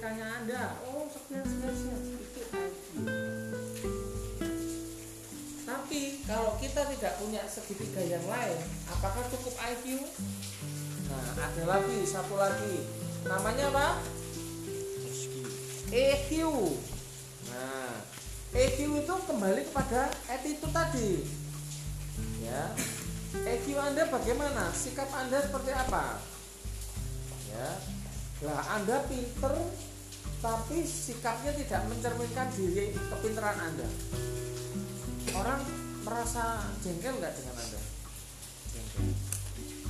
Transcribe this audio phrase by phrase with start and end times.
[0.00, 2.00] IPK-nya anda oh sekian sekian sekian.
[2.24, 2.88] Itu IQ
[5.68, 8.56] tapi kalau kita tidak punya segitiga yang lain
[8.88, 10.00] apakah cukup IQ
[11.04, 12.88] nah ada lagi satu lagi.
[13.28, 14.00] Namanya apa?
[15.92, 16.48] EQ
[17.52, 17.92] nah
[18.56, 21.28] EQ itu kembali kepada attitude tadi.
[22.40, 22.72] Ya.
[23.36, 24.72] EQ anda bagaimana?
[24.72, 26.24] Sikap anda seperti apa?
[27.52, 27.68] Ya.
[28.48, 29.52] Lah anda pinter
[30.40, 33.88] tapi sikapnya tidak mencerminkan diri kepinteran anda.
[35.36, 35.60] Orang
[36.00, 37.80] merasa jengkel nggak dengan anda?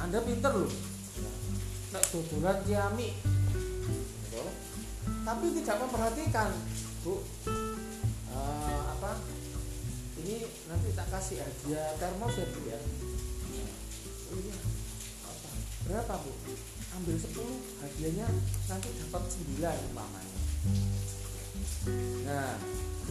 [0.03, 0.75] Anda pinter loh.
[1.91, 3.11] Nek dodolan kiami
[5.31, 6.51] tapi tidak memperhatikan.
[7.07, 7.23] Bu
[8.35, 9.13] uh, apa?
[10.21, 12.79] Ini nanti tak kasih hadiah termos ya bu ya?
[14.31, 14.57] Oh iya.
[15.25, 15.51] Apa?
[15.89, 16.33] Berapa bu?
[16.99, 17.31] Ambil 10
[17.87, 18.27] hadiahnya
[18.67, 20.40] nanti dapat 9 umpamanya
[22.29, 22.55] nah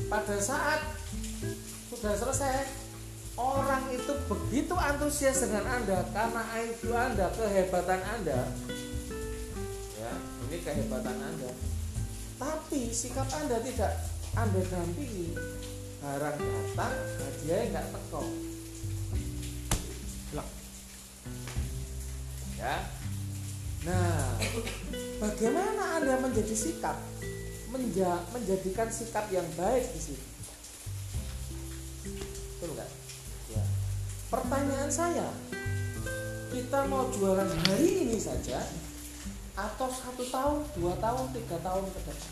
[0.08, 0.82] pada saat
[1.92, 2.70] sudah selesai
[3.36, 8.40] orang itu begitu antusias dengan anda karena IQ anda kehebatan anda
[10.00, 10.12] ya
[10.48, 11.52] ini kehebatan anda
[12.40, 14.00] tapi sikap anda tidak
[14.38, 15.34] anda dampingi.
[16.00, 18.24] Barang datang hadiahnya nggak teko.
[22.60, 22.76] Ya.
[23.88, 24.36] Nah
[25.24, 27.00] bagaimana anda menjadi sikap
[27.70, 30.30] menja menjadikan sikap yang baik di sini
[32.60, 32.92] betul nggak?
[33.56, 33.64] Ya.
[34.28, 35.32] Pertanyaan saya
[36.52, 38.60] kita mau jualan hari ini saja
[39.56, 42.32] atau satu tahun dua tahun tiga tahun ke depan?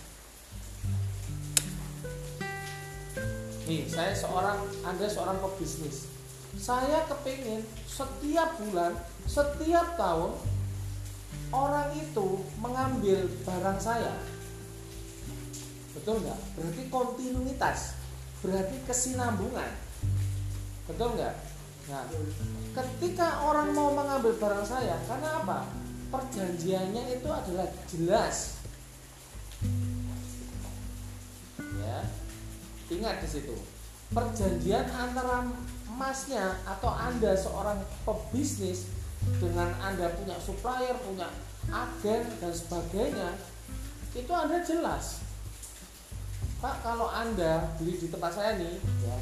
[3.72, 6.12] Nih saya seorang anda seorang pebisnis.
[6.60, 10.36] Saya kepingin setiap bulan setiap tahun
[11.56, 14.12] orang itu mengambil barang saya
[15.98, 16.40] betul nggak?
[16.54, 17.98] Berarti kontinuitas
[18.46, 19.72] berarti kesinambungan.
[20.86, 21.36] Betul nggak?
[21.90, 22.04] Nah
[22.78, 25.60] ketika orang mau mengambil barang saya karena apa?
[26.08, 28.62] Perjanjiannya itu adalah jelas.
[31.82, 32.00] Ya
[32.94, 33.58] ingat di situ.
[34.14, 35.44] Perjanjian antara
[35.92, 38.88] emasnya atau anda seorang pebisnis
[39.42, 41.28] dengan anda punya supplier punya
[41.68, 43.36] agen dan sebagainya
[44.16, 45.27] itu anda jelas
[46.58, 49.18] pak kalau anda beli di tempat saya nih ya.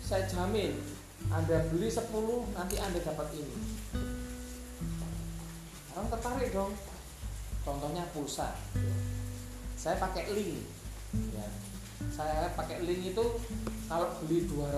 [0.00, 0.72] saya jamin
[1.28, 2.08] anda beli 10
[2.56, 3.56] nanti anda dapat ini.
[5.92, 6.72] Orang tertarik dong.
[7.66, 8.56] Contohnya pulsa.
[9.76, 10.64] Saya pakai link.
[11.36, 11.44] Ya.
[12.14, 13.26] Saya pakai link itu
[13.90, 14.72] kalau beli 200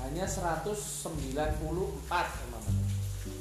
[0.00, 1.20] hanya 194
[2.08, 2.84] namanya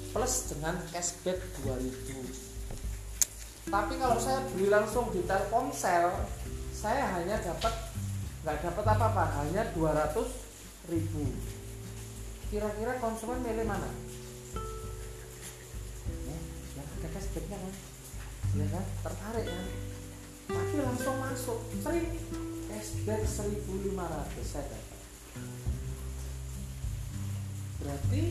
[0.09, 2.50] plus dengan cashback 2000
[3.69, 6.09] tapi kalau saya beli langsung di Telkomsel
[6.79, 7.91] saya hanya dapat
[8.40, 10.16] nggak dapat apa-apa hanya 200
[10.88, 11.28] ribu.
[12.47, 13.91] Kira-kira konsumen milih mana?
[16.23, 16.39] Ya,
[16.79, 17.73] yang ada cashbacknya kan?
[18.56, 18.85] Ya kan?
[19.03, 19.68] Tertarik kan?
[20.50, 21.59] Tapi langsung masuk.
[21.84, 22.16] Sering
[22.72, 25.00] cashback 1500 saya dapat.
[27.84, 28.23] Berarti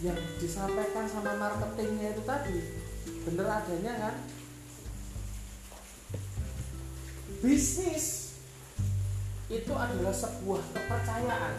[0.00, 2.58] yang disampaikan sama marketingnya itu tadi
[3.22, 4.14] bener adanya kan
[7.42, 8.38] bisnis
[9.50, 11.54] itu adalah sebuah kepercayaan.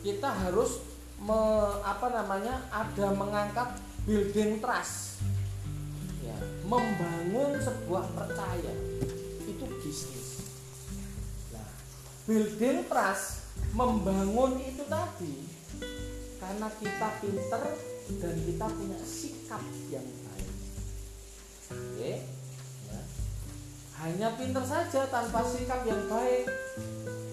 [0.00, 0.80] Kita harus
[1.20, 1.40] me,
[1.84, 5.20] apa namanya ada mengangkat building trust.
[6.24, 6.34] Ya,
[6.64, 8.72] membangun sebuah percaya.
[9.44, 10.48] Itu bisnis.
[11.52, 11.68] Nah,
[12.24, 13.44] building trust
[13.76, 15.36] membangun itu tadi
[16.40, 17.62] karena kita pinter
[18.20, 20.52] dan kita punya sikap yang baik.
[21.72, 22.00] Oke?
[22.00, 22.33] ya.
[24.04, 26.44] Hanya pinter saja tanpa sikap yang baik.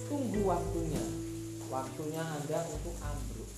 [0.07, 1.03] Tunggu waktunya.
[1.68, 3.51] Waktunya anda untuk ambruk.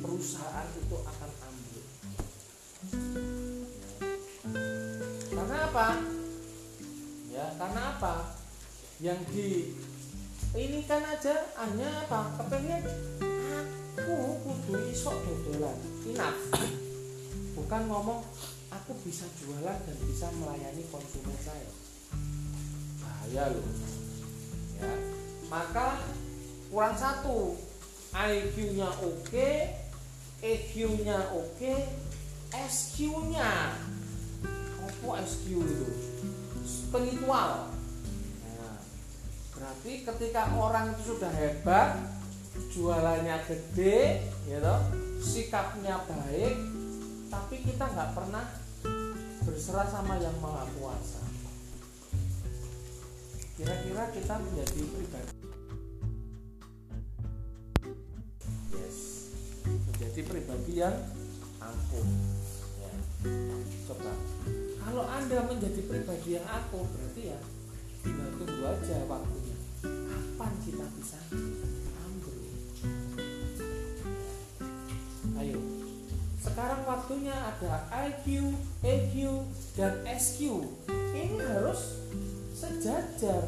[0.00, 1.86] Perusahaan itu akan ambruk.
[5.36, 5.88] Karena apa?
[7.28, 8.14] Ya karena apa?
[9.04, 9.48] Yang di
[10.56, 12.40] ini kan aja hanya apa?
[12.40, 12.88] Kepengen
[14.00, 14.16] aku
[14.48, 15.76] kudu isok dodolan.
[16.08, 16.40] Enough.
[17.52, 18.24] Bukan ngomong
[18.72, 21.87] aku bisa jualan dan bisa melayani konsumen saya
[23.28, 23.68] bahaya loh
[24.80, 24.92] ya.
[25.52, 26.00] Maka
[26.72, 27.60] kurang satu
[28.16, 29.50] IQ-nya oke
[30.40, 31.74] EQ-nya oke
[32.48, 33.76] SQ-nya
[34.80, 35.88] apa SQ itu?
[36.64, 37.68] Spiritual.
[38.56, 38.76] Nah,
[39.52, 42.00] berarti ketika orang itu sudah hebat
[42.72, 44.76] jualannya gede gitu
[45.20, 46.56] sikapnya baik
[47.28, 48.44] tapi kita nggak pernah
[49.44, 51.27] berserah sama yang maha kuasa
[53.58, 55.34] kira-kira kita menjadi pribadi.
[58.70, 58.98] Yes.
[59.66, 60.94] Menjadi pribadi yang
[61.58, 62.06] angkuh
[62.78, 62.92] ya.
[63.90, 64.14] coba.
[64.78, 67.38] Kalau anda menjadi pribadi yang angkuh berarti ya
[68.06, 69.56] tinggal tunggu aja waktunya.
[69.82, 71.18] Kapan kita bisa
[75.42, 75.58] ayo.
[76.38, 78.54] Sekarang waktunya ada IQ,
[78.86, 79.42] EQ,
[79.74, 80.62] dan SQ
[81.10, 81.98] ini harus
[82.58, 83.44] sejajar.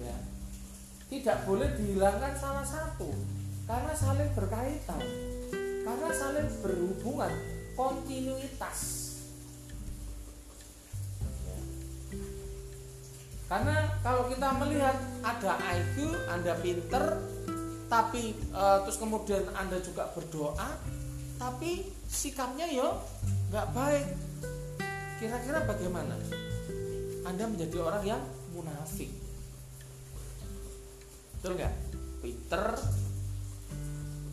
[0.00, 0.16] Ya.
[1.12, 3.12] Tidak boleh dihilangkan salah satu.
[3.68, 5.04] Karena saling berkaitan.
[5.84, 7.32] Karena saling berhubungan.
[7.76, 8.78] Kontinuitas.
[11.44, 11.58] Ya.
[13.46, 17.20] karena kalau kita melihat ada IQ Anda pinter
[17.86, 20.80] tapi e, terus kemudian Anda juga berdoa
[21.36, 22.96] tapi sikapnya yo
[23.52, 24.06] nggak baik.
[25.20, 26.16] Kira-kira bagaimana
[27.26, 28.22] anda menjadi orang yang
[28.54, 29.10] munafik.
[31.34, 31.74] Betul nggak?
[32.22, 32.66] Peter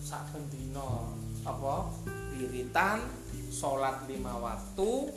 [0.05, 1.89] sak bendino apa?
[2.37, 3.01] Wiritan
[3.49, 5.09] sholat lima waktu.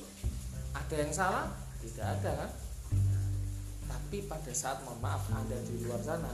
[0.73, 1.47] Ada yang salah?
[1.85, 2.51] Tidak ada kan?
[3.87, 6.33] Tapi pada saat mohon maaf anda di luar sana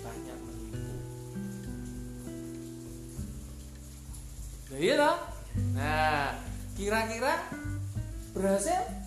[0.00, 0.92] banyak menipu.
[4.80, 5.12] Iya
[5.76, 6.38] nah
[6.78, 7.42] kira-kira
[8.32, 8.99] berhasil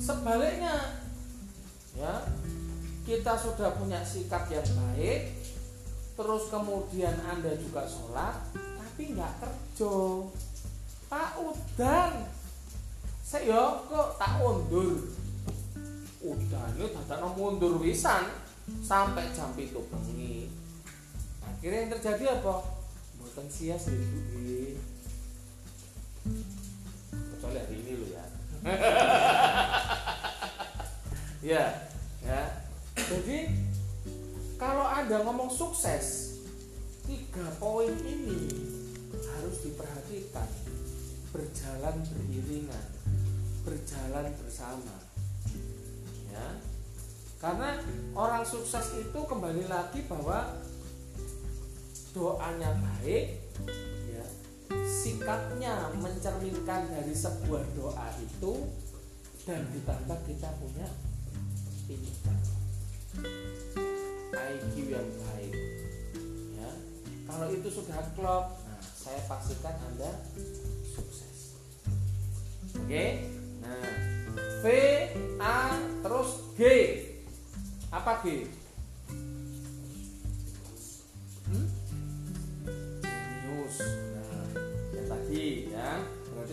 [0.00, 0.96] sebaliknya
[1.92, 2.24] ya
[3.04, 5.36] kita sudah punya sikap yang baik
[6.16, 9.96] terus kemudian anda juga sholat tapi nggak kerja.
[11.10, 12.12] Pak udan
[13.24, 15.00] saya kok tak undur
[16.20, 18.28] udan itu tak mundur wisan
[18.84, 20.52] sampai jam itu bengi.
[21.40, 22.62] Akhirnya yang terjadi apa?
[23.18, 24.76] Bukan sia seribu
[27.40, 28.29] kecuali hari ini lo ya
[31.50, 31.64] ya
[32.20, 32.42] ya.
[32.96, 33.38] Jadi
[34.60, 36.36] kalau anda ngomong sukses
[37.08, 38.52] tiga poin ini
[39.16, 40.48] harus diperhatikan.
[41.30, 42.86] Berjalan beriringan
[43.64, 44.96] berjalan bersama.
[46.28, 46.46] Ya.
[47.40, 47.80] Karena
[48.12, 50.60] orang sukses itu kembali lagi bahwa
[52.12, 53.38] doanya baik
[55.00, 58.68] sikapnya mencerminkan dari sebuah doa itu
[59.48, 60.88] dan ditambah kita punya
[61.88, 62.36] pintar
[64.30, 65.54] IQ yang baik.
[66.60, 66.70] Ya.
[67.24, 70.20] Kalau itu sudah klop nah saya pastikan anda
[70.84, 71.56] sukses.
[72.76, 73.24] Oke?
[73.64, 73.88] Nah
[74.60, 74.64] V
[75.40, 76.30] A terus
[76.60, 76.60] G.
[77.88, 78.59] Apa G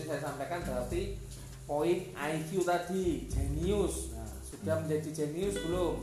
[0.08, 1.20] saya sampaikan berarti
[1.68, 6.00] poin IQ tadi jenius nah, sudah menjadi jenius belum?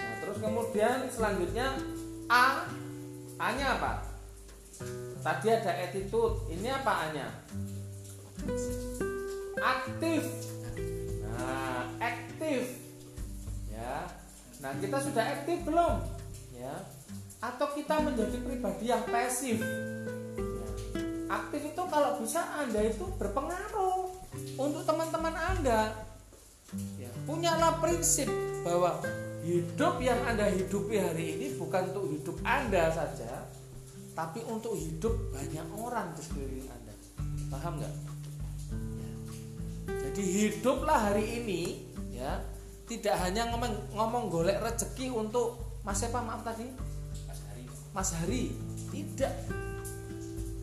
[0.00, 1.76] Nah terus kemudian selanjutnya
[2.32, 2.64] A.
[3.36, 4.08] A nya apa?
[5.20, 6.48] Tadi ada attitude.
[6.48, 7.28] Ini apa A nya
[9.60, 10.24] aktif.
[11.20, 12.80] Nah aktif.
[13.68, 14.08] Ya.
[14.64, 15.94] Nah kita sudah aktif belum?
[16.56, 16.74] Ya.
[17.44, 19.60] Atau kita menjadi pribadi yang pasif
[21.40, 24.12] aktif itu kalau bisa anda itu berpengaruh
[24.58, 25.94] untuk teman-teman anda.
[26.98, 28.26] Ya, punyalah prinsip
[28.66, 28.98] bahwa
[29.44, 33.46] hidup yang anda hidupi hari ini bukan untuk hidup anda saja
[34.14, 36.94] tapi untuk hidup banyak orang di sekeliling anda.
[37.50, 37.94] Paham nggak?
[38.94, 39.10] Ya.
[40.06, 41.62] jadi hiduplah hari ini
[42.14, 42.40] ya
[42.86, 46.70] tidak hanya ngomong ngomong golek rezeki untuk mas siapa maaf tadi?
[47.26, 47.64] Mas Hari.
[47.90, 48.44] Mas Hari.
[48.94, 49.63] Tidak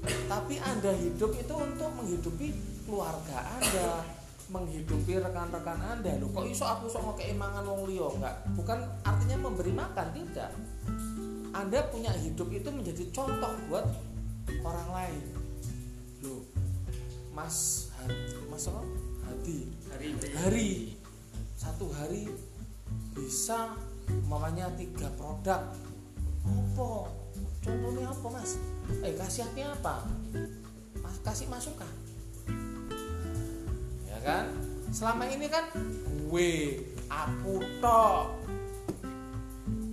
[0.02, 2.48] tapi anda hidup itu untuk menghidupi
[2.90, 4.02] keluarga anda
[4.52, 6.12] menghidupi rekan-rekan anda.
[6.20, 8.12] Loh kok iso aku sok keimangan wong liya?
[8.12, 8.36] Enggak.
[8.54, 10.52] Bukan artinya memberi makan tidak.
[11.56, 13.88] Anda punya hidup itu menjadi contoh buat
[14.62, 15.24] orang lain.
[16.28, 16.44] Loh
[17.32, 17.88] Mas
[18.52, 18.84] Mas apa?
[19.32, 19.72] Hadi.
[19.96, 20.72] Hari hari.
[21.56, 22.28] Satu hari
[23.16, 23.80] bisa
[24.28, 25.72] mamanya tiga produk.
[26.44, 27.08] Apa?
[27.62, 28.58] Contohnya apa mas
[29.00, 30.04] eh kasihnya apa?
[31.00, 31.90] Mas kasih masukan.
[34.06, 34.52] Ya kan?
[34.92, 35.72] Selama ini kan
[36.28, 38.40] gue aku tok.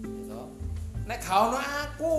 [0.02, 0.42] Gitu.
[1.08, 2.14] nek kau aku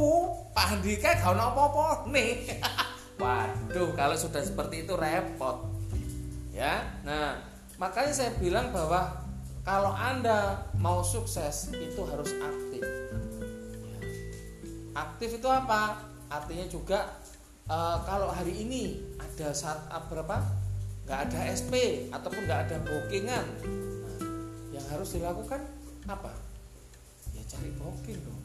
[0.52, 2.58] Pak Andika kau apa-apa nih
[3.22, 5.70] waduh kalau sudah seperti itu repot.
[6.52, 7.40] Ya nah
[7.78, 9.24] makanya saya bilang bahwa
[9.62, 12.84] kalau anda mau sukses itu harus aktif.
[14.98, 17.20] Aktif itu apa artinya juga
[17.66, 20.46] uh, kalau hari ini ada saat uh, berapa?
[21.10, 21.74] Nggak ada SP
[22.14, 23.46] ataupun nggak ada bookingan.
[23.66, 24.20] Nah,
[24.78, 25.66] yang harus dilakukan
[26.06, 26.32] apa?
[27.34, 28.44] Ya cari booking dong.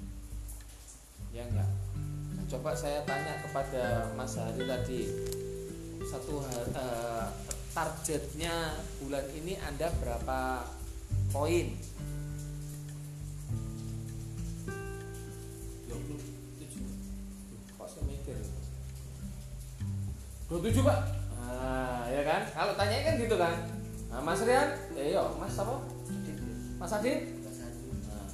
[1.34, 5.00] Ya enggak nah, coba saya tanya kepada Mas Hari tadi
[6.06, 7.26] satu uh,
[7.74, 10.62] targetnya bulan ini anda berapa
[11.34, 11.74] poin
[20.48, 20.98] 27 pak.
[21.40, 22.42] Nah, ya kan?
[22.52, 23.54] Kalau tanya kan gitu kan?
[24.12, 24.68] Nah, Mas Rian?
[24.92, 25.80] Ya yo Mas apa?
[26.76, 27.32] Mas Adit
[28.04, 28.28] nah,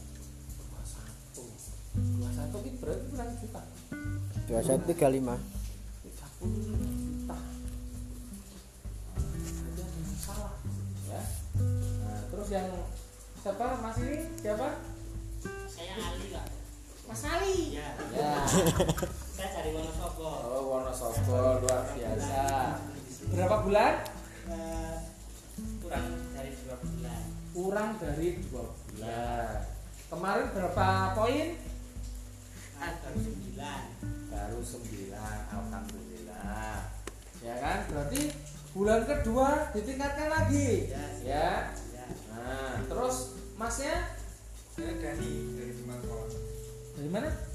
[0.75, 3.62] 21 21 itu berarti berapa juta.
[4.50, 4.99] 21 35 30
[6.50, 7.38] juta
[9.71, 10.55] ada yang salah
[11.07, 11.23] ya.
[12.02, 12.69] Nah, terus yang
[13.38, 13.67] siapa?
[13.79, 14.19] Mas ini?
[14.43, 14.69] Siapa?
[15.71, 16.47] Saya Ali pak.
[17.07, 17.88] Mas Ali ya,
[18.19, 18.35] ya.
[19.40, 20.28] saya dari Wonosobo.
[20.52, 22.44] Oh Wonosobo luar biasa.
[23.32, 23.92] Berapa bulan?
[24.44, 24.97] Uh,
[25.80, 26.06] kurang
[26.37, 27.23] dari dua bulan.
[27.56, 29.64] Kurang dari dua bulan.
[30.12, 31.49] Kemarin berapa poin?
[32.76, 33.82] Ah, baru sembilan.
[34.28, 36.76] Baru sembilan alhamdulillah.
[37.40, 37.78] Ya kan?
[37.88, 38.23] Berarti
[38.76, 40.92] bulan kedua ditingkatkan lagi.
[40.92, 41.49] Ya ya.
[41.97, 44.04] Ya nah terus masnya?
[44.76, 46.28] Saya Dani dari Semangkon.
[47.00, 47.50] dari mana.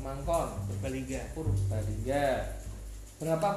[0.00, 2.56] Kemangkon Purbalingga Purbalingga
[3.20, 3.48] berapa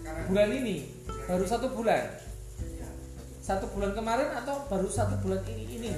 [0.00, 0.76] sekarang bulan ini?
[1.28, 2.00] Baru satu bulan?
[2.80, 2.88] Ya,
[3.44, 5.90] satu bulan kemarin atau baru satu bulan ini ini?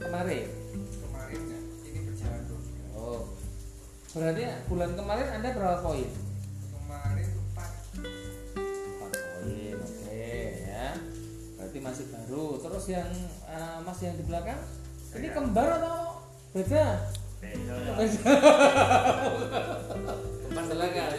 [0.00, 0.48] Kemarin?
[0.80, 1.60] kemarin ya,
[1.92, 2.88] ini berjalan dua bulan.
[2.96, 3.22] oh.
[4.16, 4.42] Berarti
[4.72, 6.08] bulan kemarin anda berapa poin
[6.72, 7.70] Kemarin empat.
[8.00, 10.24] Empat poin, oke
[10.64, 10.88] ya.
[11.60, 12.46] Berarti masih baru.
[12.64, 13.12] Terus yang
[13.44, 14.60] eh, Mas yang di belakang?
[15.10, 15.36] Ini Saya.
[15.36, 16.09] kembar atau
[16.50, 16.84] beda?
[17.40, 18.04] beda Beda.
[20.60, 21.10] Silakan.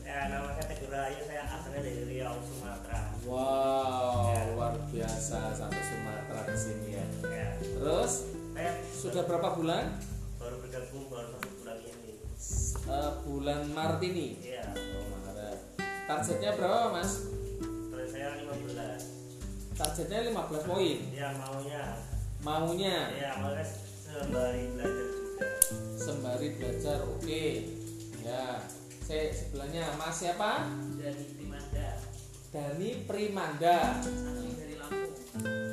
[0.00, 6.40] ya nama saya Teguh Rahayu saya asalnya dari Riau Sumatera Wow, luar biasa sampai Sumatera
[6.44, 7.04] ke sini ya.
[7.24, 8.12] ya Terus
[8.50, 9.84] saya sudah berapa bulan?
[10.38, 12.12] baru bergabung baru satu bulan ini
[12.88, 14.26] Eh, bulan Maret ini.
[14.40, 15.58] iya Oh, Maret.
[16.08, 17.10] Targetnya berapa, Mas?
[17.90, 19.02] terus saya 15
[19.74, 20.98] Targetnya 15 poin.
[21.12, 21.82] ya maunya
[22.38, 23.66] Maunya ya maunya
[24.08, 25.48] sembari belajar juga.
[26.00, 27.44] Sembari belajar, oke.
[28.24, 28.44] Ya.
[29.08, 30.68] Saya sebelahnya Mas siapa?
[31.00, 31.88] dari Primanda.
[32.52, 33.76] Dani Primanda.
[34.04, 35.12] Asli dari Lampung.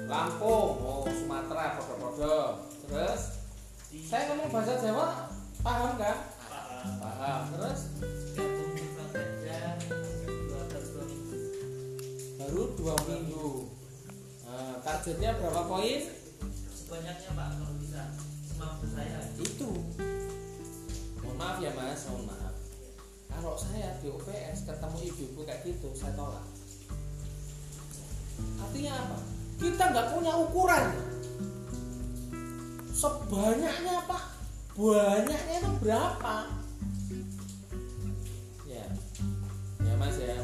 [0.08, 2.64] Lampung oh Sumatera podo-podo.
[2.88, 3.22] Terus?
[3.92, 6.18] Di saya ngomong bahasa Jawa paham kan?
[6.48, 6.64] Pak
[7.04, 7.42] paham.
[7.60, 7.80] Terus?
[12.40, 13.68] Baru dua minggu.
[14.48, 16.25] Nah, targetnya berapa poin
[16.86, 18.02] sebanyaknya pak kalau bisa.
[18.46, 19.18] Semampu saya.
[19.42, 19.70] Itu.
[21.26, 22.06] Mohon maaf ya mas.
[22.06, 22.54] Mohon maaf.
[23.26, 26.46] Kalau saya di UPS ketemu ibu-ibu kayak gitu saya tolak.
[28.62, 29.18] Artinya apa?
[29.58, 30.86] Kita nggak punya ukuran.
[32.94, 34.24] Sebanyaknya pak.
[34.78, 36.36] Banyaknya itu berapa?
[38.70, 38.86] Ya.
[39.82, 40.38] Ya mas ya.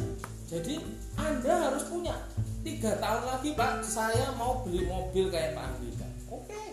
[0.49, 0.83] Jadi
[1.15, 2.17] anda harus punya.
[2.65, 6.63] Tiga tahun lagi pak saya mau beli mobil kayak Pak Andika oke.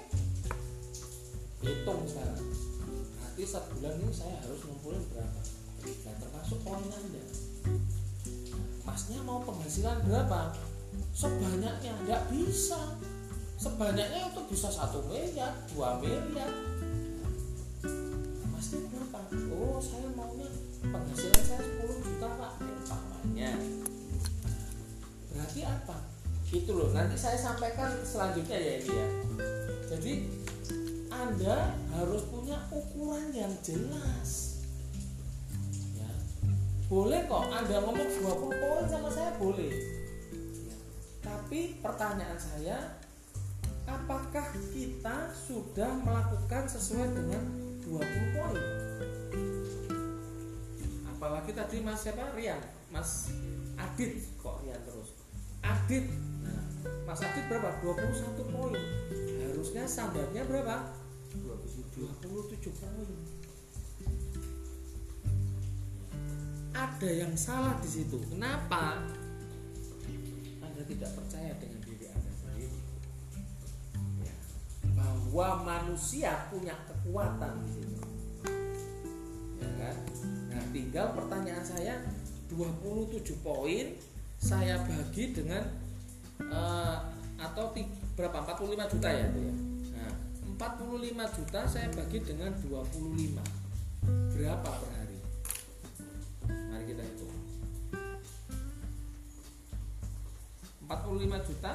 [1.59, 2.39] Hitung sekarang.
[3.19, 5.41] Berarti sebulan ini saya harus ngumpulin berapa?
[5.83, 7.23] Dan termasuk poin anda.
[8.87, 10.55] Masnya mau penghasilan berapa?
[11.15, 12.99] Sebanyaknya nggak bisa.
[13.59, 16.51] Sebanyaknya itu bisa satu miliar dua miliar.
[18.55, 19.19] Masnya berapa?
[19.59, 20.47] Oh saya maunya
[20.83, 22.53] penghasilan saya 10 juta pak.
[22.63, 23.51] Umpamanya.
[25.35, 26.18] Berarti apa
[26.49, 26.89] itu loh.
[26.97, 29.09] Nanti saya sampaikan selanjutnya ya ini ya.
[29.89, 30.13] Jadi
[31.13, 34.63] anda harus punya ukuran yang jelas.
[35.97, 36.11] Ya.
[36.89, 39.35] Boleh kok anda ngomong 20 poin sama saya?
[39.37, 39.73] Boleh.
[39.73, 39.97] Ya.
[41.49, 42.77] tapi pertanyaan saya
[43.89, 47.43] apakah kita sudah melakukan sesuai dengan
[47.89, 48.65] 20 poin?
[51.09, 52.37] Apalagi tadi mas siapa?
[52.37, 52.61] Rian.
[52.93, 53.33] Mas
[53.81, 55.17] Adit kok Rian terus.
[55.65, 56.05] Adit
[57.09, 57.73] mas Adit berapa?
[57.81, 58.77] 21 poin.
[59.41, 60.93] Harusnya standarnya berapa?
[61.97, 63.09] 27 poin.
[66.77, 68.21] Ada yang salah di situ.
[68.29, 69.01] Kenapa?
[70.61, 72.77] Anda tidak percaya dengan diri anda sendiri.
[74.21, 74.37] Ya.
[74.93, 78.05] bahwa manusia punya kekuatan di situ.
[79.65, 79.97] Ya kan?
[80.53, 82.05] Nah tinggal pertanyaan saya
[82.53, 83.97] 27 poin
[84.37, 85.88] saya bagi dengan
[86.43, 86.97] eh,
[87.39, 87.75] atau
[88.19, 88.39] berapa?
[88.43, 89.55] 45 juta ya itu ya?
[89.95, 90.13] Nah
[90.59, 93.39] 45 juta saya bagi dengan 25
[94.35, 95.19] berapa per hari?
[96.47, 97.35] Mari kita hitung.
[100.87, 101.75] 45 juta.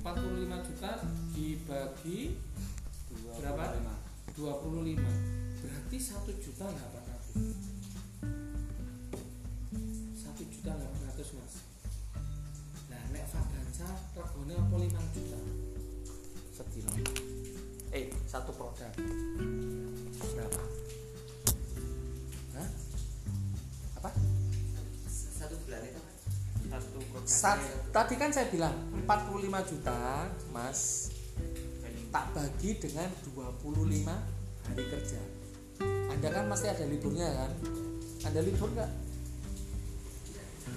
[0.00, 0.96] empat puluh lima juta
[1.36, 2.32] dibagi
[3.36, 3.64] berapa?
[4.32, 4.96] 25
[5.60, 7.69] berarti satu juta delapan ratus
[10.60, 11.54] juta delapan ratus mas.
[12.92, 15.38] Nah nek Fagansa regone apa 5 juta?
[16.52, 16.92] Sedina.
[17.96, 18.92] Eh satu produk.
[20.20, 20.62] Berapa?
[22.60, 22.68] Hah?
[24.04, 24.10] apa?
[25.08, 26.00] Satu bulan itu
[26.68, 28.76] satu Sat- tadi kan saya bilang
[29.08, 31.08] 45 juta mas.
[32.12, 34.12] Tak bagi dengan 25
[34.68, 35.20] hari kerja.
[36.12, 37.50] Anda kan pasti ada liburnya kan?
[38.28, 39.09] Anda libur nggak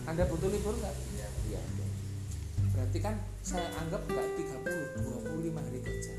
[0.08, 0.96] anda butuh libur nggak?
[1.16, 1.62] Iya
[2.74, 4.28] berarti kan saya anggap nggak
[4.66, 6.14] 30 25 hari kerja.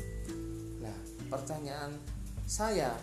[0.81, 1.91] Nah pertanyaan
[2.47, 2.95] saya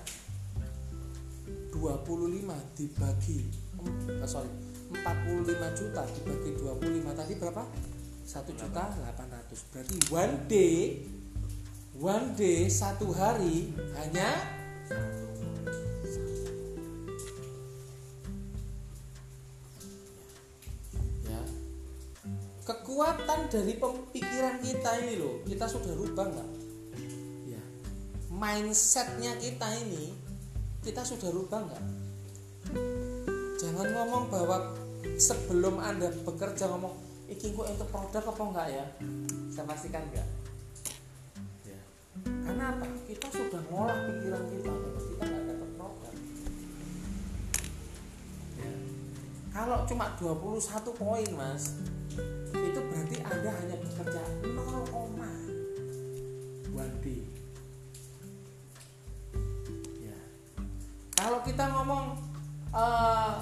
[1.76, 2.48] 25
[2.80, 3.42] dibagi
[4.08, 4.52] eh, sorry
[4.92, 7.64] 45 juta dibagi 25 tadi berapa?
[8.22, 11.04] 1 juta 800 berarti one day
[12.00, 14.61] one day satu hari hanya
[23.01, 25.41] kekuatan dari pemikiran kita ini loh.
[25.41, 26.50] Kita sudah rubah nggak
[27.50, 27.62] ya
[28.29, 30.13] mindsetnya kita ini
[30.86, 31.84] kita sudah rubah nggak
[33.58, 34.77] jangan ngomong bahwa
[35.17, 36.93] sebelum anda bekerja ngomong
[37.25, 38.86] iki kok untuk produk apa enggak ya?
[39.50, 40.27] Saya pastikan enggak.
[41.65, 41.81] Ya.
[42.22, 42.86] karena apa?
[43.10, 46.13] Kita sudah ngolah pikiran kita tapi kita nggak dapat produk.
[48.61, 48.70] Ya.
[49.50, 51.81] kalau cuma 21 poin mas
[52.55, 54.92] itu berarti anda hanya bekerja 0,
[56.75, 57.22] one day
[60.03, 60.20] ya.
[61.16, 62.20] kalau kita ngomong
[62.75, 63.33] eh,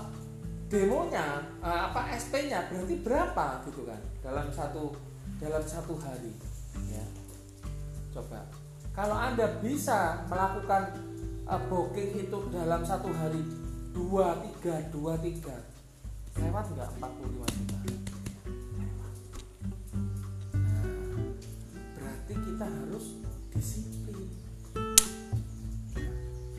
[0.69, 4.93] demonya eh, apa SP-nya berarti berapa gitu kan dalam satu
[5.39, 6.35] dalam satu hari
[6.91, 7.05] ya.
[8.13, 8.45] Coba
[8.93, 10.93] kalau anda bisa melakukan
[11.49, 13.41] eh, booking itu dalam satu hari
[13.89, 15.57] dua tiga dua tiga
[16.39, 17.98] lewat nggak 45 juta
[22.29, 23.05] berarti kita harus
[23.49, 24.29] disiplin.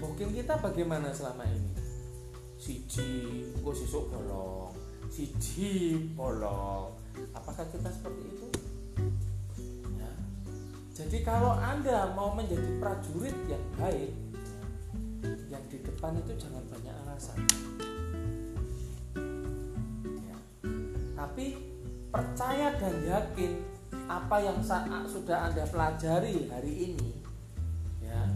[0.02, 1.70] Booking kita bagaimana selama ini?
[2.58, 4.74] Siji kok sesuk bolong.
[5.06, 6.90] Siji bolong.
[7.30, 8.48] Apakah kita seperti itu?
[9.94, 10.10] Ya.
[10.90, 14.10] jadi kalau anda mau menjadi prajurit yang baik
[15.46, 17.38] yang di depan itu jangan banyak alasan.
[20.18, 20.38] Ya.
[21.14, 21.62] tapi
[22.10, 23.69] percaya dan yakin
[24.10, 27.10] apa yang sa- sudah anda pelajari hari ini
[28.02, 28.26] ya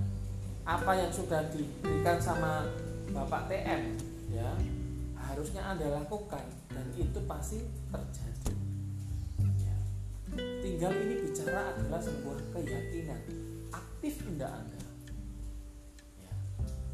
[0.67, 2.67] apa yang sudah diberikan sama
[3.11, 3.95] Bapak TM
[4.31, 4.51] ya
[5.14, 8.55] harusnya anda lakukan dan itu pasti terjadi
[9.62, 9.77] ya.
[10.62, 13.21] tinggal ini bicara adalah sebuah keyakinan
[13.71, 14.81] aktif tidak anda
[16.23, 16.33] ya.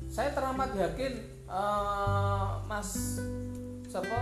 [0.09, 1.13] saya teramat yakin
[1.49, 3.21] eh, Mas
[3.89, 4.21] siapa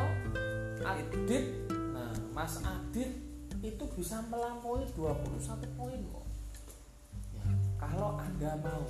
[0.83, 3.28] Adit nah Mas Adit
[3.63, 6.27] itu bisa melampaui 21 poin kok.
[7.35, 7.45] Ya.
[7.79, 8.85] kalau anda mau.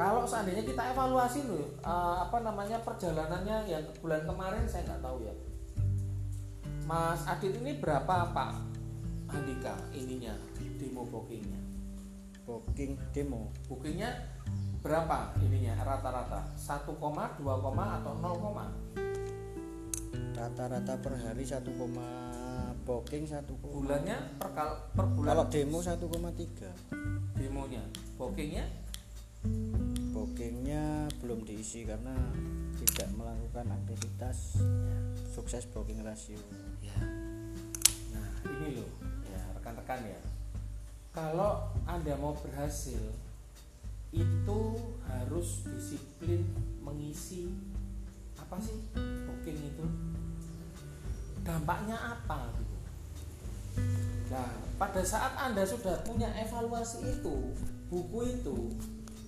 [0.00, 5.18] Kalau seandainya kita evaluasi loh eh, apa namanya perjalanannya yang bulan kemarin saya nggak tahu
[5.26, 5.34] ya.
[6.88, 8.52] Mas Adit ini berapa Pak?
[9.30, 10.34] Andika ininya
[10.80, 11.60] demo bookingnya.
[12.48, 13.52] Booking demo.
[13.68, 14.10] Bookingnya
[14.80, 16.40] berapa ininya rata-rata?
[16.56, 17.44] 1, 2,
[18.00, 19.09] atau 0,
[20.40, 21.60] rata-rata per hari 1,
[22.88, 25.28] booking 1, bulannya per, kal- per bulan?
[25.36, 27.84] Kalau demo 1,3 demonya.
[28.16, 28.64] Bookingnya?
[30.16, 32.16] Bookingnya belum diisi karena
[32.80, 34.56] tidak melakukan aktivitas
[35.36, 36.40] sukses booking rasio.
[36.80, 36.96] Ya.
[38.16, 38.88] Nah ini loh.
[39.28, 40.20] Ya rekan-rekan ya.
[41.12, 43.00] Kalau anda mau berhasil
[44.10, 44.60] itu
[45.04, 46.42] harus disiplin
[46.80, 47.52] mengisi
[48.40, 49.86] apa sih booking itu
[51.42, 52.76] dampaknya apa gitu
[54.30, 57.52] nah pada saat anda sudah punya evaluasi itu
[57.90, 58.56] buku itu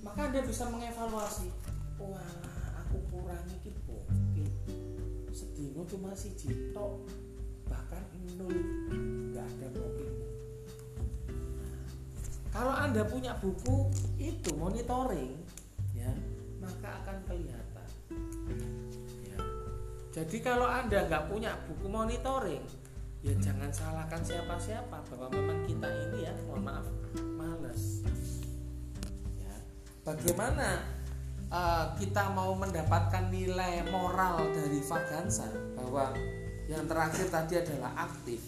[0.06, 1.50] maka anda bisa mengevaluasi
[1.98, 2.32] wah
[2.86, 4.52] aku kurang iki booking
[5.34, 6.30] sedino cuma si
[6.72, 7.02] tok
[7.66, 8.04] bahkan
[8.38, 8.52] nol
[9.32, 10.16] nggak ada booking
[12.52, 13.88] kalau anda punya buku
[14.20, 15.40] itu monitoring
[15.96, 16.12] ya
[16.62, 17.71] maka akan kelihatan.
[20.12, 22.60] Jadi kalau anda nggak punya buku monitoring
[23.22, 24.96] ya jangan salahkan siapa-siapa.
[25.08, 26.86] Bahwa memang kita ini ya mohon maaf
[27.38, 28.02] males.
[29.38, 29.56] Ya.
[30.04, 30.84] Bagaimana
[31.48, 35.48] eh, kita mau mendapatkan nilai moral dari vagansa
[35.78, 36.12] bahwa
[36.66, 38.42] yang terakhir tadi adalah aktif?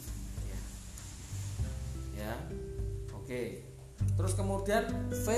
[2.12, 2.34] Ya.
[3.14, 3.64] Oke.
[4.20, 4.84] Terus kemudian
[5.24, 5.28] V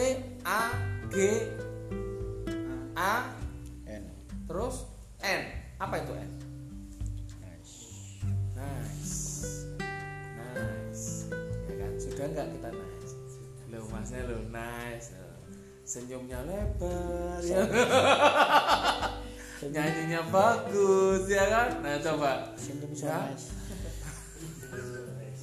[0.43, 0.75] A
[1.12, 1.17] G
[2.97, 3.31] A
[3.87, 4.05] N.
[4.49, 4.89] Terus
[5.23, 6.31] N apa itu N
[7.37, 7.77] nice.
[8.57, 9.17] Nice.
[9.77, 11.29] Nice
[11.69, 13.12] ya kan sudah nggak kita nice?
[13.69, 15.12] Lo masnya lo nice.
[15.87, 17.39] Senyumnya lebar.
[17.45, 17.62] Ya
[19.73, 21.69] nyanyinya bagus ya kan?
[21.85, 22.57] Nah coba.
[22.57, 23.33] Senyum Ya.
[23.33, 23.53] nice.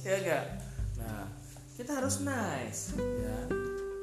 [0.04, 0.44] Ya enggak
[1.00, 1.24] nah
[1.78, 2.92] kita harus nice.
[2.98, 3.38] Ya.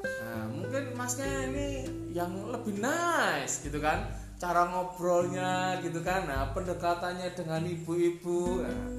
[0.01, 7.29] Nah mungkin masnya ini yang lebih nice gitu kan cara ngobrolnya gitu kan nah pendekatannya
[7.37, 8.89] dengan ibu-ibu nah,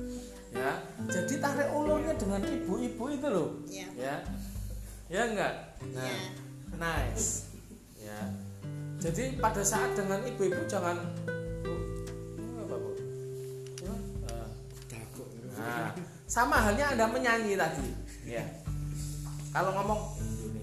[0.54, 0.70] ya
[1.10, 3.86] jadi tarik ulurnya dengan ibu-ibu itu loh Iya.
[3.98, 4.14] ya
[5.10, 5.54] ya enggak
[5.90, 6.30] nah Iya.
[6.78, 7.50] nice
[7.98, 8.20] ya
[9.02, 10.94] jadi pada saat dengan ibu-ibu jangan
[12.62, 12.76] Apa?
[15.58, 15.90] Ah.
[15.90, 15.90] Nah,
[16.30, 17.86] sama halnya Anda menyanyi tadi.
[18.26, 18.42] Ya.
[19.52, 20.00] Kalau ngomong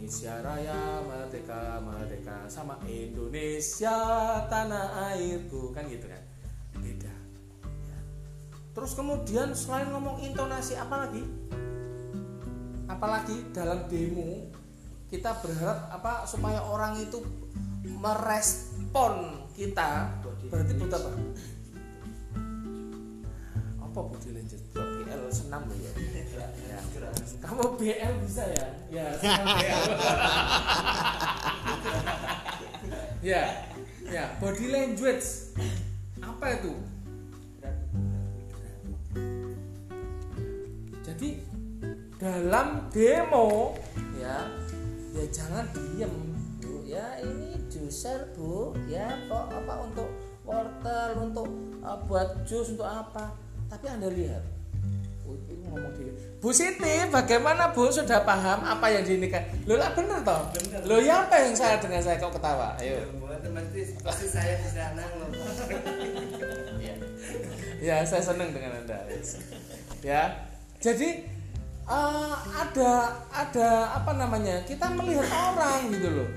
[0.09, 3.93] Indonesia Raya Merdeka Merdeka sama Indonesia
[4.49, 6.17] tanah airku kan gitu kan.
[6.81, 7.13] Beda.
[7.61, 7.99] Ya.
[8.73, 11.21] Terus kemudian selain ngomong intonasi apa lagi?
[12.89, 14.49] Apalagi dalam demo
[15.13, 17.21] kita berharap apa supaya orang itu
[17.85, 20.09] merespon kita
[20.49, 21.11] berarti butuh apa?
[23.85, 24.68] apa body language
[25.19, 25.91] BL senam loh ya.
[26.71, 26.79] ya.
[27.43, 28.67] Kamu BL bisa ya?
[28.87, 29.87] Ya, BL.
[33.19, 33.43] ya,
[34.07, 35.27] ya, body language.
[36.23, 36.73] Apa itu?
[41.03, 41.43] Jadi
[42.15, 43.75] dalam demo
[44.15, 44.47] ya,
[45.11, 46.15] ya jangan diem
[46.63, 46.87] bu.
[46.87, 50.09] Ya ini juicer bu, ya kok apa untuk
[50.47, 51.49] wortel, untuk
[51.83, 53.35] uh, buat jus, untuk apa?
[53.69, 54.58] Tapi anda lihat,
[56.39, 59.43] Bu Siti, bagaimana Bu sudah paham apa yang dinikah?
[59.67, 60.39] Lo lah bener toh?
[60.87, 62.79] Lo ya apa yang saya dengan saya kok ketawa?
[62.79, 63.03] Ayo.
[63.99, 65.03] Pasti saya di sana
[67.79, 68.99] ya saya senang dengan anda
[70.03, 70.35] ya
[70.83, 71.09] jadi
[71.87, 72.91] eh, ada
[73.31, 76.29] ada apa namanya kita melihat orang gitu loh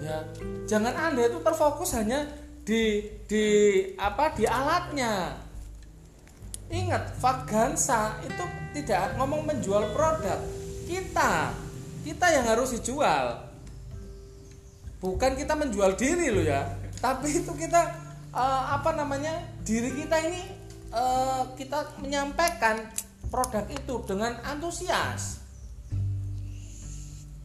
[0.00, 0.24] ya
[0.64, 2.24] jangan anda itu terfokus hanya
[2.66, 3.46] di di
[4.00, 5.36] apa di alatnya
[6.70, 8.44] ingat Vagansa itu
[8.76, 10.38] tidak ngomong menjual produk.
[10.86, 11.54] Kita
[12.06, 13.50] kita yang harus dijual.
[15.02, 16.66] Bukan kita menjual diri loh ya.
[17.02, 17.82] Tapi itu kita
[18.30, 20.42] eh, apa namanya diri kita ini
[20.94, 22.86] eh, kita menyampaikan
[23.30, 25.42] produk itu dengan antusias.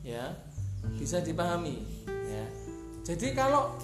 [0.06, 0.34] Ya
[0.98, 1.82] bisa dipahami
[2.30, 2.46] ya.
[3.02, 3.78] Jadi kalau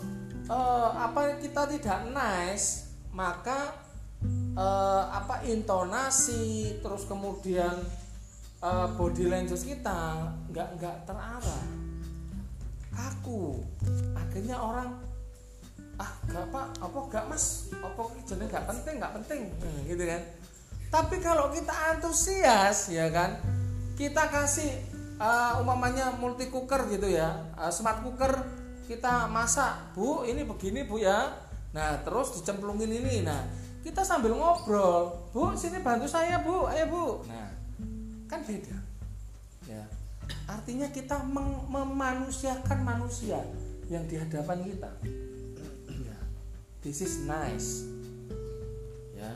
[0.46, 3.87] eh, apa kita tidak nice maka
[4.58, 7.76] eh, apa intonasi terus kemudian
[8.64, 11.66] eh, body language kita nggak nggak terarah.
[12.98, 13.62] Kaku.
[14.18, 14.90] Akhirnya orang
[15.98, 17.74] ah gak apa apa gak mas?
[17.82, 19.42] Apa jadi gak penting gak penting?
[19.62, 20.22] Nah, gitu kan.
[20.88, 23.38] Tapi kalau kita antusias ya kan
[23.98, 24.70] kita kasih
[25.18, 28.46] uh, umpamanya multi cooker gitu ya uh, smart cooker
[28.88, 31.34] kita masak bu ini begini bu ya.
[31.76, 33.26] Nah terus dicemplungin ini.
[33.26, 33.42] Nah
[33.88, 35.16] kita sambil ngobrol.
[35.32, 36.68] Bu sini bantu saya bu.
[36.68, 37.06] Ayo bu.
[37.32, 37.52] Nah.
[38.28, 38.76] Kan beda.
[39.64, 39.88] Ya.
[40.44, 41.24] Artinya kita
[41.72, 43.40] memanusiakan manusia
[43.88, 44.92] yang di hadapan kita.
[46.04, 46.20] Ya.
[46.84, 47.88] This is nice.
[49.16, 49.32] Ya.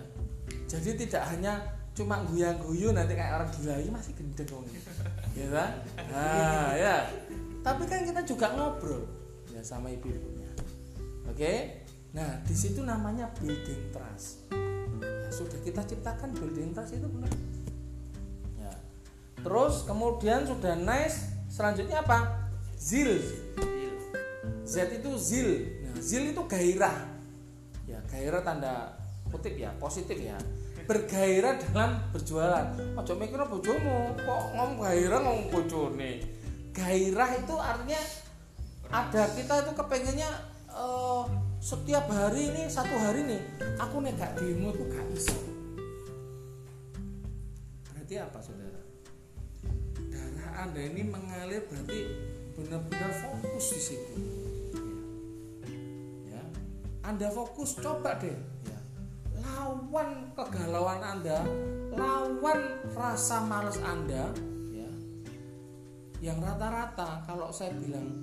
[0.67, 1.63] Jadi tidak hanya
[1.95, 4.79] cuma guyang-guyu nanti kayak orang gila ini masih gendeng wong ini."
[5.39, 5.71] ya kan
[6.11, 7.07] nah ya.
[7.63, 9.07] Tapi kan kita juga ngobrol.
[9.55, 10.51] Ya sama ibu-ibunya.
[11.31, 11.80] Oke
[12.11, 14.51] nah di situ namanya building trust
[14.99, 17.31] ya, sudah kita ciptakan building trust itu benar
[18.59, 18.73] ya
[19.39, 23.19] terus kemudian sudah nice selanjutnya apa zil
[24.71, 25.49] Z itu zil.
[25.83, 26.95] Nah, zil itu gairah.
[27.83, 28.95] Ya, gairah tanda
[29.27, 30.39] kutip ya, positif ya.
[30.87, 32.71] Bergairah dalam berjualan.
[32.95, 36.23] Ojo mikir bojomu, kok ngomong gairah ngomong bojone.
[36.71, 38.01] Gairah itu artinya
[38.87, 40.29] ada kita itu kepengennya
[40.71, 41.23] eh,
[41.61, 43.41] setiap hari ini satu hari nih
[43.77, 45.37] aku nih gak demo tuh gak bisa.
[47.85, 48.81] Berarti apa saudara?
[50.09, 51.99] Darah anda ini mengalir berarti
[52.61, 54.15] benar-benar fokus di situ
[56.27, 56.43] ya
[57.01, 58.35] anda fokus coba deh
[58.67, 58.79] ya.
[59.41, 61.41] lawan kegalauan anda
[61.95, 62.59] lawan
[62.93, 64.29] rasa males anda
[64.69, 64.91] ya
[66.21, 68.21] yang rata-rata kalau saya bilang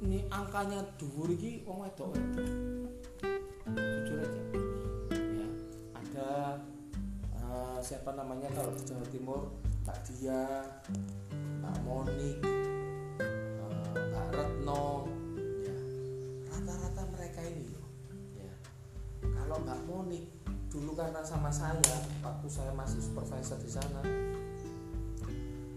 [0.00, 2.16] ini angkanya dhuwur iki wong wedok
[3.68, 4.42] jujur aja.
[5.12, 5.46] Ya
[5.92, 6.30] ada
[7.36, 9.40] eh, siapa namanya kalau di Jawa Timur?
[9.84, 10.64] Mbak Dia
[11.60, 12.38] Mbak Monik
[13.92, 15.04] Mbak Retno.
[15.64, 15.76] Ya
[16.48, 17.86] rata-rata mereka ini loh
[18.40, 18.52] ya.
[19.20, 20.24] Kalau Mbak Monik
[20.70, 21.82] dulu karena sama saya
[22.22, 24.00] waktu saya masih supervisor di sana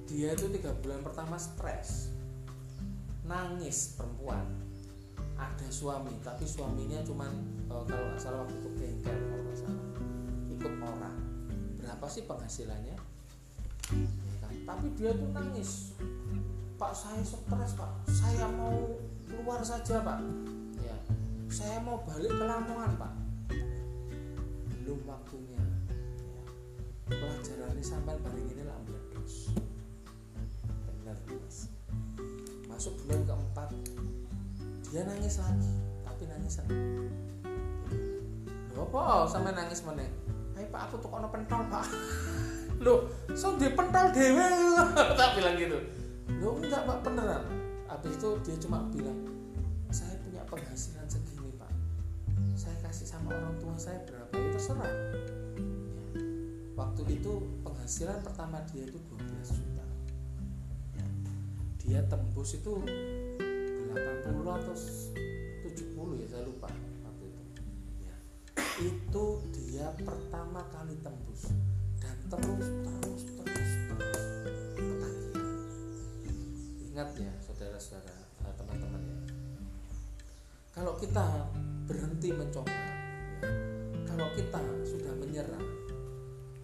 [0.05, 2.12] dia itu tiga bulan pertama stres
[3.27, 4.43] nangis perempuan.
[5.33, 7.31] Ada suami tapi suaminya cuman
[7.67, 9.85] eh, kalau nggak salah waktu itu bengkel kalau nggak salah.
[10.51, 11.17] Ikut orang.
[11.79, 12.95] Berapa sih penghasilannya?
[14.63, 15.97] Tapi dia tuh nangis.
[16.79, 17.91] Pak saya stres pak.
[18.07, 18.95] Saya mau
[19.27, 20.19] keluar saja pak.
[20.79, 20.95] Ya.
[21.51, 23.13] Saya mau balik ke Lamongan pak.
[24.71, 25.59] Belum waktunya.
[25.59, 27.19] Ya.
[27.19, 29.51] pelajaran ini sampai hari ini lah meledos
[32.73, 33.69] masuk bulan keempat
[34.89, 36.77] dia nangis lagi tapi nangis lagi
[38.93, 39.25] apa?
[39.25, 40.05] Sampe nangis meneh.
[40.53, 41.89] Ayo pak aku tuh kono pentol pak.
[42.85, 44.45] Loh, so dia pentol dewe
[45.19, 45.81] tak bilang gitu.
[46.37, 47.41] Loh enggak pak beneran.
[47.89, 49.17] Habis itu dia cuma bilang
[49.89, 51.73] saya punya penghasilan segini pak.
[52.53, 54.85] Saya kasih sama orang tua saya berapa ya terserah.
[54.85, 54.97] Ya.
[56.73, 59.72] waktu itu penghasilan pertama dia itu 12 juta.
[61.83, 63.99] Dia tembus itu 80
[64.39, 66.71] atau 70 ya saya lupa
[67.03, 67.43] waktu itu.
[68.07, 68.15] Ya.
[68.79, 71.51] itu dia pertama kali tembus
[71.99, 74.21] dan terus terus terus terus.
[76.87, 78.15] Ingat ya saudara-saudara
[78.47, 79.19] eh, teman-teman ya.
[80.71, 81.51] Kalau kita
[81.83, 82.95] berhenti mencoba ya,
[84.07, 85.67] kalau kita sudah menyerah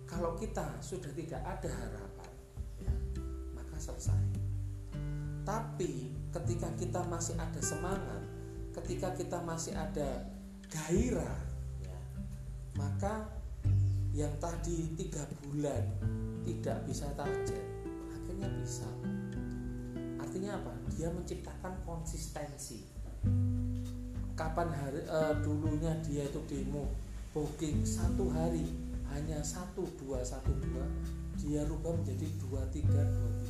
[0.09, 2.31] kalau kita sudah tidak ada harapan
[2.81, 2.93] ya,
[3.53, 4.28] maka selesai
[5.47, 8.21] tapi ketika kita masih ada semangat
[8.79, 10.29] ketika kita masih ada
[10.69, 11.39] gairah
[11.81, 11.99] ya,
[12.77, 13.27] maka
[14.13, 15.83] yang tadi tiga bulan
[16.45, 17.65] tidak bisa target
[18.09, 18.87] akhirnya bisa.
[20.21, 20.73] Artinya apa?
[20.93, 22.85] Dia menciptakan konsistensi.
[24.37, 26.87] Kapan hari eh, dulunya dia itu demo
[27.35, 28.65] booking satu hari
[29.11, 30.85] hanya satu dua satu dua
[31.35, 33.48] dia rubah menjadi dua tiga dua tiga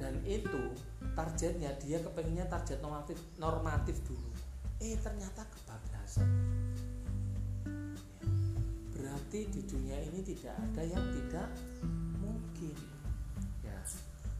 [0.00, 0.72] dan itu
[1.12, 4.32] targetnya dia kepengennya target normatif normatif dulu.
[4.80, 6.28] Eh ternyata kebablasan.
[8.96, 11.48] Berarti di dunia ini tidak ada yang tidak
[12.16, 12.76] mungkin.
[13.60, 13.76] Ya.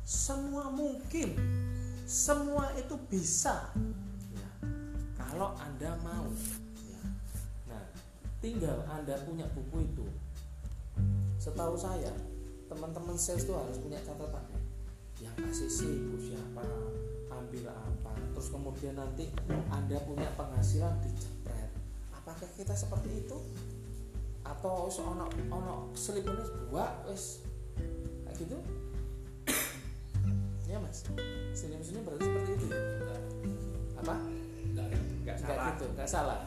[0.09, 1.37] Semua mungkin.
[2.09, 3.69] Semua itu bisa.
[4.33, 4.51] Ya.
[5.21, 6.33] Kalau anda mau.
[6.89, 7.05] Ya.
[7.69, 7.85] nah
[8.41, 10.09] tinggal anda punya buku itu.
[11.37, 12.13] Setahu saya
[12.73, 14.50] teman-teman sales itu harus punya catatan
[15.21, 16.65] yang ACC itu siapa
[17.31, 18.13] ambil apa.
[18.35, 19.29] Terus kemudian nanti
[19.69, 21.71] anda punya penghasilan dijepret
[22.11, 23.37] apakah kita seperti itu?
[24.41, 27.45] Atau wis ono ono selipune dua wis.
[28.25, 28.57] Kayak gitu.
[30.71, 31.03] Ya mas.
[31.51, 32.79] Senyum senyum berarti seperti itu ya?
[33.99, 34.15] Apa?
[34.63, 35.67] Enggak, enggak Nggak salah.
[35.75, 36.41] gitu nggak salah.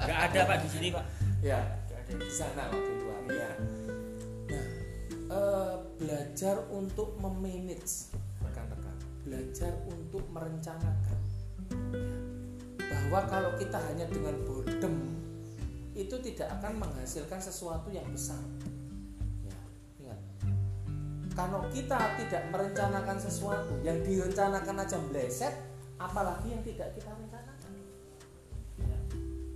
[0.00, 1.04] Enggak ada Pak di sini, Pak.
[1.44, 1.60] ya.
[2.06, 3.50] Di sana waktu itu ya
[5.30, 8.14] eh, belajar untuk memanage.
[8.42, 11.18] Rekan-rekan belajar untuk merencanakan.
[12.78, 14.94] Bahwa kalau kita hanya dengan boredom
[15.98, 18.38] itu tidak akan menghasilkan sesuatu yang besar.
[19.42, 19.58] Ya
[19.98, 20.20] ingat.
[21.34, 25.54] Kalau kita tidak merencanakan sesuatu yang direncanakan aja meleset
[25.98, 27.54] apalagi yang tidak kita rencanakan.
[28.76, 29.00] Ya.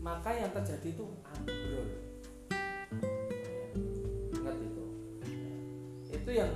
[0.00, 2.09] maka yang terjadi itu ambrol
[6.30, 6.54] itu yang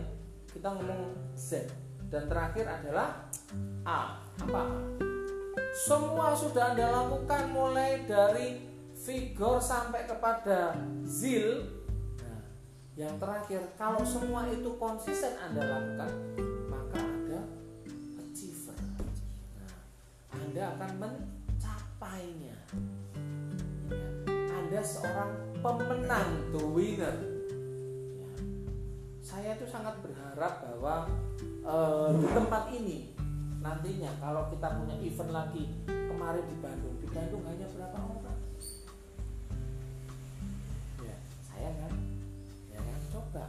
[0.55, 1.67] kita ngomong Z.
[2.07, 3.27] Dan terakhir adalah
[3.83, 4.23] A.
[4.39, 4.63] Apa?
[5.75, 8.63] Semua sudah anda lakukan mulai dari
[8.95, 11.67] figure sampai kepada zil.
[12.23, 12.43] Nah,
[12.95, 16.11] yang terakhir kalau semua itu konsisten anda lakukan
[16.71, 17.43] maka ada
[18.23, 18.79] achiever
[19.59, 19.75] nah,
[20.39, 22.55] anda akan mencapainya.
[22.55, 22.87] Ya.
[24.55, 27.34] anda seorang pemenang the winner.
[29.35, 31.11] Saya itu sangat berharap bahwa
[31.67, 33.11] eh, di tempat ini
[33.59, 38.39] nantinya kalau kita punya event lagi kemarin di Bandung di Bandung hanya berapa orang.
[41.03, 41.93] Ya saya kan
[42.71, 42.99] ya kan?
[43.11, 43.45] Coba.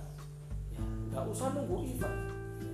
[0.73, 2.17] Ya nggak usah nunggu event.
[2.17, 2.73] Ya.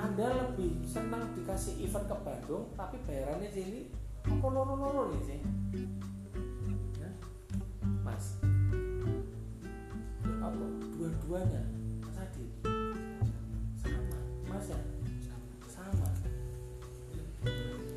[0.00, 3.92] anda lebih senang dikasih event ke Bandung tapi bayarannya sini
[4.24, 5.40] apa loro-loro nih sih
[7.04, 7.10] Ya.
[10.48, 10.64] kok
[10.96, 11.60] dua-duanya.
[11.60, 11.77] tadi
[14.58, 14.80] sama mas ya?
[15.70, 16.08] Sama.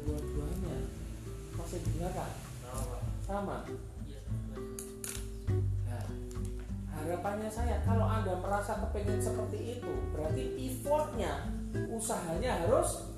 [0.06, 0.78] Dua-duanya.
[1.58, 2.34] Masih di belakang
[3.26, 3.66] sama.
[5.90, 6.06] Nah,
[6.94, 11.50] harapannya saya kalau anda merasa kepengen seperti itu berarti effortnya
[11.90, 13.10] usahanya harus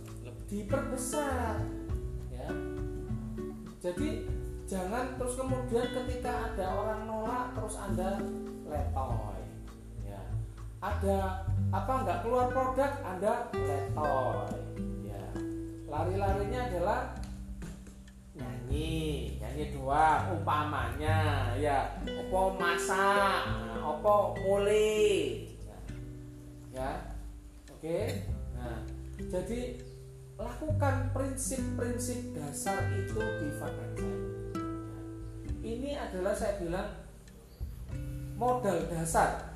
[0.48, 1.60] diperbesar
[2.32, 2.48] ya.
[3.84, 4.24] Jadi
[4.64, 8.22] jangan terus kemudian ketika ada orang nolak terus anda
[8.70, 9.42] letoy
[10.08, 10.22] ya.
[10.80, 14.54] Ada apa nggak keluar produk anda letoy
[15.10, 15.26] ya.
[15.90, 17.02] Lari-larinya adalah
[18.38, 21.50] nyanyi nyanyi doang umpamanya.
[21.58, 25.50] Ya opo masak nah, opo mulai.
[25.66, 25.78] Ya,
[26.78, 26.92] ya.
[27.74, 28.00] oke.
[28.54, 28.78] Nah
[29.18, 29.82] jadi
[30.38, 34.14] lakukan prinsip-prinsip dasar itu di Vakansa
[35.64, 36.90] ini adalah saya bilang
[38.36, 39.53] modal dasar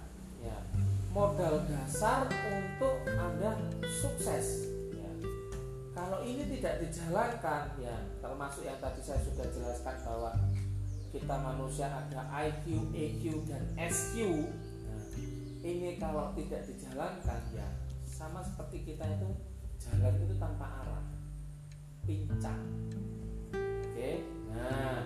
[1.17, 3.57] modal dasar untuk anda
[3.89, 4.69] sukses.
[4.93, 5.09] Ya.
[5.97, 10.37] Kalau ini tidak dijalankan ya termasuk yang tadi saya sudah jelaskan bahwa
[11.09, 14.45] kita manusia ada IQ, EQ dan SQ
[14.85, 15.01] nah,
[15.65, 17.65] ini kalau tidak dijalankan ya
[18.05, 19.29] sama seperti kita itu
[19.81, 21.01] jalan itu tanpa arah.
[22.05, 22.61] Pincang.
[23.57, 24.21] Oke
[24.53, 25.01] nah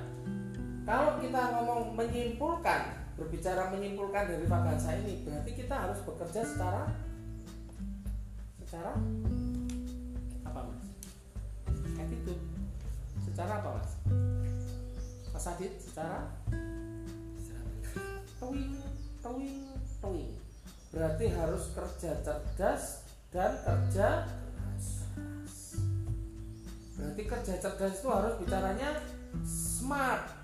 [0.84, 6.89] kalau kita ngomong menyimpulkan berbicara menyimpulkan dari vakansa ini berarti kita harus bekerja secara
[8.65, 8.97] secara
[10.49, 10.81] apa mas?
[12.01, 12.41] Attitude.
[13.21, 13.91] Secara apa mas?
[15.29, 16.34] Mas Adit secara
[18.41, 18.73] towing
[19.21, 19.69] towing
[20.01, 20.34] towing
[20.89, 24.25] berarti harus kerja cerdas dan kerja
[26.97, 28.97] berarti kerja cerdas itu harus bicaranya
[29.45, 30.40] smart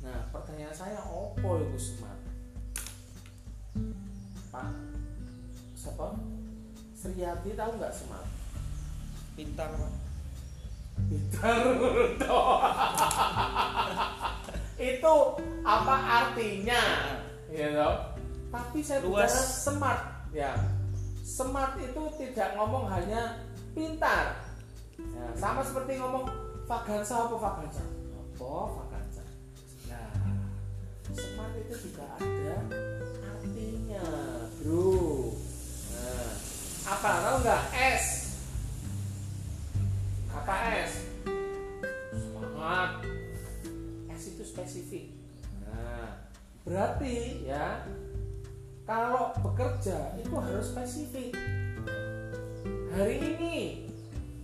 [0.00, 2.20] nah pertanyaan saya opo itu smart
[4.50, 4.66] pak
[5.78, 6.12] siapa?
[6.92, 8.28] Sriyati tahu nggak smart
[9.38, 9.92] pintar pak.
[11.08, 11.56] Pintar
[14.92, 15.14] itu
[15.64, 16.82] apa artinya?
[17.48, 17.96] Ya toh?
[18.50, 19.30] tapi saya Luas.
[19.30, 20.02] bicara smart
[20.34, 20.52] ya.
[21.22, 23.38] Smart itu tidak ngomong hanya
[23.72, 24.34] pintar.
[24.98, 26.28] Ya, sama seperti ngomong
[26.68, 28.89] vagansa apa vagansa apa vagansa
[31.14, 32.56] smart itu juga ada
[33.34, 34.04] artinya
[34.60, 35.34] bro.
[35.94, 36.32] Nah,
[36.86, 37.62] apa tahu nggak?
[37.74, 38.04] S
[40.30, 40.54] apa
[40.86, 40.92] S
[42.14, 42.90] semangat.
[44.14, 45.10] S itu spesifik.
[45.66, 46.22] Nah
[46.62, 47.82] berarti ya
[48.86, 51.34] kalau bekerja itu harus spesifik.
[52.90, 53.86] Hari ini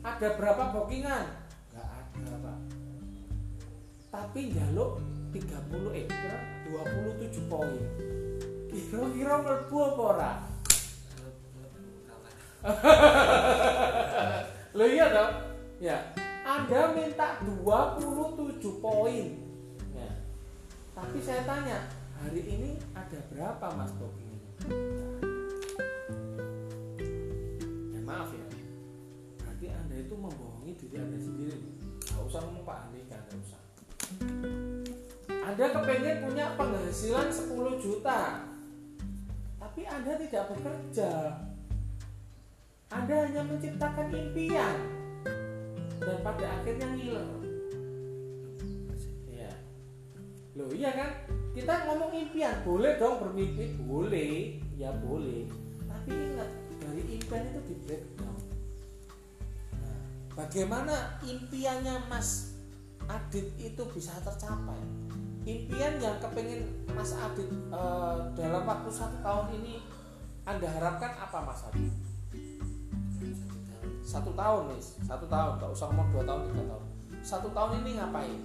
[0.07, 1.27] ada berapa bookingan?
[1.75, 2.59] Nggak ada pak.
[4.11, 5.03] Tapi jaluk
[5.35, 7.83] 30 eh kira 27 poin
[8.71, 10.33] kira-kira mlebu apa ora
[14.77, 15.33] Lo iya dong?
[15.79, 15.99] Ya.
[16.43, 19.27] Anda minta 27 poin.
[19.95, 20.11] Ya.
[20.93, 21.87] Tapi saya tanya,
[22.19, 24.35] hari ini ada berapa Mas booking?
[27.95, 28.47] Ya maaf ya.
[29.39, 31.59] Berarti Anda itu membohongi diri Anda sendiri.
[32.03, 33.61] Gak usah ngomong Pak Andika, gak usah.
[35.57, 38.45] Anda kepengen punya penghasilan 10 juta.
[39.57, 41.33] Tapi Anda tidak bekerja.
[42.93, 44.77] Anda hanya menciptakan impian
[45.97, 47.29] dan pada akhirnya ngiler.
[49.33, 49.53] Iya.
[50.61, 51.25] Loh iya kan?
[51.57, 55.49] Kita ngomong impian, boleh dong bermimpi, boleh, ya boleh.
[55.89, 56.53] Tapi ingat
[56.85, 58.39] dari impian itu di breakdown.
[59.73, 60.05] Nah,
[60.37, 62.61] bagaimana impiannya Mas
[63.09, 65.06] Adit itu bisa tercapai?
[65.47, 69.79] Impian yang kepengen Mas Adit eh, dalam waktu satu tahun ini
[70.43, 71.95] Anda harapkan apa Mas Adit?
[74.07, 76.85] satu tahun nih satu tahun gak usah ngomong dua tahun tiga tahun.
[77.27, 78.41] Satu tahun ini ngapain?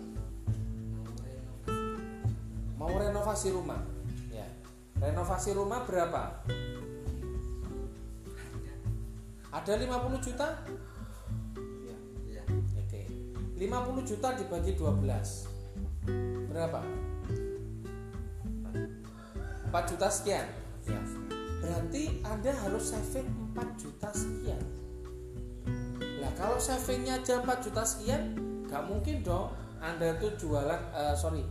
[2.82, 3.78] Mau renovasi rumah?
[4.34, 4.46] Ya.
[4.98, 6.42] Renovasi rumah berapa?
[9.54, 10.48] Ada 50 juta?
[12.26, 12.42] Iya.
[12.58, 13.02] oke.
[13.62, 15.51] 50 juta dibagi 12
[16.50, 16.80] berapa
[19.72, 20.48] 4 juta sekian.
[20.90, 20.98] Ya.
[21.62, 24.62] berarti anda harus saving 4 juta sekian.
[26.22, 28.34] Nah kalau savingnya aja 4 juta sekian
[28.72, 29.52] Gak mungkin dong
[29.84, 31.44] Anda tuh jualan eh, Sorry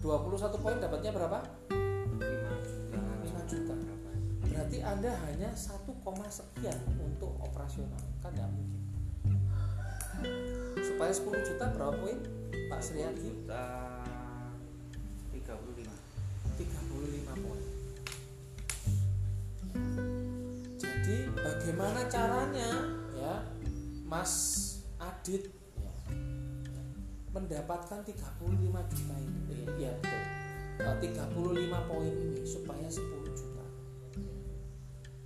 [0.00, 1.44] 21 poin dapatnya berapa?
[1.68, 3.74] 5 juta.
[4.48, 5.68] Berarti Anda hanya 1,
[6.32, 8.00] sekian untuk operasional.
[8.24, 8.80] Kan gak mungkin.
[10.80, 12.39] Supaya 10 juta berapa poin?
[12.50, 13.64] Pak Sriyadi tiga
[15.32, 16.10] 35
[16.58, 17.64] 35 poin.
[20.80, 22.70] Jadi bagaimana caranya
[23.16, 23.34] ya
[24.04, 24.32] Mas
[25.00, 25.48] Adit
[25.80, 25.94] ya,
[27.32, 29.40] mendapatkan 35 juta ini?
[29.80, 30.22] ya betul.
[30.80, 33.64] Nah, 35 poin ini supaya 10 juta.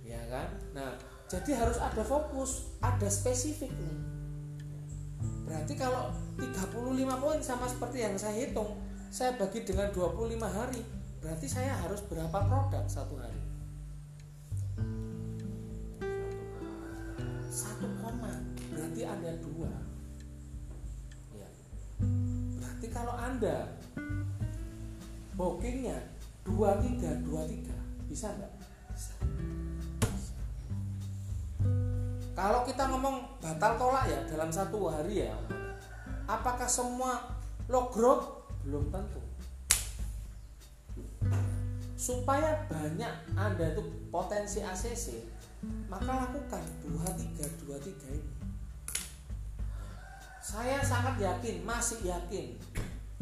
[0.03, 0.49] Ya kan?
[0.71, 0.95] Nah
[1.25, 4.14] jadi harus ada fokus ada spesifik nih.
[5.45, 6.09] Berarti kalau
[6.41, 8.81] 35 poin sama seperti yang saya hitung,
[9.13, 10.81] saya bagi dengan 25 hari,
[11.21, 13.41] berarti saya harus berapa produk satu hari?
[17.47, 18.35] Satu koma,
[18.73, 19.71] berarti ada dua.
[21.37, 21.49] Ya.
[22.59, 23.71] Berarti kalau anda
[25.39, 25.95] bookingnya
[26.43, 27.77] dua tiga dua tiga
[28.11, 28.53] bisa nggak?
[28.91, 29.15] Bisa.
[32.35, 35.31] Kalau kita ngomong batal tolak ya dalam satu hari ya,
[36.27, 37.23] apakah semua
[37.71, 38.51] logrok?
[38.67, 39.23] Belum tentu.
[41.95, 45.23] Supaya banyak Anda itu potensi ACC,
[45.87, 48.31] maka lakukan 23 23 ini.
[50.43, 52.51] Saya sangat yakin, masih yakin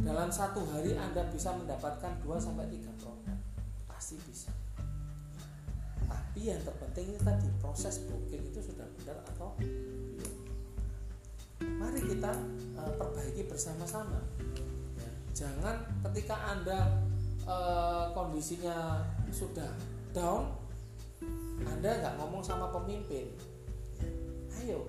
[0.01, 3.37] dalam satu hari Anda bisa mendapatkan 2 sampai 3 produk.
[3.85, 4.49] Pasti bisa
[6.33, 9.51] tapi yang terpenting ini tadi proses booking itu sudah atau
[11.59, 12.31] mari kita
[12.79, 14.19] uh, perbaiki bersama-sama.
[14.95, 15.75] Ya, jangan
[16.09, 17.03] ketika anda
[17.43, 19.71] uh, kondisinya sudah
[20.15, 20.55] down
[21.63, 23.31] anda nggak ngomong sama pemimpin.
[24.63, 24.87] Ayo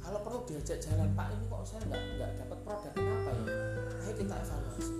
[0.00, 3.44] kalau perlu diajak jalan pak ini kok saya nggak nggak dapat produk kenapa ya?
[4.06, 4.94] Ayo kita evaluasi.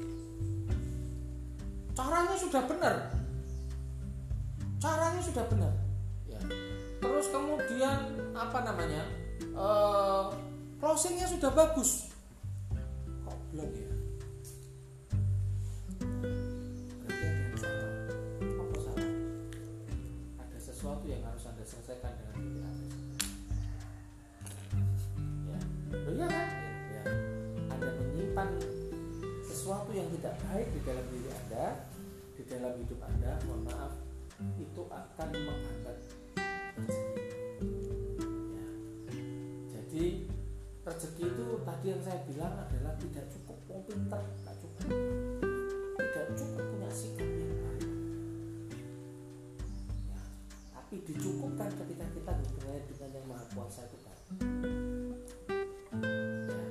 [1.96, 2.96] Caranya sudah benar.
[4.76, 5.72] Caranya sudah benar.
[5.72, 5.85] ya
[7.00, 7.98] terus kemudian
[8.36, 9.04] apa namanya
[9.56, 10.32] uh,
[11.26, 12.08] sudah bagus.
[13.26, 13.90] Kok belum ya?
[20.56, 22.86] Sesuatu yang harus anda selesaikan dengan diri anda
[25.46, 25.60] ya.
[25.96, 26.48] Oh iya kan?
[26.92, 27.04] Ya.
[27.96, 28.48] menyimpan
[29.46, 31.66] sesuatu yang tidak baik di dalam diri anda
[32.36, 33.92] di dalam hidup anda mohon maaf
[34.60, 35.96] itu akan menghambat.
[36.76, 38.68] Ya.
[39.72, 40.28] Jadi
[40.84, 44.88] rezeki itu tadi yang saya bilang adalah tidak cukup mau pinter, tidak cukup,
[45.96, 47.88] tidak cukup punya sikap yang baik.
[50.04, 50.20] Ya.
[50.76, 54.18] Tapi dicukupkan ketika kita hubungannya dengan yang maha kuasa itu kan.
[55.96, 56.64] Ya.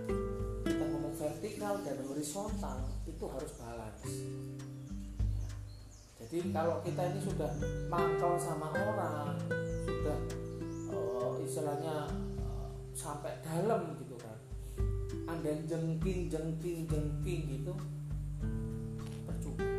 [0.70, 2.78] Kita ngomong vertikal dan horizontal
[3.10, 4.06] itu harus balance
[6.26, 7.52] jadi kalau kita ini sudah
[7.86, 9.38] mangkal sama orang
[9.86, 10.18] sudah
[10.90, 12.10] uh, istilahnya
[12.42, 12.68] uh,
[12.98, 14.38] sampai dalam gitu kan.
[15.30, 17.74] Anda jengking jengking jengking gitu
[19.30, 19.70] percuma.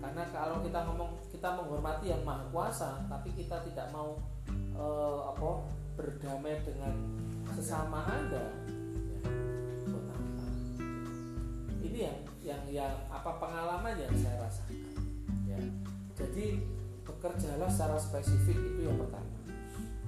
[0.00, 4.16] Karena kalau kita ngomong kita menghormati yang maha kuasa tapi kita tidak mau
[4.72, 6.96] uh, apa berdamai dengan
[7.52, 8.48] sesama anda
[9.12, 9.20] ya,
[11.84, 14.71] ini yang yang yang apa pengalaman yang saya rasakan
[16.16, 16.60] jadi
[17.02, 19.30] bekerjalah secara spesifik itu yang pertama.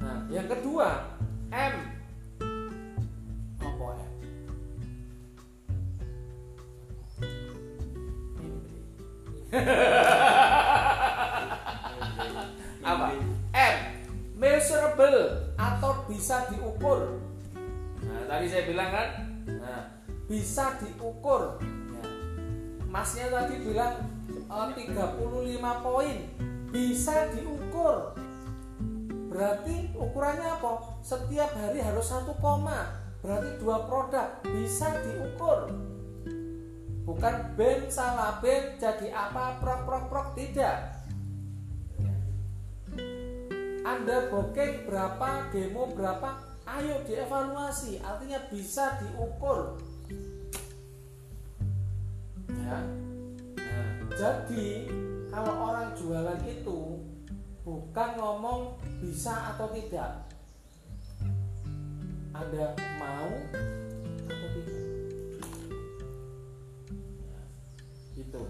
[0.01, 1.17] Nah yang kedua
[1.51, 1.75] M.
[3.63, 4.13] Apa M?
[12.85, 13.07] Apa?
[13.55, 13.77] M.
[14.35, 17.17] Measurable atau bisa diukur?
[18.05, 19.09] Nah tadi saya bilang kan?
[19.49, 19.81] Nah
[20.29, 21.63] bisa diukur.
[21.63, 22.05] Ya.
[22.91, 24.14] masnya tadi bilang
[24.49, 26.17] uh, 35 poin.
[26.75, 28.19] Bisa diukur.
[29.31, 31.03] Berarti ukurannya apa?
[31.03, 33.03] Setiap hari harus satu koma.
[33.19, 34.43] Berarti dua produk.
[34.47, 35.71] Bisa diukur.
[37.05, 41.05] Bukan ben salah ben jadi apa prok prok prok tidak.
[43.85, 46.41] Anda booking berapa demo berapa?
[46.65, 48.01] Ayo dievaluasi.
[48.01, 49.77] Artinya bisa diukur.
[52.49, 53.04] Ya
[54.15, 54.87] jadi
[55.27, 57.03] kalau orang jualan itu
[57.67, 60.31] bukan ngomong bisa atau tidak.
[62.35, 63.31] Anda mau
[64.31, 64.87] atau tidak.
[67.19, 67.41] Ya,
[68.15, 68.43] itu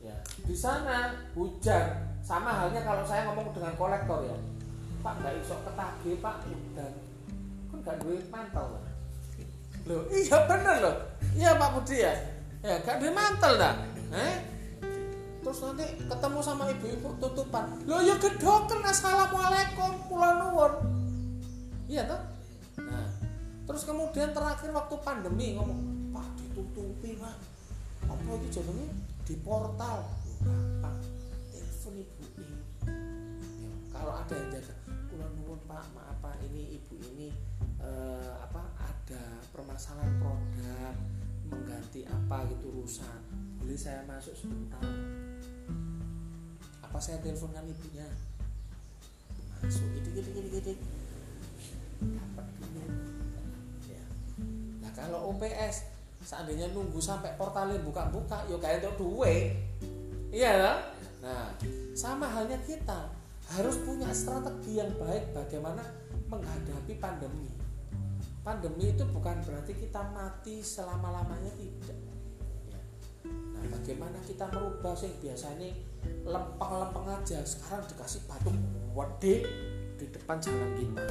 [0.00, 0.16] ya
[0.48, 2.16] di sana hujan.
[2.26, 4.36] Sama halnya kalau saya ngomong dengan kolektor ya.
[5.04, 6.42] Pak nggak iso ketagih pak.
[6.48, 6.92] Udan
[7.70, 8.86] kan nggak duit mantel lah
[9.86, 10.96] loh iya bener loh.
[11.38, 12.14] Iya pak Budi ya.
[12.64, 13.74] Ya nggak duit mantel dah.
[14.10, 14.55] Eh
[15.46, 17.70] terus nanti ketemu sama ibu-ibu tutupan.
[17.86, 20.74] Loh ya gedoken assalamualaikum pulau nuwun.
[21.86, 22.18] Iya toh?
[22.82, 23.06] Nah.
[23.62, 27.38] Terus kemudian terakhir waktu pandemi ngomong pak ditutupi pak.
[28.10, 28.90] Apa itu jadinya?
[29.22, 30.02] Di portal.
[30.42, 30.98] Gampang
[31.54, 32.22] telepon ibu
[33.94, 34.74] kalau ada yang jaga
[35.08, 37.30] kulon nuwun pak maaf pak ini ibu ini
[37.78, 39.22] eh, apa ada
[39.54, 40.94] permasalahan produk
[41.46, 43.22] mengganti apa gitu rusak.
[43.62, 44.82] Boleh saya masuk sebentar
[46.86, 48.06] apa saya teleponkan ibunya?
[49.60, 50.72] Masuk itu gitu gitu gitu
[51.96, 52.82] dapat dulu
[53.88, 54.04] ya.
[54.84, 55.88] nah kalau OPS
[56.26, 59.56] seandainya nunggu sampai portalnya buka-buka yuk kayak untuk duit.
[60.34, 60.78] Iya lah
[61.24, 61.50] nah
[61.96, 63.10] sama halnya kita.
[63.46, 65.82] Harus punya strategi yang baik bagaimana
[66.26, 67.46] menghadapi pandemi.
[68.42, 71.98] Pandemi itu bukan berarti kita mati selama-lamanya tidak.
[72.66, 72.80] Ya.
[73.54, 75.14] nah bagaimana kita merubah sih?
[75.22, 75.70] Biasanya
[76.26, 77.38] lempeng-lempeng aja.
[77.46, 78.50] Sekarang dikasih batu
[78.96, 79.36] gede
[79.96, 81.04] di depan jalan kita.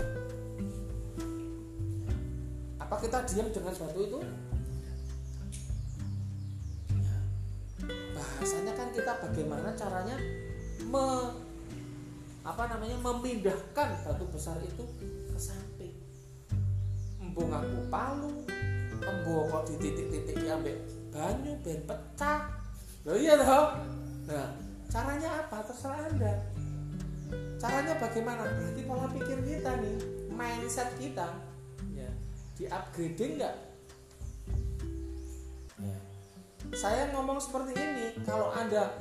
[2.82, 4.20] Apa kita diam dengan batu itu?
[7.02, 7.18] Ya.
[8.14, 10.18] bahasanya kan kita bagaimana caranya
[10.86, 11.06] me,
[12.46, 15.98] apa namanya memindahkan batu besar itu ke samping.
[17.18, 18.46] Embung aku palu
[19.06, 20.78] embung kok di titik-titik ambil
[21.10, 22.50] banyu ben pecah.
[23.06, 23.66] Loh iya toh?
[24.30, 25.58] Nah caranya apa?
[25.66, 26.34] Terserah anda.
[27.58, 28.44] Caranya bagaimana?
[28.46, 29.98] Berarti pola pikir kita nih
[30.36, 31.28] mindset kita
[31.96, 32.10] ya
[32.60, 33.56] di upgrading nggak?
[35.76, 35.98] Ya.
[36.72, 38.96] saya ngomong seperti ini kalau anda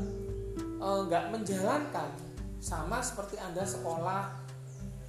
[0.83, 2.11] eh, nggak menjalankan
[2.59, 4.35] sama seperti anda sekolah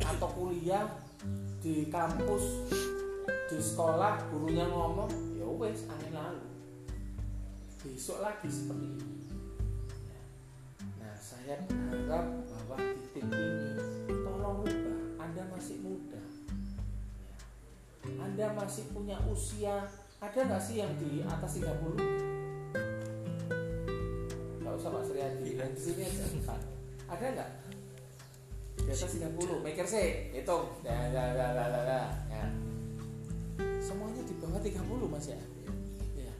[0.01, 0.85] atau kuliah
[1.63, 2.69] di kampus
[3.49, 6.45] di sekolah gurunya ngomong ya wes angin lalu.
[7.85, 9.24] Besok lagi seperti ini
[11.45, 12.77] saya berharap bahwa
[13.13, 13.77] titik ini
[14.09, 16.17] tolong rubah anda masih muda.
[18.01, 19.85] Anda masih punya usia
[20.17, 21.69] ada nggak sih yang di atas 30
[24.57, 26.25] nggak usah Pak Suryadi yang di sini aja
[27.13, 27.51] ada nggak?
[28.81, 30.73] Di atas 30 maker sih hitung.
[30.81, 32.01] Ya, ya, ya, ya, ya, ya.
[32.33, 32.45] ya.
[33.77, 34.81] semuanya di bawah 30
[35.13, 35.37] mas ya?
[36.17, 36.33] Ya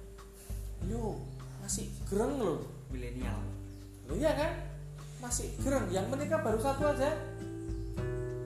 [0.89, 1.22] lo
[1.62, 2.66] masih gereng loh.
[2.89, 3.38] Milenial.
[4.10, 4.74] Lo ya kan
[5.26, 5.89] masih gereng.
[5.89, 7.09] Yang menikah baru satu aja.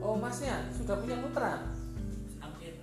[0.00, 1.60] Oh masnya sudah punya putra?
[2.40, 2.80] Hampir.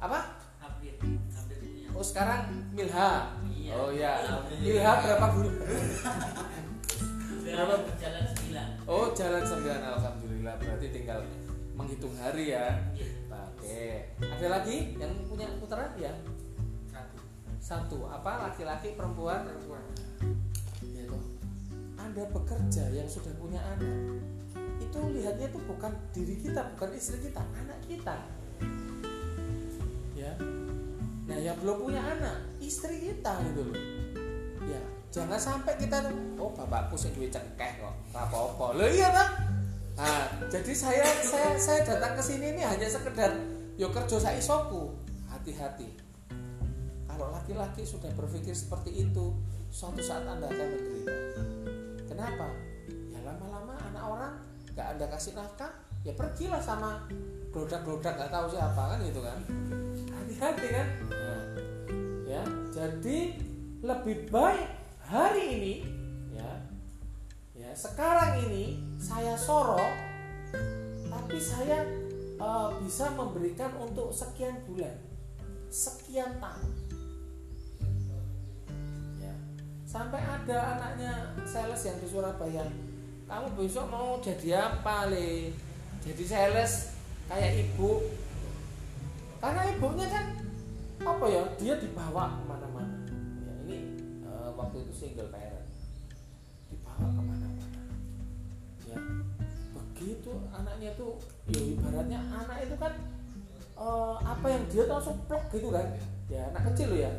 [0.00, 0.40] Apa?
[0.64, 0.96] Hampir.
[1.28, 1.92] Hampir punya.
[1.92, 3.36] Oh sekarang Milha.
[3.52, 3.72] Iya.
[3.76, 4.12] oh ya.
[4.64, 5.54] Milha berapa bulan?
[7.44, 7.74] Berapa?
[7.84, 8.68] berjalan sembilan.
[8.88, 9.80] Oh jalan sembilan.
[9.92, 10.54] Alhamdulillah.
[10.56, 11.20] Berarti tinggal
[11.76, 12.80] menghitung hari ya.
[12.96, 13.08] Iya.
[13.28, 13.84] oke.
[14.24, 15.92] Ada lagi yang punya putra?
[16.00, 16.16] Ya
[16.88, 17.20] satu.
[17.60, 17.98] Satu.
[18.08, 18.48] Apa?
[18.48, 19.44] Laki-laki perempuan
[22.04, 24.20] anda bekerja yang sudah punya anak
[24.94, 28.14] itu lihatnya itu bukan diri kita bukan istri kita anak kita.
[30.14, 30.32] Ya.
[31.26, 33.78] Nah yang belum punya anak istri kita gitu loh.
[34.68, 34.80] Ya
[35.10, 38.78] jangan sampai kita oh bapakku sih duit cengkeh kok apa-apa.
[38.78, 39.30] Loh iya kan
[39.94, 43.34] nah jadi saya saya saya datang ke sini ini hanya sekedar
[43.74, 44.94] yo kerja saya isoku.
[45.26, 45.90] Hati-hati.
[47.10, 49.34] Kalau laki-laki sudah berpikir seperti itu
[49.74, 51.14] suatu saat anda akan menderita
[52.14, 52.46] kenapa?
[53.10, 54.34] Ya lama-lama anak orang
[54.74, 55.70] nggak anda kasih nafkah
[56.06, 57.10] ya pergilah sama
[57.50, 59.38] glodak-glodak nggak tahu siapa kan gitu kan?
[60.14, 60.88] Hati-hati kan?
[61.10, 61.42] Nah,
[62.30, 63.18] ya jadi
[63.82, 64.70] lebih baik
[65.04, 65.74] hari ini
[66.32, 66.50] ya
[67.52, 69.94] ya sekarang ini saya sorot
[71.06, 71.84] tapi saya
[72.40, 74.96] eh, bisa memberikan untuk sekian bulan
[75.68, 76.73] sekian tahun
[79.94, 82.66] sampai ada anaknya sales yang di Surabaya.
[83.30, 85.54] Kamu besok mau jadi apa le?
[86.02, 86.98] Jadi sales
[87.30, 88.02] kayak ibu.
[89.38, 90.34] Karena ibunya kan
[90.98, 92.96] apa ya dia dibawa ke mana-mana.
[93.46, 93.78] Ya ini
[94.26, 95.62] eh, waktu itu single parent.
[96.74, 97.80] Dibawa ke mana-mana.
[98.90, 98.98] Ya
[99.78, 102.92] begitu anaknya tuh ya ibaratnya anak itu kan
[103.78, 105.86] eh, apa yang dia langsung plok gitu kan.
[106.26, 107.14] Ya anak kecil loh ya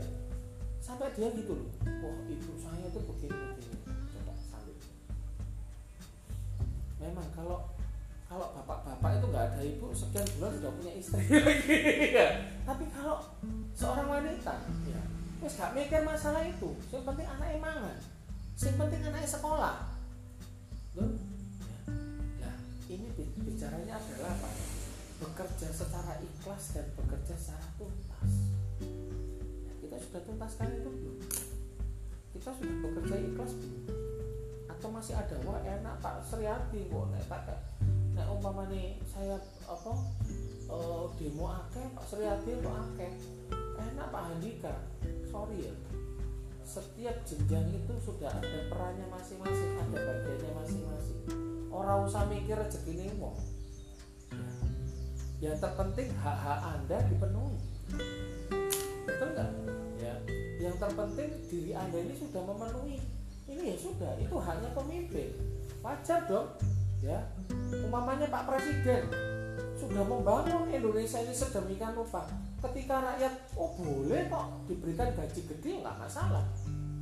[0.85, 1.69] sampai dia gitu loh.
[2.05, 3.77] Wah ibu saya tuh begini begini.
[4.13, 4.77] Coba salut
[7.01, 7.73] memang kalau
[8.29, 11.21] kalau bapak-bapak itu nggak ada ibu sekian bulan sudah punya istri.
[12.15, 12.29] Ya.
[12.63, 13.25] tapi kalau
[13.73, 14.53] seorang wanita
[14.85, 15.01] ya
[15.45, 16.73] gak mikir masalah itu.
[16.89, 17.97] Yang penting anaknya mangan.
[18.57, 19.75] Yang penting anaknya sekolah.
[20.97, 21.77] Loh, ya.
[22.41, 22.55] nah
[22.89, 24.49] ini bi- bicaranya adalah apa?
[25.21, 28.54] Bekerja secara ikhlas dan bekerja secara tuntas
[29.95, 30.91] kita sudah tuntaskan itu?
[30.91, 31.17] Belum
[32.35, 33.53] kita sudah bekerja ikhlas.
[34.67, 35.35] Atau masih ada?
[35.47, 37.59] Wah enak Pak Suryadi kok nek pakai
[38.11, 38.27] nek
[38.71, 39.91] nih saya apa
[40.67, 43.11] eh, demo akeh Pak Suryadi kok akeh?
[43.79, 44.75] Enak Pak Handika
[45.31, 45.73] sorry ya.
[46.67, 51.19] Setiap jenjang itu sudah ada perannya masing-masing ada bagiannya masing-masing.
[51.71, 53.31] Orang usah mikir rezeki nih ya.
[55.43, 57.74] yang terpenting hak hak anda dipenuhi
[60.75, 62.99] yang terpenting diri anda ini sudah memenuhi.
[63.47, 65.31] Ini ya sudah itu hanya pemimpin.
[65.79, 66.51] Wajar dong
[66.99, 67.23] ya.
[67.71, 69.07] Umpamanya Pak Presiden
[69.79, 72.27] sudah membangun Indonesia ini sedemikian rupa.
[72.59, 76.43] Ketika rakyat oh boleh kok diberikan gaji gede nggak masalah.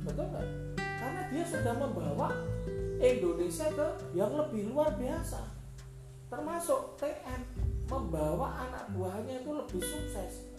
[0.06, 0.46] Betul nggak?
[0.78, 2.30] Karena dia sudah membawa
[3.02, 5.42] Indonesia ke yang lebih luar biasa.
[6.30, 7.42] Termasuk TM
[7.90, 10.53] membawa anak buahnya itu lebih sukses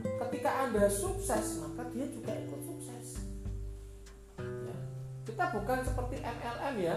[0.00, 3.20] ketika anda sukses maka dia juga ikut sukses.
[4.40, 4.76] Ya.
[5.28, 6.96] kita bukan seperti MLM ya.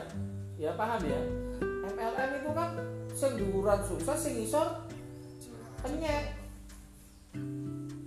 [0.56, 1.20] Ya paham ya?
[1.92, 2.70] MLM itu kan
[3.12, 4.88] sing dhuwuran sukses sing isor
[5.84, 6.46] penyek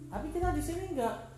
[0.08, 1.30] tapi kita di sini enggak.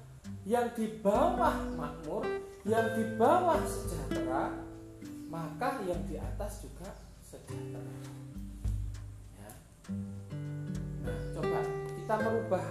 [0.48, 2.24] Yang di bawah makmur
[2.64, 4.56] yang di bawah sejahtera
[5.28, 7.82] maka yang di atas juga sejahtera.
[9.36, 9.50] Ya.
[11.04, 11.60] nah coba
[11.92, 12.66] kita merubah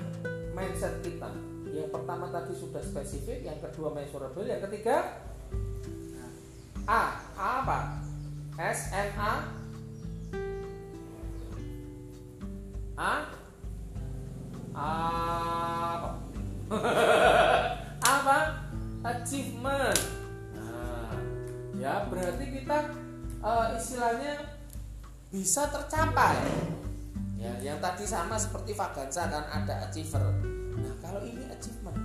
[0.59, 1.31] mindset kita.
[1.71, 5.23] Yang pertama tadi sudah spesifik yang kedua measurable yang ketiga
[6.83, 7.23] A.
[7.39, 7.79] A apa?
[8.59, 9.33] S N A?
[12.99, 13.13] A?
[14.75, 16.09] Apa?
[18.19, 18.37] Apa?
[18.99, 20.01] Achievement.
[20.51, 21.15] Nah,
[21.79, 22.91] ya berarti kita
[23.39, 24.59] uh, istilahnya
[25.31, 26.35] bisa tercapai
[27.39, 30.21] ya yang tadi sama seperti Vagansa kan ada achiever.
[30.75, 31.95] Nah kalau ini achievement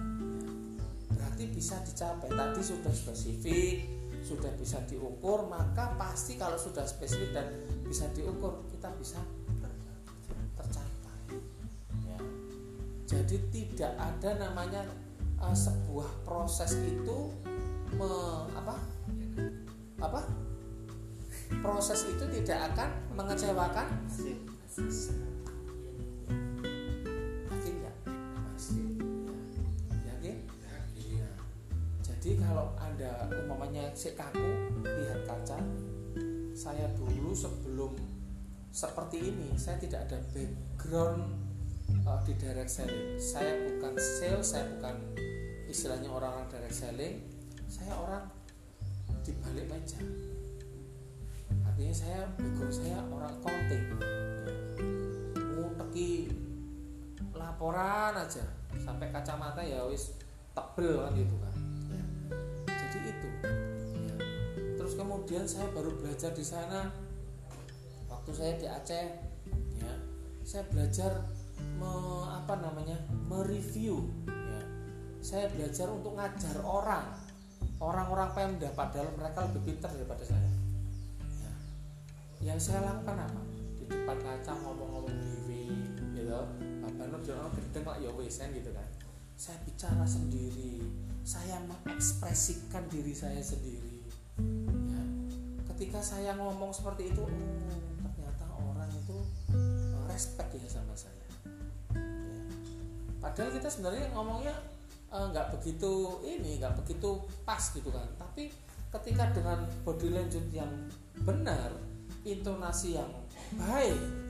[1.10, 2.30] berarti bisa dicapai.
[2.30, 7.46] Tadi sudah spesifik sudah bisa diukur maka pasti kalau sudah spesifik dan
[7.84, 9.20] bisa diukur kita bisa
[10.56, 11.36] tercapai.
[12.08, 12.18] Ya.
[13.04, 14.80] jadi tidak ada namanya
[15.36, 17.28] uh, sebuah proses itu
[18.00, 18.10] me,
[18.56, 18.80] apa?
[20.00, 20.24] Apa?
[21.60, 23.86] Proses itu tidak akan mengecewakan
[27.46, 27.96] yakin nggak
[28.42, 28.82] pasti.
[30.02, 30.02] Ya.
[30.18, 30.36] yakin
[32.02, 34.42] jadi kalau anda umpamanya si kaku
[34.82, 35.62] lihat kaca
[36.58, 37.94] saya dulu sebelum
[38.74, 41.22] seperti ini saya tidak ada background
[42.02, 43.14] uh, di direct selling.
[43.22, 45.14] Saya bukan sales saya bukan
[45.70, 47.22] istilahnya orang-orang direct selling.
[47.70, 48.26] Saya orang
[49.22, 50.02] di balik meja.
[51.62, 53.86] Artinya saya background saya orang accounting
[55.74, 56.30] nguteki
[57.34, 58.46] laporan aja.
[58.78, 60.14] Sampai kacamata ya wis
[60.54, 61.54] tebel kan gitu kan.
[61.90, 62.04] Ya.
[62.70, 63.28] jadi itu.
[64.06, 64.16] Ya.
[64.78, 66.94] terus kemudian saya baru belajar di sana.
[68.06, 69.06] Waktu saya di Aceh
[69.82, 69.94] ya
[70.46, 71.26] saya belajar
[71.74, 71.90] me,
[72.30, 72.94] apa namanya
[73.26, 74.62] mereview ya.
[75.18, 77.10] Saya belajar untuk ngajar orang
[77.82, 80.50] orang-orang Pemda padahal mereka lebih pintar daripada saya.
[81.42, 81.52] Ya.
[82.54, 83.42] yang saya lakukan apa?
[83.74, 85.33] Di depan kaca ngomong-ngomong
[86.24, 86.40] gitu
[86.84, 88.88] apa nur jangan gedeng lah ya kan gitu kan.
[89.36, 90.80] Saya bicara sendiri.
[91.24, 93.92] Saya mengekspresikan diri saya sendiri.
[94.90, 95.02] Ya.
[95.74, 97.30] ketika saya ngomong seperti itu oh
[98.02, 99.16] ternyata orang itu
[100.10, 101.14] respect ya sama saya.
[101.14, 101.32] Ya.
[103.22, 104.54] padahal kita sebenarnya ngomongnya
[105.14, 108.08] eh, nggak begitu ini nggak begitu pas gitu kan.
[108.20, 108.50] Tapi
[108.90, 110.70] ketika dengan body language yang
[111.24, 111.72] benar
[112.26, 113.10] intonasi yang
[113.56, 114.23] baik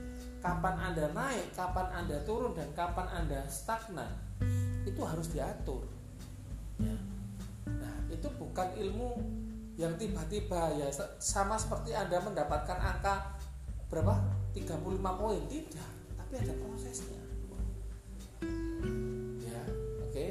[0.45, 4.13] kapan anda naik kapan anda turun dan kapan anda stagnan
[4.85, 5.89] itu harus diatur.
[6.77, 6.93] Ya.
[7.65, 9.17] nah itu bukan ilmu
[9.81, 13.41] yang tiba-tiba ya sama seperti anda mendapatkan angka
[13.89, 14.21] berapa?
[14.53, 15.41] 35 poin.
[15.49, 15.91] Tidak
[16.21, 17.23] tapi ada prosesnya.
[19.41, 19.63] Ya
[20.05, 20.13] oke.
[20.13, 20.31] Okay?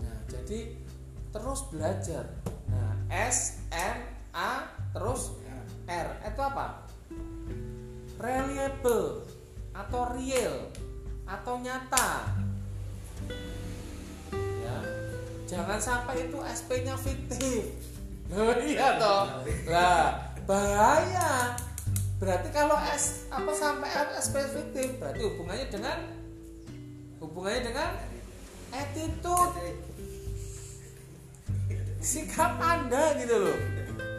[0.00, 0.80] nah jadi
[1.28, 2.24] terus belajar.
[2.72, 3.96] Nah S M
[4.32, 4.64] A
[4.96, 5.36] terus
[5.84, 6.08] R.
[6.24, 6.88] Itu apa?
[8.16, 9.31] Reliable
[9.72, 10.68] atau real
[11.24, 12.28] atau nyata.
[14.36, 14.78] Ya.
[15.48, 17.72] Jangan sampai itu SP-nya fiktif.
[18.32, 19.44] Loh, iya toh.
[19.68, 21.56] Lah bahaya.
[22.22, 23.90] Berarti kalau S apa sampai
[24.22, 25.98] SP fiktif berarti hubungannya dengan
[27.18, 27.90] hubungannya dengan
[28.70, 29.74] attitude.
[32.02, 33.58] Sikap anda gitu loh.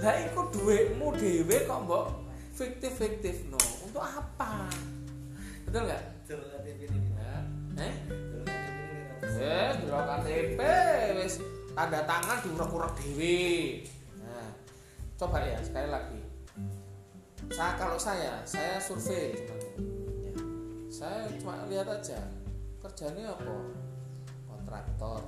[0.03, 2.11] Lah ikut duitmu dewe kok mbok
[2.53, 3.59] fiktif fiktif no.
[3.87, 4.67] Untuk apa
[5.73, 6.03] betul nggak?
[7.17, 7.33] Ya.
[7.81, 7.93] eh?
[9.41, 10.59] Eh delok KTP
[11.17, 11.41] wis
[11.73, 13.81] tanda tangan diurek-urek dewe
[14.21, 14.53] nah
[15.17, 16.21] coba ya sekali lagi.
[17.49, 19.33] Saya kalau saya saya survei.
[19.33, 20.33] Cuma ya.
[20.93, 22.21] saya cuma lihat aja.
[22.77, 23.57] Kerjanya apa?
[24.45, 25.25] Kontraktor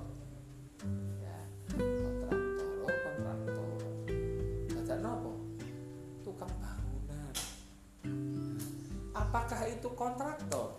[9.25, 10.77] apakah itu kontraktor?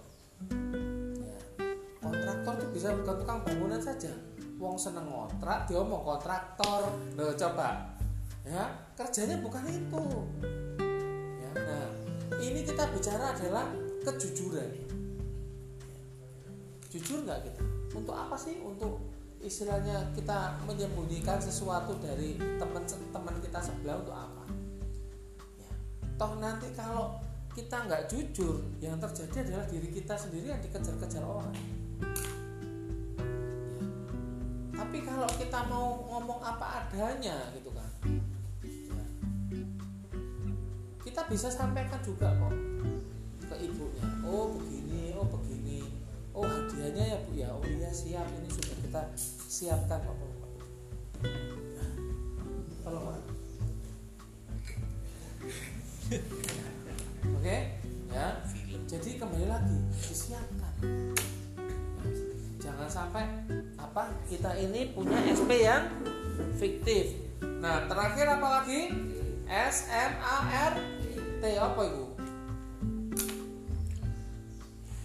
[1.19, 1.39] Ya,
[1.99, 4.15] kontraktor itu bisa bukan tukang bangunan saja.
[4.57, 6.95] Wong seneng ngontrak dia mau kontraktor.
[7.19, 7.93] Loh, coba.
[8.47, 10.05] Ya kerjanya bukan itu.
[11.43, 11.87] Ya, nah
[12.39, 13.67] ini kita bicara adalah
[14.07, 14.71] kejujuran.
[16.95, 17.63] Jujur nggak kita?
[17.99, 18.63] Untuk apa sih?
[18.63, 19.03] Untuk
[19.43, 24.45] istilahnya kita menyembunyikan sesuatu dari teman-teman kita sebelah untuk apa?
[25.61, 25.73] Ya.
[26.17, 27.26] toh nanti kalau
[27.57, 31.57] kita nggak jujur yang terjadi adalah diri kita sendiri yang dikejar-kejar orang.
[31.57, 31.65] Ya.
[34.77, 37.89] tapi kalau kita mau ngomong apa adanya gitu kan
[38.61, 39.05] ya,
[41.01, 42.53] kita bisa sampaikan juga kok
[43.49, 45.81] ke ibunya oh begini oh begini.
[46.37, 47.49] Oh hadiahnya ya bu ya.
[47.49, 48.29] Oh iya siap.
[48.29, 49.03] Ini sudah kita
[49.49, 50.17] siapkan kok
[51.25, 51.93] Nah,
[52.85, 53.25] tolong Pak.
[57.35, 57.59] Oke,
[58.12, 58.39] ya.
[58.87, 60.74] Jadi kembali lagi disiapkan.
[62.62, 63.27] Jangan sampai
[63.74, 65.91] apa kita ini punya SP yang
[66.55, 67.18] fiktif.
[67.43, 68.95] Nah, terakhir apa lagi?
[69.47, 70.39] S M A
[70.70, 70.74] R
[71.39, 72.07] T apa itu?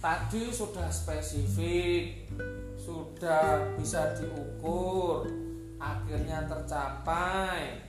[0.02, 2.26] Tadi sudah spesifik,
[2.74, 5.30] sudah bisa diukur,
[5.78, 7.86] akhirnya tercapai,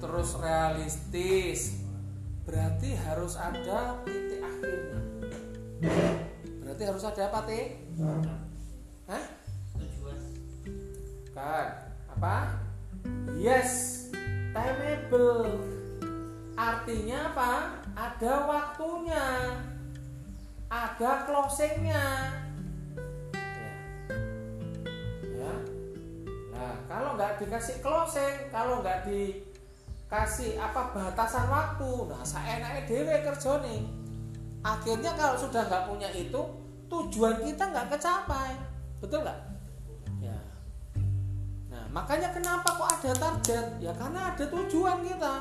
[0.00, 1.84] terus realistis,
[2.50, 5.00] berarti harus ada titik akhirnya.
[6.58, 7.78] Berarti harus ada apa teh?
[9.06, 9.24] Hah?
[9.78, 10.18] tujuan
[11.30, 11.68] Kan?
[12.18, 12.58] Apa?
[13.38, 14.06] Yes,
[14.50, 15.62] timeable.
[16.58, 17.52] Artinya apa?
[17.94, 19.26] Ada waktunya.
[20.66, 22.34] Ada closingnya.
[23.38, 23.74] Ya.
[25.38, 25.54] Ya.
[26.50, 29.06] Nah, kalau nggak dikasih closing, kalau nggak
[30.10, 33.86] dikasih apa batasan waktu, nah saya enaknya dewe kerja nih.
[34.66, 36.42] Akhirnya kalau sudah nggak punya itu,
[36.90, 38.58] tujuan kita nggak kecapai,
[38.98, 39.38] betul nggak?
[40.18, 40.34] Ya.
[41.70, 43.66] Nah, makanya kenapa kok ada target?
[43.78, 45.34] Ya karena ada tujuan kita.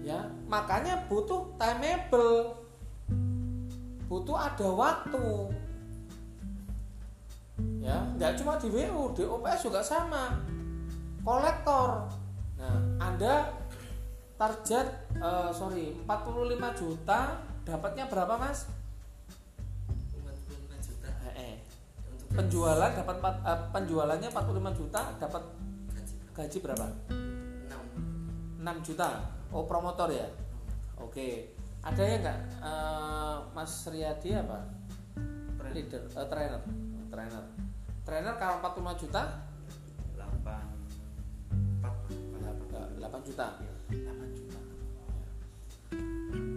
[0.00, 2.64] Ya, makanya butuh timeable.
[4.08, 5.52] Butuh ada waktu.
[7.84, 10.40] Ya, nggak cuma di WU, di OPS juga sama.
[11.20, 12.23] Kolektor.
[12.54, 13.50] Nah, Anda
[14.34, 17.20] target eh, sorry 45 juta
[17.62, 18.68] dapatnya berapa, Mas?
[20.12, 21.54] 45 juta Eh, eh.
[22.10, 25.42] untuk Penjualan dapat empat- eh, penjualannya 45 juta, dapat
[25.90, 26.86] gaji gaji berapa?
[27.08, 27.82] 6
[28.60, 29.08] 6 juta.
[29.48, 30.26] Oh, promotor ya.
[30.98, 31.54] Oke.
[31.80, 34.58] Ada ya nggak eh, Mas Riyadi apa?
[35.70, 36.60] Leader, eh, trainer,
[37.08, 37.44] trainer.
[38.04, 39.22] Trainer kalau 45 juta,
[43.04, 43.60] 8 juta.
[43.92, 44.00] 8
[44.32, 44.60] juta.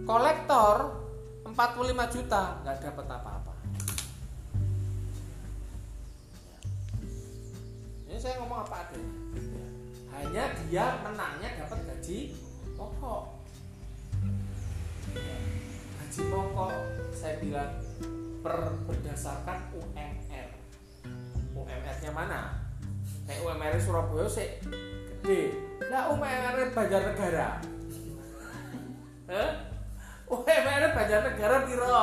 [0.08, 0.76] Kolektor
[1.44, 3.52] 45 juta nggak dapat apa-apa.
[8.08, 9.12] Ini saya ngomong apa adanya.
[10.16, 12.32] Hanya dia menangnya dapat gaji
[12.74, 13.24] pokok.
[16.00, 16.72] Gaji pokok
[17.12, 17.76] saya bilang
[18.40, 20.48] per berdasarkan UMR.
[21.52, 22.56] UMR-nya mana?
[23.28, 24.48] Kayak UMR Surabaya sih
[25.22, 25.42] gede.
[25.90, 27.48] Lah UMR Banjarnegara.
[29.28, 29.50] Hah?
[30.28, 32.02] UMR Banjarnegara piro?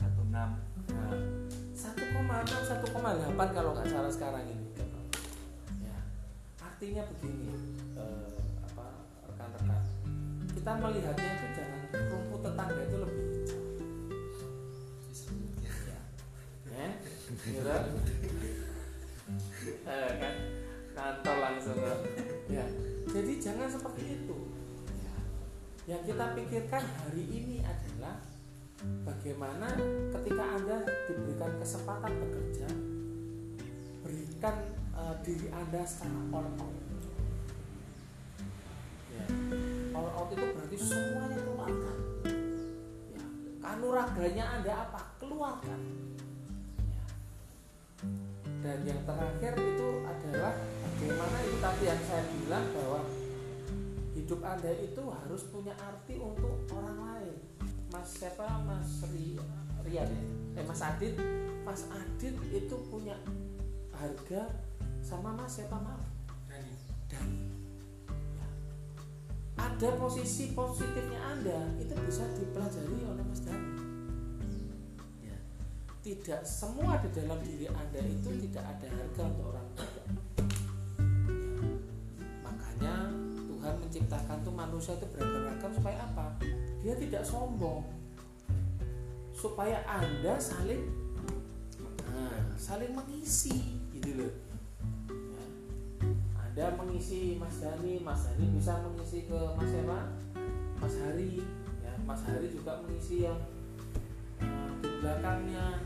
[0.00, 1.14] 16 Nah,
[1.74, 4.66] 1,6 1,8 kalau nggak salah sekarang ini.
[5.82, 5.98] Ya.
[6.58, 7.54] Artinya begini,
[7.94, 8.34] eh,
[8.66, 8.86] apa
[9.30, 9.82] rekan-rekan,
[10.54, 11.80] kita melihatnya itu jangan
[12.10, 13.60] rumput tetangga itu lebih hijau.
[15.62, 15.72] Ya,
[16.74, 16.88] ya,
[17.46, 17.70] gitu.
[19.84, 20.34] Eh, kan,
[20.94, 21.76] kantor langsung.
[22.46, 22.64] Ya,
[23.10, 24.36] jadi jangan seperti itu.
[25.02, 25.14] Ya.
[25.94, 28.22] Yang kita pikirkan hari ini adalah
[29.02, 29.74] bagaimana
[30.14, 30.78] ketika Anda
[31.10, 32.68] diberikan kesempatan bekerja,
[34.06, 34.56] berikan
[34.94, 36.76] eh, diri Anda secara all out.
[39.10, 39.24] Ya.
[39.98, 41.98] All out itu berarti semuanya keluarkan.
[43.12, 43.24] Ya.
[43.58, 45.00] Kanuraganya Anda apa?
[45.18, 46.03] Keluarkan.
[48.64, 53.00] Dan yang terakhir itu adalah bagaimana itu tadi yang saya bilang bahwa
[54.16, 57.36] hidup Anda itu harus punya arti untuk orang lain.
[57.92, 59.36] Mas siapa Mas Ri,
[59.84, 60.22] Rian ya?
[60.56, 61.12] Eh Mas Adit,
[61.60, 63.20] Mas Adit itu punya
[63.92, 64.48] harga
[65.04, 66.00] sama Mas siapa maaf?
[66.48, 66.72] Dani
[67.04, 67.40] Dani.
[68.40, 68.48] Ya.
[69.60, 73.83] Ada posisi positifnya Anda itu bisa dipelajari oleh Mas Dani.
[76.04, 79.68] Tidak semua di dalam diri Anda itu tidak ada harga untuk orang.
[79.72, 80.04] Ya.
[82.44, 82.94] Makanya
[83.48, 86.36] Tuhan menciptakan tuh manusia itu beragam-ragam supaya apa?
[86.84, 87.80] dia tidak sombong
[89.32, 90.84] supaya anda saling
[92.12, 94.32] nah, saling mengisi gitu loh
[95.08, 95.44] Ya.
[96.44, 100.12] anda mengisi Mas Dani Mas Dani bisa mengisi ke Mas siapa
[100.76, 101.40] Mas Hari
[101.80, 103.40] ya Mas Hari juga mengisi yang
[104.44, 105.80] eh, belakangnya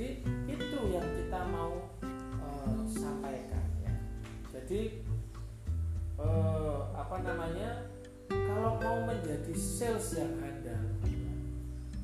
[0.00, 0.16] jadi
[0.48, 3.92] itu yang kita mau eh, sampaikan ya.
[4.48, 5.04] Jadi
[6.16, 7.84] eh, apa namanya
[8.32, 10.80] kalau mau menjadi sales yang handal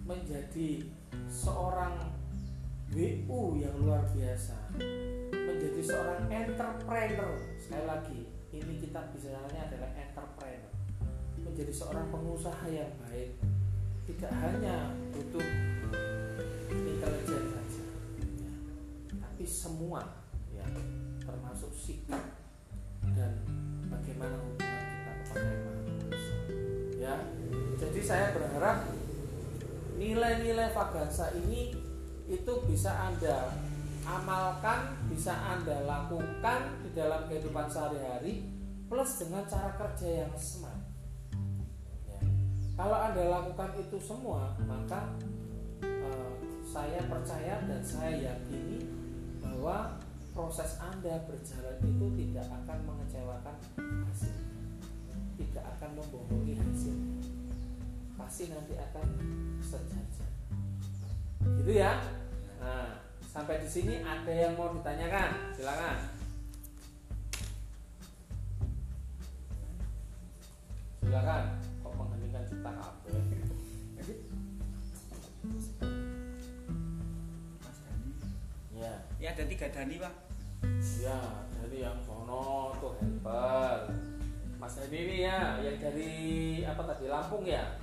[0.05, 0.85] menjadi
[1.25, 1.97] seorang
[2.93, 4.77] WU yang luar biasa
[5.33, 8.21] menjadi seorang entrepreneur sekali lagi
[8.53, 10.73] ini kita bicaranya adalah entrepreneur
[11.41, 13.41] menjadi seorang pengusaha yang baik
[14.05, 15.49] tidak hanya butuh
[16.71, 17.56] intelijen
[19.47, 20.03] tapi semua
[20.51, 20.67] ya
[21.23, 22.19] termasuk sikap
[23.15, 23.31] dan
[23.87, 25.87] bagaimana hubungan kita kepada yang Maha
[26.99, 27.15] ya
[27.79, 28.91] jadi saya berharap
[30.03, 31.79] nilai-nilai Fagansa ini
[32.27, 33.55] itu bisa anda
[34.03, 38.51] amalkan bisa anda lakukan di dalam kehidupan sehari-hari
[38.91, 40.83] plus dengan cara kerja yang smart
[42.11, 42.19] Ya.
[42.75, 45.15] kalau anda lakukan itu semua maka
[45.87, 46.35] eh,
[46.67, 49.06] saya percaya dan saya yakini
[49.57, 49.97] bahwa
[50.37, 53.57] proses anda berjalan itu tidak akan mengecewakan
[54.05, 54.37] hasil.
[55.41, 56.97] Tidak akan membohongi hasil.
[58.21, 59.09] Pasti nanti akan
[59.65, 60.29] sejajar.
[61.41, 62.05] Gitu ya?
[62.61, 65.57] Nah sampai di sini ada yang mau ditanyakan?
[65.57, 65.97] Silakan.
[71.01, 71.45] Silakan.
[71.81, 73.17] Kok mengheningkan cipta kabel
[79.27, 80.15] ya Ya ada tiga Dani pak.
[81.03, 81.19] ya
[81.59, 83.91] dari yang sono tuh helper
[84.55, 86.15] Mas Hedi ini ya yang dari
[86.63, 87.75] apa tadi Lampung ya?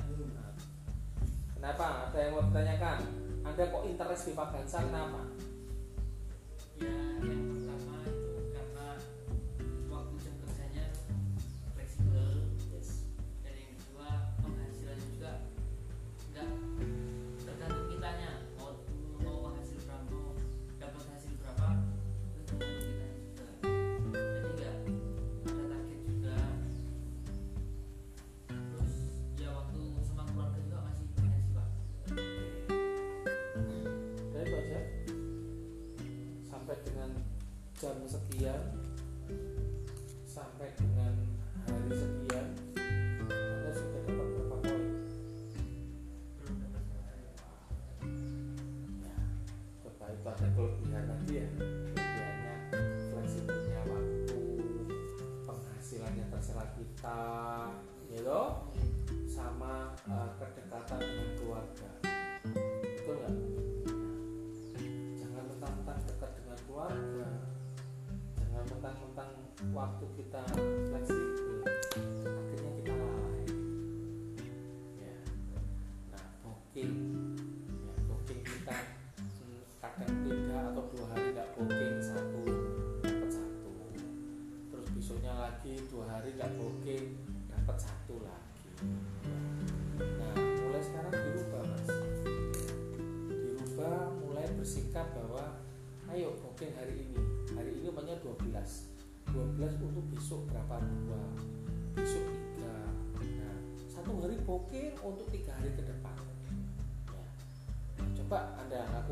[1.52, 2.08] Kenapa?
[2.08, 2.98] Ada yang mau ditanyakan?
[3.44, 5.20] Anda kok interest di Fagansa kenapa
[6.80, 6.96] ya
[7.28, 7.43] yang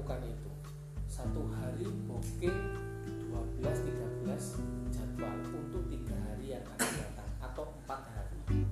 [0.02, 0.52] anda lakukan itu.
[1.06, 2.58] Satu hari booking
[3.62, 8.40] 12 13 jadwal untuk tiga hari yang akan datang atau empat hari.
[8.50, 8.66] Ya.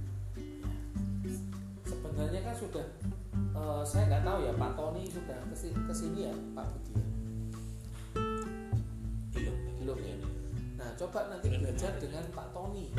[1.85, 2.85] sebenarnya kan sudah
[3.33, 6.91] eh, saya nggak tahu ya Pak Tony sudah ke sini, ke sini ya Pak Budi
[6.97, 7.05] ya?
[9.29, 9.55] belum
[9.85, 10.15] belum ya?
[10.81, 12.89] nah coba nanti belajar dengan Pak Tony.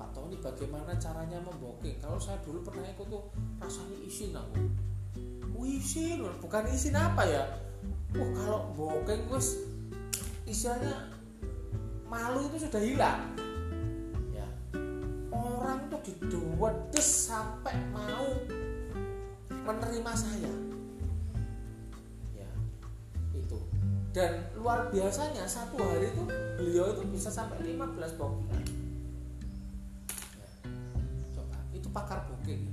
[0.00, 2.00] Pak Tony bagaimana caranya memboking?
[2.00, 3.28] Kalau saya dulu pernah ikut tuh
[3.60, 4.87] rasanya isin aku
[5.66, 7.44] isin bukan isin apa ya
[8.16, 9.60] Wah kalau booking wes
[10.48, 11.12] istilahnya
[12.08, 13.20] malu itu sudah hilang
[14.32, 14.48] ya
[15.28, 18.32] orang tuh didewedes sampai mau
[19.50, 20.52] menerima saya
[22.32, 22.48] ya
[23.36, 23.60] itu
[24.16, 26.24] dan luar biasanya satu hari itu
[26.56, 28.64] beliau itu bisa sampai 15 bookingan
[30.40, 30.48] ya.
[31.36, 32.72] coba itu pakar booking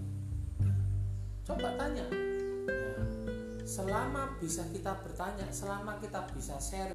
[1.43, 2.34] coba tanya ya.
[3.65, 6.93] Selama bisa kita bertanya selama kita bisa share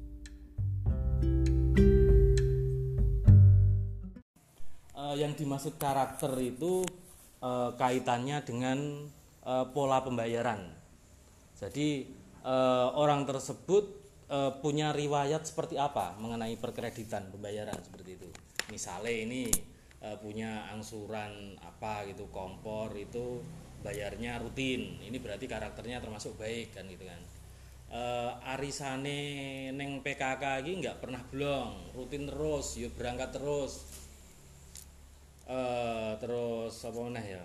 [5.11, 6.87] Eh, yang dimaksud karakter itu
[7.43, 8.79] eh, kaitannya dengan
[9.43, 10.71] eh, pola pembayaran.
[11.59, 12.07] Jadi
[12.47, 13.83] eh, orang tersebut
[14.31, 18.29] eh, punya riwayat seperti apa mengenai perkreditan pembayaran seperti itu.
[18.71, 19.51] Misalnya ini
[19.99, 23.43] eh, punya angsuran apa gitu kompor itu
[23.83, 24.97] bayarnya rutin.
[25.01, 27.21] Ini berarti karakternya termasuk baik kan gitu kan.
[27.91, 29.19] Eh, arisane
[29.75, 33.83] neng PKK ini nggak pernah blong, rutin terus, yuk berangkat terus.
[35.51, 37.43] Eh, terus apa meneh ya?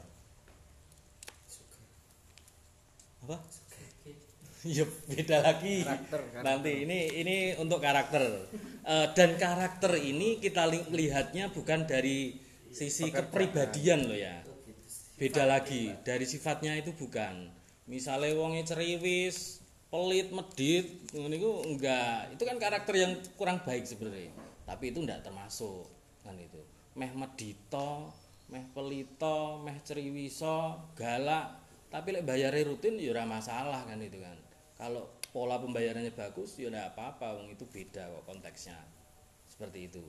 [3.26, 3.36] Apa?
[4.66, 5.82] Ya beda lagi.
[5.82, 6.42] Karakter, karakter.
[6.42, 8.22] Nanti ini ini untuk karakter.
[8.86, 12.38] Eh, dan karakter ini kita li- lihatnya bukan dari
[12.70, 14.45] sisi kepribadian loh ya.
[15.16, 17.48] Beda lagi dari sifatnya itu bukan.
[17.88, 22.36] Misalnya wonge ceriwis, pelit, medit, iku enggak.
[22.36, 24.28] Itu kan karakter yang kurang baik sebenarnya.
[24.68, 25.88] Tapi itu enggak termasuk
[26.20, 26.60] kan itu.
[27.00, 28.12] Meh medito,
[28.52, 34.36] meh pelito, meh ceriwiso, galak, tapi lek bayarnya rutin ya masalah kan itu kan.
[34.76, 38.76] Kalau pola pembayarannya bagus ya enggak apa-apa, wong itu beda kok konteksnya.
[39.48, 40.04] Seperti itu.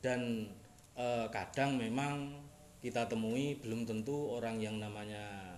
[0.00, 0.48] Dan
[0.96, 2.48] eh, kadang memang
[2.82, 5.54] kita temui belum tentu orang yang namanya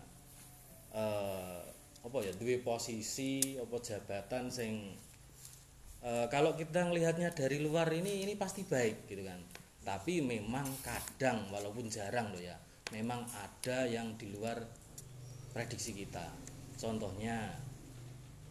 [0.92, 1.64] eh,
[2.04, 4.92] apa ya duwe posisi apa jabatan sing
[6.04, 9.40] eh, kalau kita ngelihatnya dari luar ini ini pasti baik gitu kan.
[9.84, 12.56] Tapi memang kadang walaupun jarang loh ya
[12.92, 14.60] memang ada yang di luar
[15.56, 16.28] prediksi kita.
[16.76, 17.56] Contohnya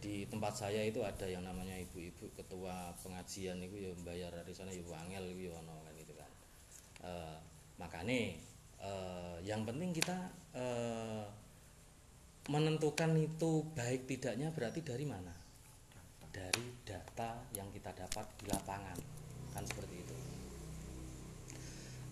[0.02, 4.74] di tempat saya itu ada yang namanya ibu-ibu ketua pengajian itu ya bayar dari sana
[4.74, 6.30] ibu angel itu ya kan gitu kan.
[7.06, 7.38] Eh,
[8.84, 10.16] eh, yang penting kita
[10.52, 11.24] eh,
[12.52, 15.32] menentukan itu baik tidaknya berarti dari mana?
[16.28, 18.98] Dari data yang kita dapat di lapangan.
[19.56, 20.16] Kan seperti itu.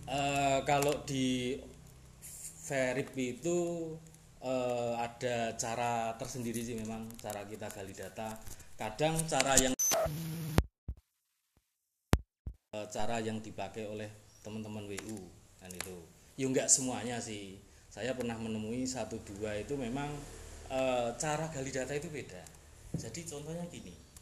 [0.08, 1.58] Eh, kalau di
[2.62, 3.58] Verip itu
[4.40, 8.38] eh, ada cara tersendiri sih memang cara kita gali data.
[8.78, 9.74] Kadang cara yang
[12.72, 14.08] cara yang dipakai oleh
[14.42, 15.20] teman-teman WU
[15.60, 15.96] kan itu
[16.36, 17.60] ya enggak semuanya sih.
[17.92, 20.08] Saya pernah menemui satu dua itu memang
[20.72, 22.42] eh, cara gali data itu beda.
[22.96, 24.12] Jadi contohnya gini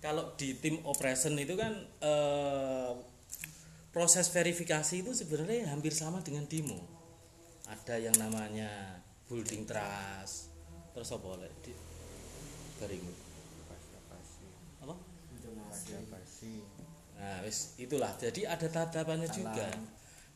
[0.00, 2.92] kalau di tim operation itu kan eh,
[3.92, 6.80] proses verifikasi itu sebenarnya hampir sama dengan demo.
[7.68, 10.50] Ada yang namanya building trust
[10.90, 11.70] terus apa oleh di
[14.82, 14.94] apa?
[17.20, 18.10] Nah, wis itulah.
[18.16, 19.68] Jadi ada tatapannya juga.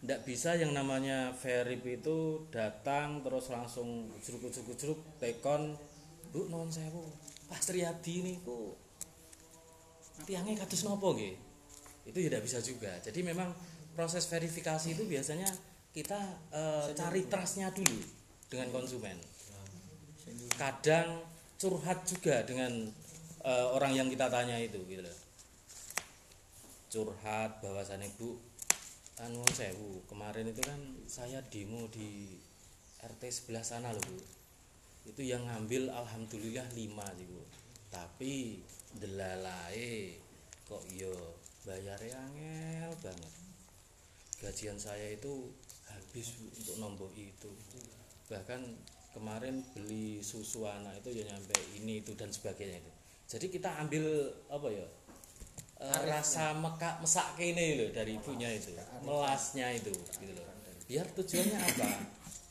[0.04, 5.72] Tidak bisa yang namanya verip itu datang terus langsung jeruk-jeruk tekon,
[6.28, 7.08] Bu non sewu.
[7.48, 8.76] Pas Triadi niku
[10.28, 11.34] tiangnya kados nopo nggih?
[12.04, 12.92] Itu ya tidak bisa juga.
[13.00, 13.48] Jadi memang
[13.96, 15.48] proses verifikasi itu biasanya
[15.96, 16.20] kita
[16.52, 18.04] eh, cari trustnya dulu
[18.52, 19.16] dengan konsumen.
[20.60, 21.24] Kadang
[21.56, 22.92] curhat juga dengan
[23.40, 25.24] eh, orang yang kita tanya itu gitu loh
[26.94, 28.38] curhat bahwasannya bu
[29.22, 30.02] anu sewu.
[30.10, 32.34] Kemarin itu kan saya demo di
[33.04, 34.18] RT sebelah sana loh bu.
[35.10, 37.42] Itu yang ngambil alhamdulillah lima sih bu.
[37.92, 38.64] Tapi
[38.98, 40.18] delalai
[40.66, 41.14] kok yo
[41.62, 43.32] bayarnya angel banget.
[44.42, 45.52] Gajian saya itu
[45.86, 47.52] habis bu untuk nombok itu.
[48.26, 48.60] Bahkan
[49.14, 52.92] kemarin beli susu anak itu ya nyampe ini itu dan sebagainya itu
[53.30, 54.04] jadi kita ambil
[54.50, 54.86] apa ya
[55.84, 58.72] eh, rasa meka mesak ini loh dari ibunya itu
[59.04, 60.54] melasnya itu gitu loh
[60.84, 61.90] biar tujuannya apa?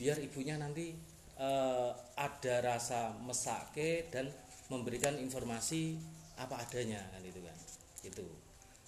[0.02, 0.94] Biar ibunya nanti
[1.38, 4.30] eh, ada rasa mesake dan
[4.70, 5.98] memberikan informasi
[6.34, 7.58] apa adanya kan itu kan
[8.02, 8.26] itu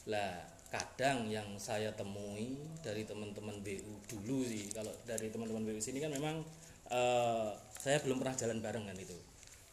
[0.09, 0.41] lah
[0.73, 6.09] kadang yang saya temui dari teman-teman BU dulu sih kalau dari teman-teman BU sini kan
[6.09, 6.41] memang
[6.89, 9.17] eh, saya belum pernah jalan bareng kan itu.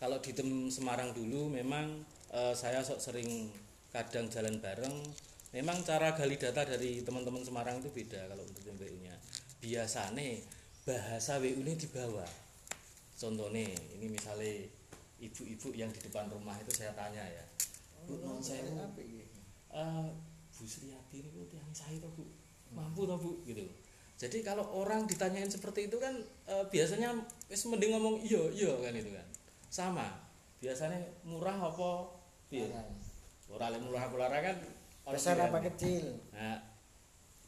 [0.03, 3.49] Kalau di tem Semarang dulu memang eh, saya sok sering
[3.93, 4.97] kadang jalan bareng.
[5.53, 9.13] Memang cara gali data dari teman-teman Semarang itu beda kalau untuk BU nya
[9.63, 10.43] biasanya
[10.83, 12.27] bahasa WU ini dibawa
[13.15, 13.63] contohnya
[13.95, 14.67] ini misalnya
[15.23, 17.45] ibu-ibu yang di depan rumah itu saya tanya ya.
[18.03, 20.07] Bu non saya eh,
[20.51, 22.27] Bu Sriati ini bu tiang saya toh bu.
[22.75, 23.47] Mampu toh bu?
[23.47, 23.63] Gitu.
[24.19, 26.19] Jadi kalau orang ditanyain seperti itu kan
[26.51, 27.15] eh, biasanya
[27.47, 29.27] wis mending ngomong iya iya kan itu kan.
[29.71, 30.11] Sama.
[30.59, 32.11] Biasanya murah apa?
[32.51, 32.67] Piye
[33.53, 34.57] ora lek murah murah kan
[35.05, 36.59] orang besar apa kecil Nah.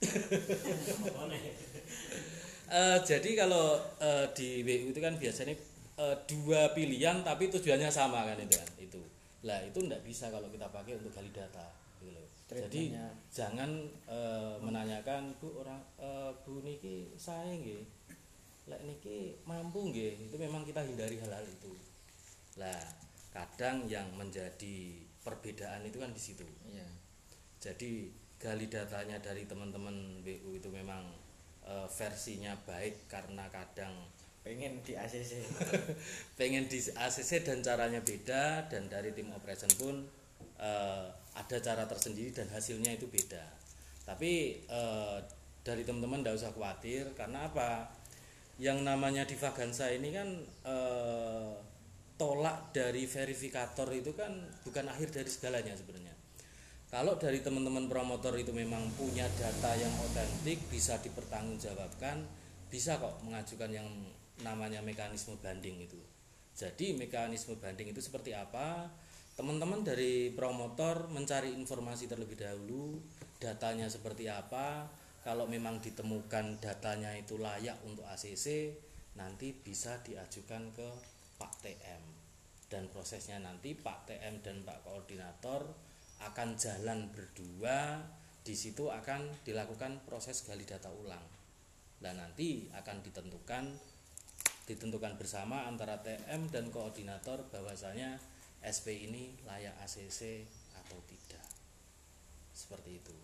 [2.65, 5.53] Eh, jadi kalau eh, di WU itu kan biasanya
[6.01, 9.01] eh, dua pilihan tapi tujuannya sama kan itu kan itu
[9.45, 11.69] lah itu nggak bisa kalau kita pakai untuk gali data
[12.01, 12.97] gitu loh Jadi
[13.29, 13.69] jangan
[14.09, 17.85] eh, menanyakan Bu orang eh, Bu niki saya nggih.
[18.65, 20.33] Lek niki mampu nggih.
[20.33, 21.77] Itu memang kita hindari hal-hal itu.
[22.57, 22.81] Lah,
[23.29, 26.45] kadang yang menjadi perbedaan itu kan di situ.
[26.69, 26.87] iya.
[27.59, 31.01] Jadi gali datanya dari teman-teman BU itu memang
[31.65, 33.97] eh, versinya baik karena kadang
[34.45, 35.41] pengen di ACC
[36.39, 40.05] pengen di ACC dan caranya beda dan dari tim operation pun
[40.61, 43.43] eh, ada cara tersendiri dan hasilnya itu beda.
[44.05, 45.19] Tapi eh,
[45.65, 47.89] dari teman-teman tidak usah khawatir karena apa?
[48.61, 50.29] Yang namanya divagansa ini kan
[50.69, 51.53] eh,
[52.15, 54.31] tolak dari verifikator itu kan
[54.63, 56.15] bukan akhir dari segalanya sebenarnya.
[56.95, 62.23] Kalau dari teman-teman promotor itu memang punya data yang otentik bisa dipertanggungjawabkan
[62.71, 63.89] bisa kok mengajukan yang
[64.47, 65.99] namanya mekanisme banding itu.
[66.55, 68.87] Jadi mekanisme banding itu seperti apa?
[69.35, 73.03] Teman-teman dari promotor mencari informasi terlebih dahulu
[73.43, 74.87] datanya seperti apa?
[75.27, 78.71] Kalau memang ditemukan datanya itu layak untuk ACC
[79.19, 80.89] nanti bisa diajukan ke
[81.45, 82.01] Pak TM
[82.73, 85.69] dan prosesnya nanti Pak TM dan Pak Koordinator
[86.25, 88.01] akan jalan berdua.
[88.41, 91.21] Di situ akan dilakukan proses gali data ulang.
[92.01, 93.65] Dan nanti akan ditentukan
[94.65, 98.17] ditentukan bersama antara TM dan koordinator bahwasanya
[98.65, 100.49] SP ini layak ACC
[100.81, 101.45] atau tidak.
[102.57, 103.24] Seperti itu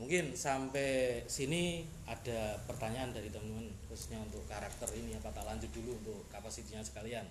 [0.00, 5.92] mungkin sampai sini ada pertanyaan dari teman-teman khususnya untuk karakter ini apa tak lanjut dulu
[6.00, 7.28] untuk kapasitinya sekalian?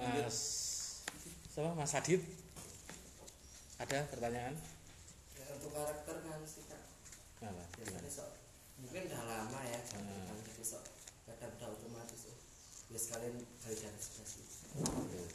[0.00, 0.36] Mas
[1.52, 1.76] siapa?
[1.76, 2.24] Mas Adit?
[3.76, 4.56] Ada pertanyaan?
[5.36, 6.82] Ya, untuk karakter kan sih kak.
[7.44, 8.30] Apa biasanya sok
[8.80, 10.26] mungkin udah lama ya Hmm.
[10.32, 10.64] kan jadi
[11.28, 12.36] kadang udah otomatis oh.
[12.90, 13.36] ya sekalian
[14.74, 15.28] Tuh.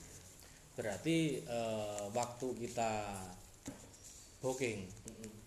[0.76, 2.92] Berarti eh, waktu kita
[4.40, 4.88] booking.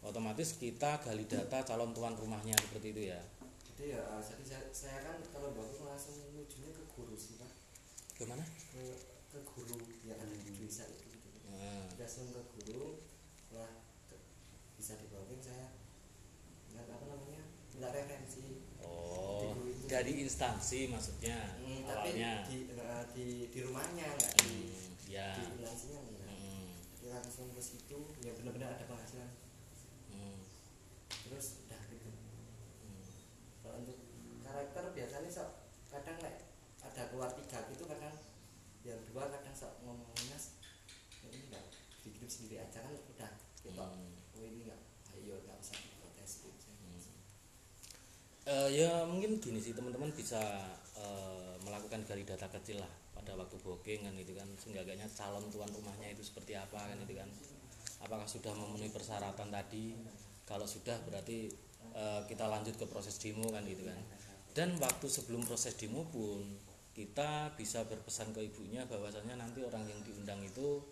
[0.00, 3.20] Otomatis kita gali data calon tuan rumahnya seperti itu ya.
[3.72, 7.50] jadi ya ah, jadi saya, saya kan kalau bagus langsung menujunya ke guru sih pak.
[8.14, 8.44] Gimana?
[8.68, 8.82] ke
[9.26, 11.28] ke guru ya kan bisa itu gitu.
[11.48, 13.00] Nah, langsung ke guru
[13.38, 13.70] setelah
[14.06, 14.26] ke-
[14.76, 15.72] bisa dibawain saya.
[16.68, 18.44] Nggak apa namanya nggak referensi.
[18.78, 22.32] Oh, Di dari instansi maksudnya Hmm, tapi awalnya.
[22.44, 25.28] di, eh, di di rumahnya nggak di Hmm, ya.
[25.32, 27.08] di instansinya enggak Hmm, Jadi
[27.62, 29.30] ke situ ya benar-benar ada penghasilan.
[30.10, 30.42] Hmm,
[31.06, 32.10] terus udah gitu.
[32.10, 33.06] Hmm.
[33.62, 34.02] kalau untuk
[34.42, 36.42] karakter biasanya sok kadang like,
[36.82, 38.18] ada keluar tiga gitu kadang
[38.82, 40.34] yang dua kadang sok ngomongnya
[41.22, 41.70] "Ya ini enggak
[42.02, 43.30] dikirim sendiri aja kan udah.
[43.62, 43.78] Gitu.
[43.78, 44.10] Hmm.
[44.34, 44.82] oh ini enggak
[45.14, 46.58] ayo enggak usah diprotes gitu.
[48.42, 50.42] Eh, ya mungkin gini sih teman-teman bisa
[50.98, 54.48] eh, melakukan gali data kecil lah pada waktu booking kan itu kan.
[54.58, 57.30] Seenggaknya calon tuan rumahnya itu seperti apa kan itu kan.
[58.02, 59.94] Apakah sudah memenuhi persyaratan tadi?
[60.42, 61.46] Kalau sudah berarti
[61.94, 63.98] eh, kita lanjut ke proses demo kan gitu kan.
[64.52, 66.44] Dan waktu sebelum proses demo pun
[66.92, 70.82] kita bisa berpesan ke ibunya bahwasanya nanti orang yang diundang itu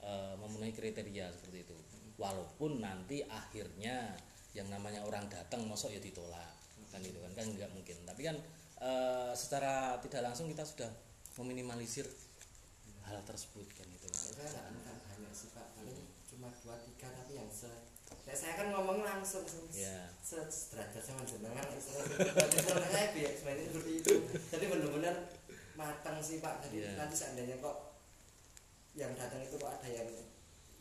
[0.00, 1.76] eh, memenuhi kriteria seperti itu.
[2.16, 4.14] Walaupun nanti akhirnya
[4.54, 6.54] yang namanya orang datang mosok ya ditolak
[6.94, 7.34] kan itu kan.
[7.34, 7.98] Kan nggak mungkin.
[8.06, 8.36] Tapi kan
[8.80, 10.90] eh, secara tidak langsung kita sudah
[11.36, 12.04] meminimalisir
[13.04, 14.62] hal tersebut kan itu kan saya
[15.08, 15.98] banyak sih pak paling
[16.28, 17.70] cuma dua tiga tapi yang se
[18.26, 19.42] kayak saya kan ngomong langsung
[19.72, 24.14] ya se sederajat sama jenengan istilahnya saya biar sebenarnya seperti itu.
[24.50, 25.14] Jadi benar-benar
[25.74, 26.62] matang sih pak.
[26.66, 26.98] Jadi Iya.
[26.98, 27.76] nanti seandainya kok
[28.94, 30.08] yang datang itu kok ada yang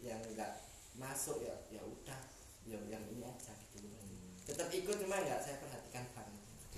[0.01, 0.59] yang enggak
[0.97, 2.19] masuk ya ya udah
[2.65, 3.87] ya yang ini aja gitu.
[4.45, 6.28] Tetap ikut cuma enggak saya perhatikan banget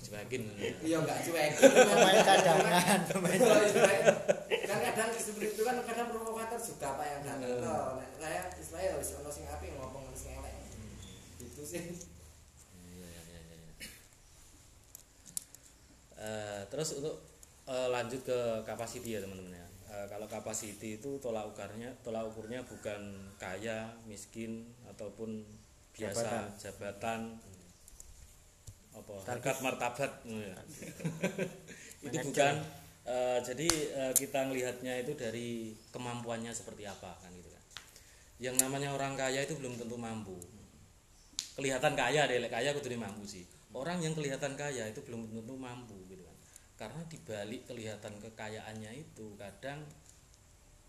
[0.02, 0.44] dicuekin
[0.82, 3.40] iya enggak cuek pemain cadangan pemain
[4.66, 7.58] kan kadang seperti itu kan kadang provokator juga pak yang Hmm.
[7.64, 10.56] Toh, nek saya istilahnya harus ono sing api ngomong ono sing elek
[11.42, 11.84] itu sih.
[11.90, 13.72] Iya, iya, iya, iya.
[16.22, 17.18] Eh, terus untuk
[17.66, 19.68] eh, lanjut ke capacity ya teman-teman ya.
[19.90, 25.42] Eh, kalau capacity itu tolak ukurnya tolak ukurnya bukan kaya, miskin ataupun
[25.98, 27.42] biasa jabatan,
[28.96, 29.14] apa?
[29.28, 30.56] Harkat martabat ya.
[32.06, 32.56] itu bukan
[33.06, 37.64] eh, jadi eh, kita melihatnya itu dari kemampuannya seperti apa kan gitu kan.
[38.42, 40.36] Yang namanya orang kaya itu belum tentu mampu.
[41.56, 43.46] Kelihatan kaya deh kaya kudu mampu sih.
[43.72, 46.38] Orang yang kelihatan kaya itu belum tentu mampu gitu kan.
[46.76, 49.86] Karena dibalik kelihatan kekayaannya itu kadang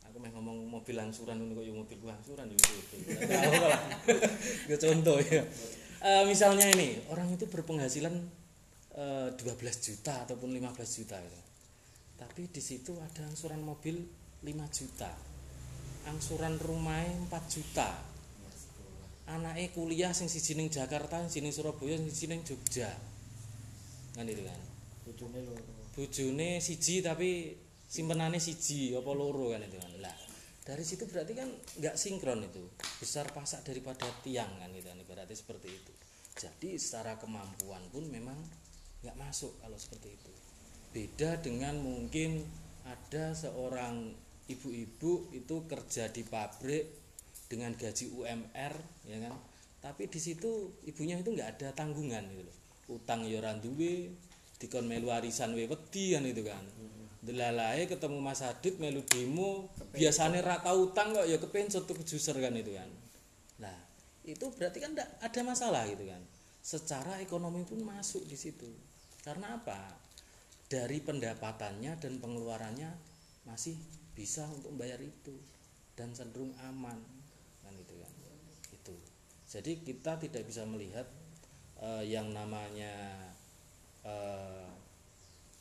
[0.02, 3.82] aku meh ngomong mobil angsuran ngono kok yo mobil angsuran yo itu Tahu lah.
[4.66, 5.44] Gue contoh ya
[6.02, 8.10] Eh, misalnya ini orang itu berpenghasilan
[8.98, 9.38] eh, 12
[9.78, 11.40] juta ataupun 15 juta gitu.
[12.18, 14.02] tapi di situ ada angsuran mobil
[14.42, 15.10] 5 juta.
[16.10, 17.88] Angsuran rumahnya 4 juta.
[19.30, 22.90] Anaknya kuliah sing siji ning Jakarta sing Surabaya sing siji ning Jogja.
[24.18, 24.60] Kan itu kan?
[25.06, 25.62] Bojone loro.
[25.94, 27.54] Bojone siji tapi
[27.86, 29.92] simpenane siji apa loro kan itu kan?
[30.02, 30.14] Lah
[30.62, 32.62] dari situ berarti kan nggak sinkron itu.
[33.02, 35.92] Besar pasak daripada tiang kan itu kan berarti seperti itu.
[36.38, 38.38] Jadi secara kemampuan pun memang
[39.02, 40.32] nggak masuk kalau seperti itu.
[40.94, 42.46] Beda dengan mungkin
[42.86, 44.14] ada seorang
[44.46, 46.86] ibu-ibu itu kerja di pabrik
[47.50, 48.74] dengan gaji UMR
[49.10, 49.34] ya kan?
[49.82, 52.56] Tapi di situ ibunya itu nggak ada tanggungan gitu loh.
[53.02, 54.14] Utang ya ora duwe
[54.62, 56.62] dikon melu warisan we wedi kan itu kan
[57.22, 59.70] delalae ketemu Mas Adit melu demo.
[59.94, 62.90] Biasanya ra tau utang kok ya kepencet tuh juicer kan itu kan.
[63.62, 63.76] Nah
[64.26, 66.22] itu berarti kan ndak ada masalah gitu kan.
[66.62, 68.68] Secara ekonomi pun masuk di situ.
[69.22, 69.94] Karena apa?
[70.66, 72.90] Dari pendapatannya dan pengeluarannya
[73.46, 73.78] masih
[74.18, 75.34] bisa untuk membayar itu.
[75.94, 76.98] Dan cenderung aman
[77.62, 78.12] kan itu kan.
[78.74, 78.94] Itu
[79.52, 81.04] jadi kita tidak bisa melihat
[81.76, 83.20] eh, yang namanya
[84.00, 84.71] eh,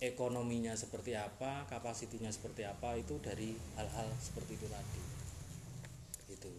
[0.02, 5.04] ekonominya seperti apa kapasitinya seperti apa itu dari hal-hal seperti itu tadi.
[6.34, 6.52] Itu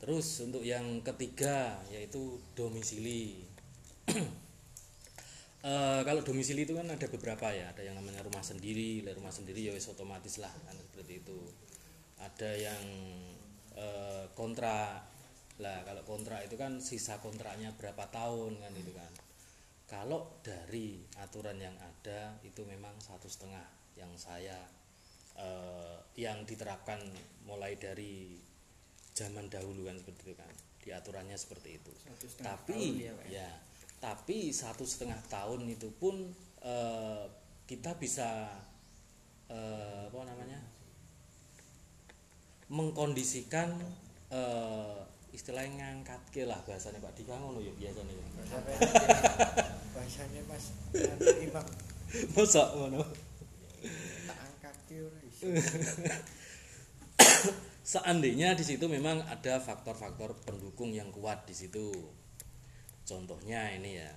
[0.00, 3.44] terus untuk yang ketiga yaitu domisili.
[5.60, 9.68] Eh, kalau domisili itu kan ada beberapa ya ada yang namanya rumah sendiri rumah sendiri
[9.68, 11.36] ya otomatis lah kan seperti itu.
[12.16, 12.84] Ada yang
[13.76, 15.04] eh, kontrak.
[15.60, 19.12] Lah kalau kontrak itu kan sisa kontraknya berapa tahun kan itu kan
[19.90, 23.66] kalau dari aturan yang ada itu memang satu setengah
[23.98, 24.54] yang saya
[25.34, 27.02] eh, yang diterapkan
[27.42, 28.38] mulai dari
[29.10, 31.92] zaman dahulu kan seperti itu kan di aturannya seperti itu
[32.38, 33.50] tapi tahun ya, ya?
[33.98, 36.30] tapi satu setengah tahun itu pun
[36.62, 37.26] eh,
[37.66, 38.46] kita bisa
[39.50, 40.62] eh, apa namanya
[42.70, 43.74] mengkondisikan
[44.30, 45.02] eh,
[45.34, 49.66] istilahnya ngangkat lah bahasanya Pak Dika ngono ya biasanya ya.
[49.94, 50.64] Bahasanya pas
[51.46, 51.66] imam.
[52.34, 53.02] Masa ngono.
[54.26, 54.76] Tak angkat
[57.90, 61.90] seandainya di situ memang ada faktor-faktor pendukung yang kuat di situ.
[63.02, 64.10] Contohnya ini ya.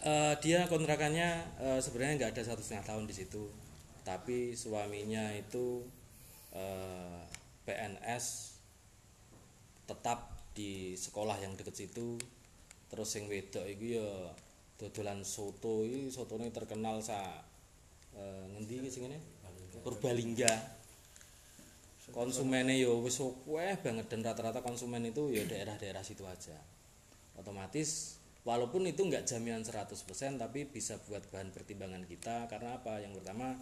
[0.00, 1.28] Eh, dia kontrakannya
[1.60, 3.52] eh, sebenarnya nggak ada satu setengah tahun di situ.
[4.00, 5.84] Tapi suaminya itu
[6.56, 7.20] eh,
[7.68, 8.56] PNS
[9.84, 12.16] tetap di sekolah yang deket situ
[12.90, 14.08] terus yang wedok itu ya
[14.76, 17.38] dodolan soto soto ini terkenal sa
[18.18, 19.40] eh, ngendi iki sing ngene
[19.80, 20.50] Purbalingga.
[22.10, 26.58] Konsumennya yo wis akeh banget dan rata-rata konsumen itu ya daerah-daerah situ aja.
[27.38, 29.94] Otomatis walaupun itu nggak jaminan 100%
[30.42, 32.50] tapi bisa buat bahan pertimbangan kita.
[32.50, 32.98] Karena apa?
[32.98, 33.54] Yang pertama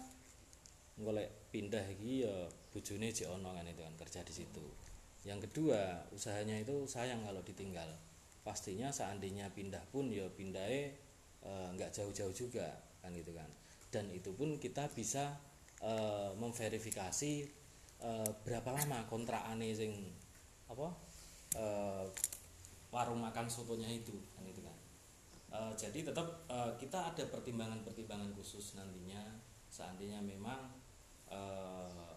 [0.97, 4.65] golek pindah iki ya bojone jek ono kan itu kan kerja di situ.
[5.29, 7.87] Yang kedua usahanya itu sayang kalau ditinggal
[8.49, 10.89] pastinya seandainya pindah pun ya pindahnya
[11.45, 12.65] eh, nggak jauh-jauh juga
[13.05, 13.45] kan gitu kan.
[13.93, 15.37] Dan itu pun kita bisa
[15.85, 17.33] eh, memverifikasi
[18.01, 19.93] eh, berapa lama kontrakannya sing
[20.65, 20.89] apa
[21.53, 22.05] eh,
[22.89, 24.77] warung makan sotonya itu kan itu kan.
[25.53, 29.37] Eh, jadi tetap eh, kita ada pertimbangan-pertimbangan khusus nantinya.
[29.69, 30.73] Seandainya memang
[31.29, 32.13] eh,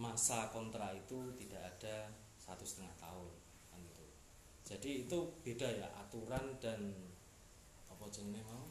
[0.00, 2.08] masa kontra itu tidak ada
[2.40, 3.28] satu setengah tahun.
[3.28, 3.39] gitu
[4.70, 6.94] jadi itu beda ya aturan dan
[7.90, 8.70] apa jenenge mau?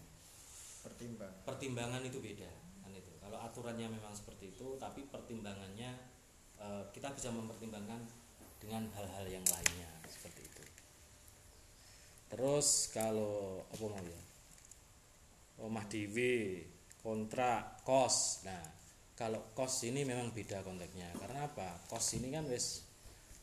[0.80, 2.48] Pertimbang pertimbangan itu beda
[2.80, 3.12] kan itu.
[3.20, 5.92] Kalau aturannya memang seperti itu tapi pertimbangannya
[6.56, 8.00] eh, kita bisa mempertimbangkan
[8.64, 10.64] dengan hal-hal yang lainnya seperti itu.
[12.32, 14.22] Terus kalau apa mau ya?
[15.60, 16.64] Rumah dewe
[17.04, 18.48] kontrak kos.
[18.48, 18.64] Nah
[19.20, 21.12] kalau kos ini memang beda konteksnya.
[21.20, 21.84] Karena apa?
[21.92, 22.88] Kos ini kan wis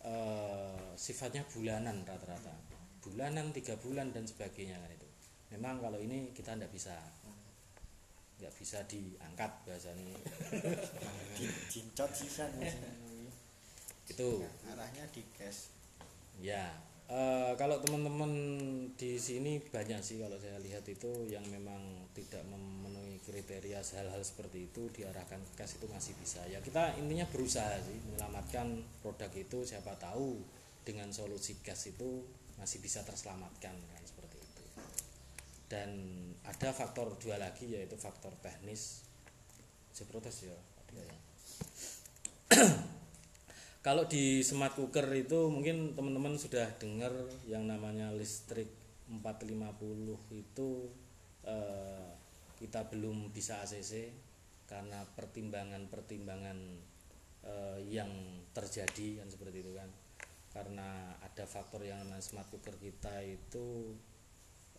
[0.06, 2.54] eh, sifatnya bulanan rata-rata.
[3.02, 5.08] Bulanan tiga bulan dan sebagainya kan itu.
[5.54, 6.94] Memang kalau ini kita tidak bisa.
[8.38, 10.16] Nggak bisa diangkat bahasanya.
[11.70, 12.50] Jincot sisan
[14.06, 14.28] itu
[14.70, 15.74] arahnya di cash
[16.36, 16.68] Ya,
[17.08, 18.28] eh, kalau teman-teman
[18.92, 21.80] di sini banyak sih kalau saya lihat itu yang memang
[22.12, 26.40] tidak memenuhi kriteria hal-hal seperti itu diarahkan ke cash itu masih bisa.
[26.46, 30.38] Ya kita intinya berusaha sih menyelamatkan produk itu siapa tahu
[30.86, 32.22] dengan solusi cash itu
[32.56, 34.64] masih bisa terselamatkan kan seperti itu.
[35.66, 35.90] Dan
[36.46, 39.02] ada faktor dua lagi yaitu faktor teknis.
[39.90, 40.56] Saya protes ya.
[40.94, 41.16] Ya.
[43.86, 47.10] Kalau di smart cooker itu mungkin teman-teman sudah dengar
[47.46, 48.66] yang namanya listrik
[49.06, 49.62] 450
[50.34, 50.90] itu
[51.46, 52.15] eh,
[52.56, 54.10] kita belum bisa ACC
[54.66, 56.58] karena pertimbangan-pertimbangan
[57.46, 58.10] eh, yang
[58.50, 59.88] terjadi kan seperti itu kan.
[60.50, 63.92] Karena ada faktor yang namanya smart cooker kita itu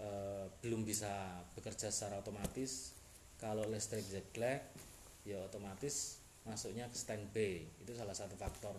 [0.01, 2.97] eh, belum bisa bekerja secara otomatis.
[3.37, 4.73] Kalau listrik jeglek
[5.21, 6.17] ya otomatis
[6.49, 7.61] masuknya ke standby.
[7.83, 8.73] Itu salah satu faktor.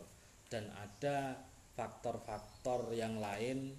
[0.49, 1.39] Dan ada
[1.79, 3.77] faktor-faktor yang lain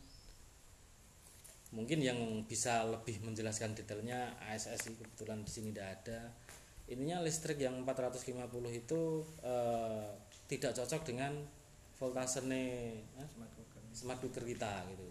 [1.69, 2.17] mungkin yang
[2.49, 6.19] bisa lebih menjelaskan detailnya ASS kebetulan di sini tidak ada.
[6.89, 10.09] Ininya listrik yang 450 itu eh,
[10.49, 11.37] tidak cocok dengan
[12.01, 13.81] voltase eh, smart cooker.
[13.93, 15.09] smart cooker kita gitu.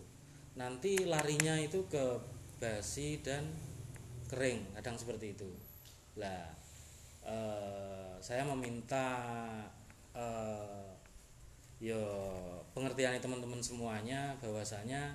[0.59, 2.18] Nanti larinya itu ke
[2.59, 3.47] basi dan
[4.26, 5.47] kering kadang seperti itu.
[6.18, 6.51] Lah
[7.22, 9.06] eh, saya meminta
[10.18, 10.90] eh,
[11.78, 12.02] yo
[12.74, 15.14] pengertian teman-teman semuanya bahwasanya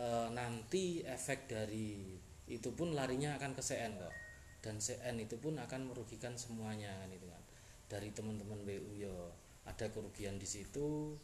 [0.00, 2.16] eh, nanti efek dari
[2.48, 4.14] itu pun larinya akan ke CN kok
[4.64, 7.42] dan CN itu pun akan merugikan semuanya kan itu kan
[7.86, 9.30] dari teman-teman BU yo
[9.68, 11.14] ada kerugian di situ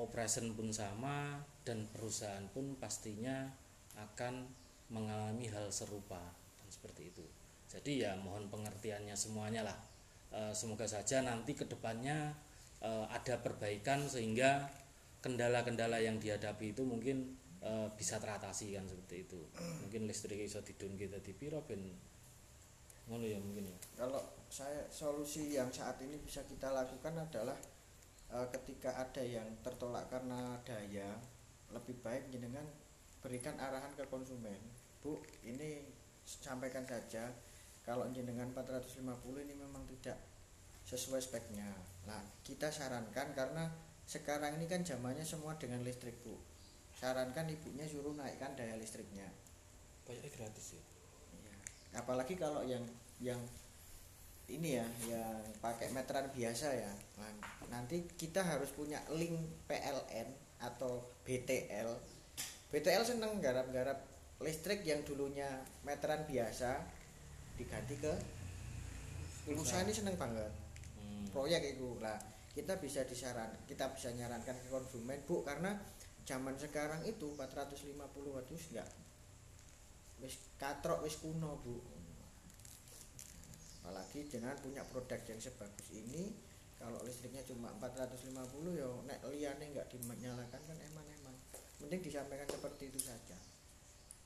[0.00, 3.52] operation pun sama dan perusahaan pun pastinya
[4.00, 4.48] akan
[4.90, 6.18] mengalami hal serupa
[6.56, 7.24] dan seperti itu.
[7.70, 9.78] Jadi ya mohon pengertiannya semuanya lah.
[10.30, 12.32] Eh, semoga saja nanti ke depannya
[12.80, 14.66] eh, ada perbaikan sehingga
[15.20, 19.40] kendala-kendala yang dihadapi itu mungkin eh, bisa teratasi kan seperti itu.
[19.84, 21.82] Mungkin listrik iso didun kita di piro ben
[23.08, 23.78] ngono ya mungkin ya.
[23.98, 27.58] Kalau saya solusi yang saat ini bisa kita lakukan adalah
[28.32, 31.20] eh, ketika ada yang tertolak karena daya
[31.70, 32.64] lebih baik jenengan
[33.20, 34.58] berikan arahan ke konsumen.
[35.00, 35.84] Bu ini
[36.24, 37.32] sampaikan saja
[37.84, 39.00] kalau jenengan 450
[39.44, 40.16] ini memang tidak
[40.84, 41.68] sesuai speknya.
[42.08, 43.68] Nah kita sarankan karena
[44.10, 46.49] sekarang ini kan zamannya semua dengan listrik bu
[47.00, 49.24] sarankan ibunya suruh naikkan daya listriknya
[50.04, 50.82] kayaknya gratis ya
[51.32, 51.54] Iya.
[52.04, 52.84] Apalagi kalau yang
[53.18, 53.40] yang
[54.46, 56.90] ini ya, yang pakai meteran biasa ya.
[57.16, 57.30] Nah,
[57.70, 59.38] nanti kita harus punya link
[59.70, 60.26] PLN
[60.58, 61.86] atau BTL.
[62.68, 64.02] BTL seneng garap-garap
[64.42, 65.46] listrik yang dulunya
[65.86, 66.82] meteran biasa
[67.54, 68.12] diganti ke
[69.46, 70.50] pulsa ini seneng banget
[70.96, 71.26] Hmm.
[71.32, 72.16] proyek itu lah
[72.52, 75.76] kita bisa disaran kita bisa nyarankan ke konsumen bu karena
[76.24, 77.96] zaman sekarang itu 450
[78.34, 78.88] watt itu enggak
[80.20, 81.80] wis katrok wis kuno bu.
[83.80, 86.30] Apalagi dengan punya produk yang sebagus ini
[86.76, 88.36] kalau listriknya cuma 450
[88.76, 91.34] ya nek liane nggak dinyalakan kan eman-eman.
[91.80, 93.36] Mending disampaikan seperti itu saja.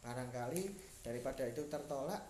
[0.03, 0.69] Barangkali
[1.01, 2.21] daripada itu tertolak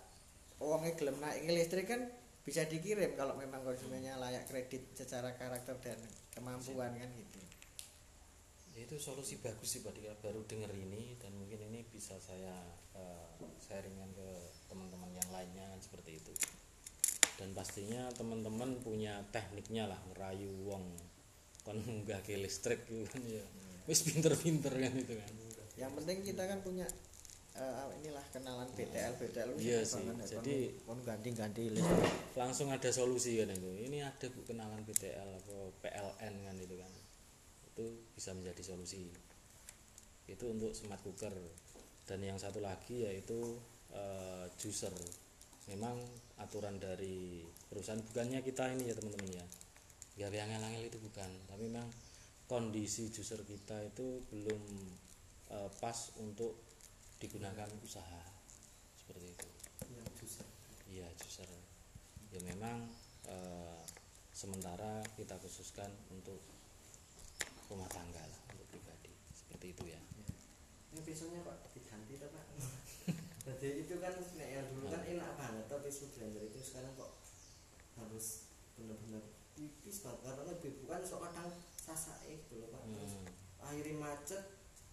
[0.63, 2.07] uangnya gelem naik listrik kan
[2.45, 5.97] bisa dikirim kalau memang konsumennya layak kredit secara karakter dan
[6.37, 7.44] kemampuan kan gitu
[8.77, 10.13] itu solusi bagus sih Pak Dika.
[10.19, 12.59] baru dengar ini dan mungkin ini bisa saya
[12.93, 13.29] eh,
[13.61, 14.29] sharingkan ke
[14.67, 16.33] teman-teman yang lainnya kan seperti itu.
[17.35, 20.91] Dan pastinya teman-teman punya tekniknya lah ngerayu wong.
[21.63, 23.23] Kon munggah ke listrik gitu kan.
[23.23, 23.45] Ya
[23.85, 25.31] wis pinter-pinter kan itu kan.
[25.77, 26.87] Yang penting kita kan punya
[27.55, 32.11] eh, inilah kenalan BTL BTL Iya sih, ya, jadi- kon- ganti-ganti listrik.
[32.35, 33.71] langsung ada solusi kan itu.
[33.87, 36.91] Ini ada bu kenalan PTL atau PLN kan itu kan
[37.75, 39.11] itu bisa menjadi solusi.
[40.31, 41.35] Itu untuk smart cooker.
[42.07, 43.59] Dan yang satu lagi yaitu
[43.91, 44.95] eh, juicer.
[45.67, 45.99] Memang
[46.39, 49.47] aturan dari perusahaan bukannya kita ini ya teman-teman ya.
[50.15, 51.31] Nggak yang angel itu bukan.
[51.51, 51.91] Tapi memang
[52.47, 54.63] kondisi juicer kita itu belum
[55.51, 56.55] eh, pas untuk
[57.19, 58.23] digunakan usaha.
[58.95, 59.49] Seperti itu.
[59.91, 60.47] Yang juicer.
[60.95, 61.51] Iya juicer.
[62.31, 62.87] Ya memang
[63.27, 63.83] eh,
[64.31, 66.39] sementara kita khususkan untuk
[67.67, 69.13] rumah tangga lah untuk pribadi.
[69.31, 70.01] Seperti itu ya.
[70.91, 72.45] ini pisaunya pak diganti tuh pak?
[73.45, 76.59] Jadi itu kan nek yang dulu kan enak banget tapi pisau blender itu.
[76.61, 77.13] Sekarang kok
[77.95, 79.23] harus benar-benar
[79.53, 80.21] tipis banget.
[80.23, 82.83] Karena lebih bukan sok kadang sasae gitu loh pak.
[82.87, 83.29] Terus Hmm.
[83.61, 84.43] akhirnya macet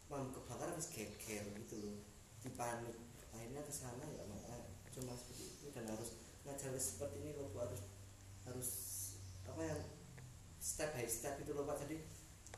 [0.07, 1.95] mam kebakar harus geger gitu loh.
[2.41, 2.97] Dipanik
[3.31, 4.43] akhirnya ke sana ya mak-
[4.91, 5.65] cuma seperti itu.
[5.71, 6.09] Dan harus
[6.41, 7.61] ngajar seperti ini loh Bu.
[7.61, 7.81] harus
[8.41, 8.69] harus
[9.45, 9.77] apa ya
[10.57, 11.77] step by step itu loh pak.
[11.79, 12.01] Jadi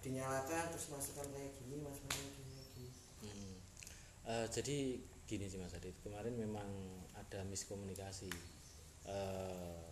[0.03, 2.89] dinyalakan terus masukkan kayak gini masukkan kayak gini.
[3.23, 3.55] Hmm.
[4.27, 4.77] Eh, jadi
[5.25, 5.95] gini sih Mas Adit.
[6.03, 6.67] Kemarin memang
[7.15, 8.29] ada miskomunikasi.
[9.07, 9.83] Eh,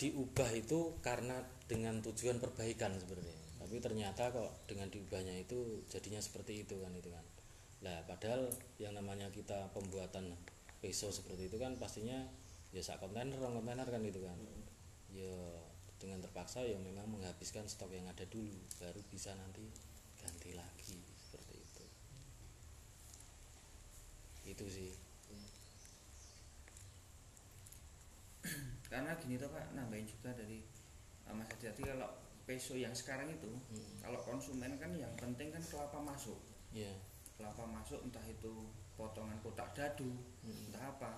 [0.00, 3.36] diubah itu karena dengan tujuan perbaikan sebenarnya.
[3.60, 7.26] Tapi ternyata kok dengan diubahnya itu jadinya seperti itu kan itu kan.
[7.84, 8.48] Nah padahal
[8.80, 10.32] yang namanya kita pembuatan
[10.80, 12.16] peso seperti itu kan pastinya
[12.72, 14.38] ya sak kontainer kontainer kan itu kan.
[15.12, 15.36] Ya
[16.00, 19.68] dengan terpaksa ya memang menghabiskan stok yang ada dulu baru bisa nanti
[20.16, 21.84] ganti lagi seperti itu
[24.48, 24.90] itu sih
[28.90, 30.64] karena gini tuh pak nambahin juga dari
[31.28, 32.08] uh, Mas Adi tadi kalau
[32.42, 33.94] peso yang sekarang itu Hmm.
[34.02, 36.40] kalau konsumen kan yang penting kan kelapa masuk
[36.72, 36.90] Iya.
[37.36, 38.66] kelapa masuk entah itu
[38.96, 40.10] potongan kotak dadu
[40.42, 40.66] Hmm.
[40.72, 41.10] entah apa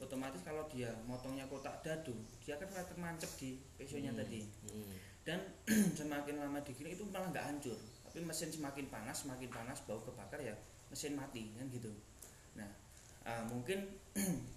[0.00, 4.20] otomatis kalau dia motongnya kotak dadu dia kan mancep di pesonya Hmm.
[4.24, 4.94] tadi Hmm.
[5.22, 5.38] dan
[5.98, 7.76] semakin lama digiling itu malah nggak hancur
[8.08, 10.56] tapi mesin semakin panas semakin panas bau kebakar ya
[10.90, 11.92] mesin mati kan gitu
[12.56, 12.66] nah
[13.28, 13.86] uh, mungkin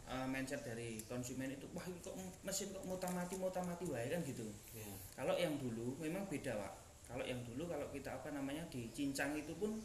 [0.08, 4.08] uh, mindset dari konsumen itu wah ini kok mesin kok muta mati muta mati wae
[4.10, 4.90] kan gitu Iya.
[5.14, 6.74] kalau yang dulu memang beda pak
[7.06, 9.78] kalau yang dulu kalau kita apa namanya dicincang itu pun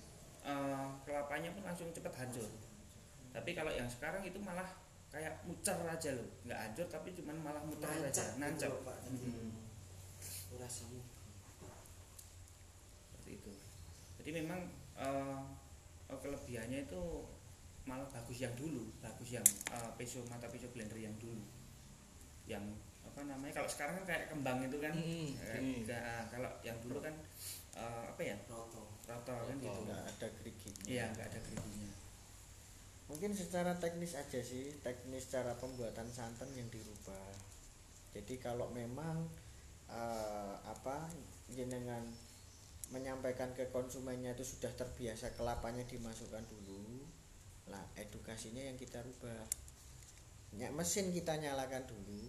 [0.47, 2.49] uh, kelapanya pun langsung cepat hancur
[3.35, 4.65] tapi kalau yang sekarang itu malah
[5.09, 6.29] kayak mucer aja loh.
[6.43, 9.09] Nggak hancur tapi cuman malah muter Nancep aja.
[9.09, 9.51] gitu Mhm.
[10.55, 11.03] rasanya
[13.05, 13.53] seperti itu.
[14.19, 14.61] Jadi memang
[14.97, 15.41] eh,
[16.09, 17.03] eh, kelebihannya itu
[17.85, 18.91] malah bagus yang dulu.
[18.99, 21.41] Bagus yang eh, peso mata peso blender yang dulu.
[22.45, 22.65] Yang
[23.01, 24.93] apa namanya kalau sekarang kan kayak kembang itu kan.
[24.93, 25.77] Hmm, Eh, hmm.
[25.85, 27.15] nggak- kalau yang dulu kan
[27.73, 28.37] eh, apa ya?
[28.45, 28.85] Roto.
[29.05, 29.63] Rata kan Roto.
[29.63, 29.81] gitu.
[29.87, 31.89] nggak ada gerigi iya nggak ada geriginya
[33.09, 37.33] mungkin secara teknis aja sih teknis cara pembuatan santan yang dirubah.
[38.13, 39.29] Jadi kalau memang
[39.89, 41.09] eh, apa
[41.49, 42.05] jenengan
[42.89, 47.05] menyampaikan ke konsumennya itu sudah terbiasa kelapanya dimasukkan dulu
[47.69, 49.45] lah edukasinya yang kita rubah.
[50.57, 52.25] Ya, mesin kita nyalakan dulu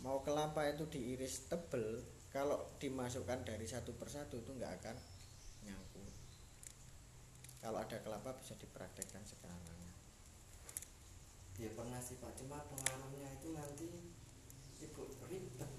[0.00, 2.00] mau kelapa itu diiris tebel
[2.32, 4.96] kalau dimasukkan dari satu persatu itu nggak akan
[7.60, 9.80] kalau ada kelapa bisa dipraktekkan sekarang.
[11.60, 12.32] Ya pernah sih pak.
[12.40, 13.88] Cuma pengaruhnya itu nanti
[14.80, 15.70] ibu ribet.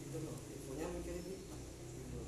[0.00, 0.36] Gitu loh.
[0.48, 1.60] Ibunya mikir ribet.
[1.92, 2.20] Gitu.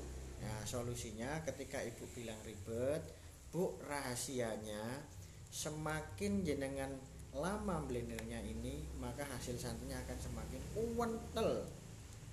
[0.45, 3.01] Nah, solusinya ketika ibu bilang ribet,
[3.49, 5.01] bu rahasianya
[5.49, 6.93] semakin jenengan
[7.33, 11.65] lama blendernya ini, maka hasil santannya akan semakin uwentel.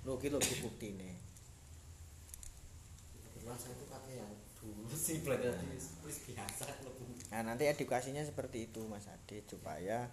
[0.05, 1.17] Loh, gitu loh bukti nih.
[3.45, 4.33] itu pakai yang
[4.95, 5.29] sih di
[6.05, 6.65] wis biasa
[7.35, 10.07] Nah, nanti edukasinya seperti itu, Mas Adit, supaya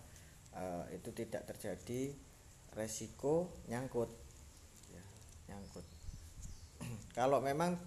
[0.56, 2.10] eh, itu tidak terjadi
[2.74, 4.10] resiko nyangkut.
[4.90, 5.04] Ya,
[5.52, 5.86] nyangkut.
[7.18, 7.78] Kalau memang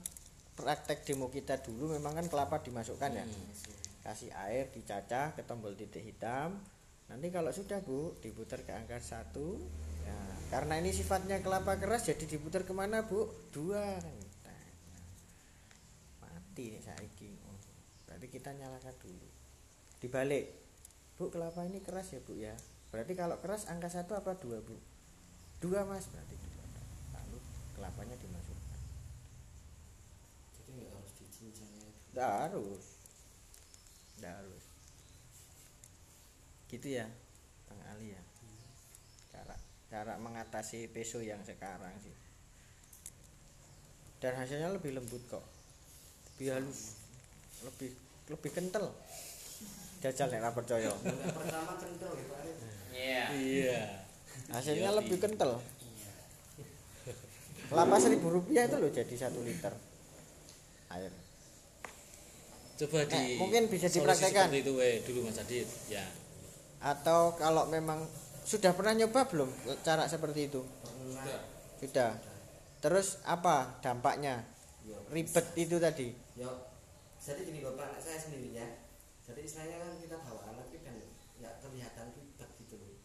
[0.55, 3.25] praktek demo kita dulu memang kan kelapa dimasukkan ya.
[4.05, 6.61] kasih air dicacah ke tombol titik hitam.
[7.09, 9.57] Nanti kalau sudah bu diputar ke angka satu.
[10.05, 10.17] Ya,
[10.53, 13.25] karena ini sifatnya kelapa keras jadi diputar ke mana bu?
[13.49, 13.97] Dua.
[13.97, 14.15] Nah,
[16.55, 17.35] mati nih saiki.
[17.51, 17.59] Oh,
[18.07, 19.27] berarti kita nyalakan dulu.
[19.99, 20.55] Dibalik
[21.19, 22.55] bu kelapa ini keras ya bu ya?
[22.95, 24.79] Berarti kalau keras angka satu apa dua bu?
[25.59, 26.63] Dua mas berarti dua.
[27.11, 27.43] Lalu
[27.75, 28.79] kelapanya dimasukkan.
[30.55, 32.85] Jadi nggak harus dicincang ya Nggak harus.
[34.15, 34.63] Nggak harus.
[36.71, 37.11] Gitu ya
[37.67, 38.23] Bang Ali ya.
[39.27, 39.59] Cara
[39.91, 42.15] cara mengatasi peso yang sekarang sih.
[44.23, 45.54] Dan hasilnya lebih lembut kok
[46.35, 46.99] Lebih halus
[47.63, 47.89] Lebih
[48.25, 48.91] lebih kental
[49.99, 50.99] Jajal nek percaya yang
[51.31, 52.39] pertama kental ya pak
[52.91, 53.23] Iya.
[53.33, 53.81] Iya.
[54.51, 55.23] Hasilnya Iya, lebih iya.
[55.23, 55.51] kental
[57.65, 59.73] Kelapa seribu rupiah itu loh jadi satu liter
[60.91, 61.11] Air
[62.75, 64.51] Coba di Eh, mungkin bisa dipraktekkan.
[64.51, 65.63] seperti itu we, dulu Mas Adit.
[65.87, 66.03] Ya.
[66.77, 68.03] Atau kalau memang
[68.43, 69.47] Sudah pernah nyoba belum
[69.81, 70.61] cara seperti itu?
[70.61, 71.39] pernah
[71.79, 72.11] Sudah.
[72.77, 74.43] Terus apa dampaknya?
[74.83, 76.13] ya Ribet itu tadi.
[76.35, 76.75] Ya
[77.25, 78.67] jadi gini bapak anak saya sendiri ya.
[79.25, 80.93] Jadi istilahnya kan kita bawa anak itu kan
[81.41, 83.01] nggak kelihatan ribet gitu loh.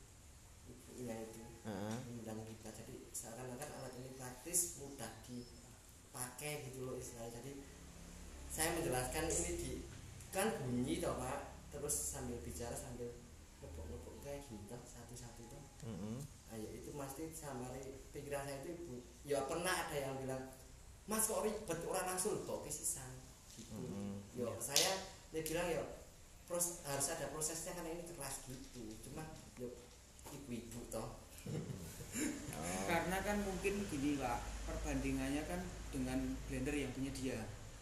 [0.68, 1.96] Ibunya itu Heeh.
[2.28, 2.68] dan kita.
[2.68, 7.40] Jadi seakan-akan alat ini praktis mudah dipakai gitu loh istilahnya.
[7.40, 7.64] Jadi
[8.52, 9.72] saya menjelaskan ini di
[10.28, 11.56] kan bunyi toh pak.
[11.72, 13.08] Terus sambil bicara sambil
[13.62, 16.18] ngepuk-ngepuk kayak gitu satu-satu tuh Heeh.
[16.50, 17.70] ayo itu pasti sama
[18.10, 20.50] pikiran saya itu ya pernah ada yang bilang
[21.06, 21.78] mas kok ribet?
[21.86, 23.19] Orang langsung kok kesisan
[23.70, 23.86] gitu.
[23.86, 24.18] Mm-mm.
[24.34, 24.98] yo saya
[25.30, 25.84] dia bilang yo
[26.50, 28.82] pros, harus ada prosesnya karena ini keras gitu.
[29.06, 29.22] Cuma
[29.54, 29.70] yo
[30.34, 31.06] ibu-ibu toh.
[31.46, 32.82] Oh.
[32.90, 35.62] karena kan mungkin gini pak perbandingannya kan
[35.94, 36.18] dengan
[36.50, 37.40] blender yang punya dia.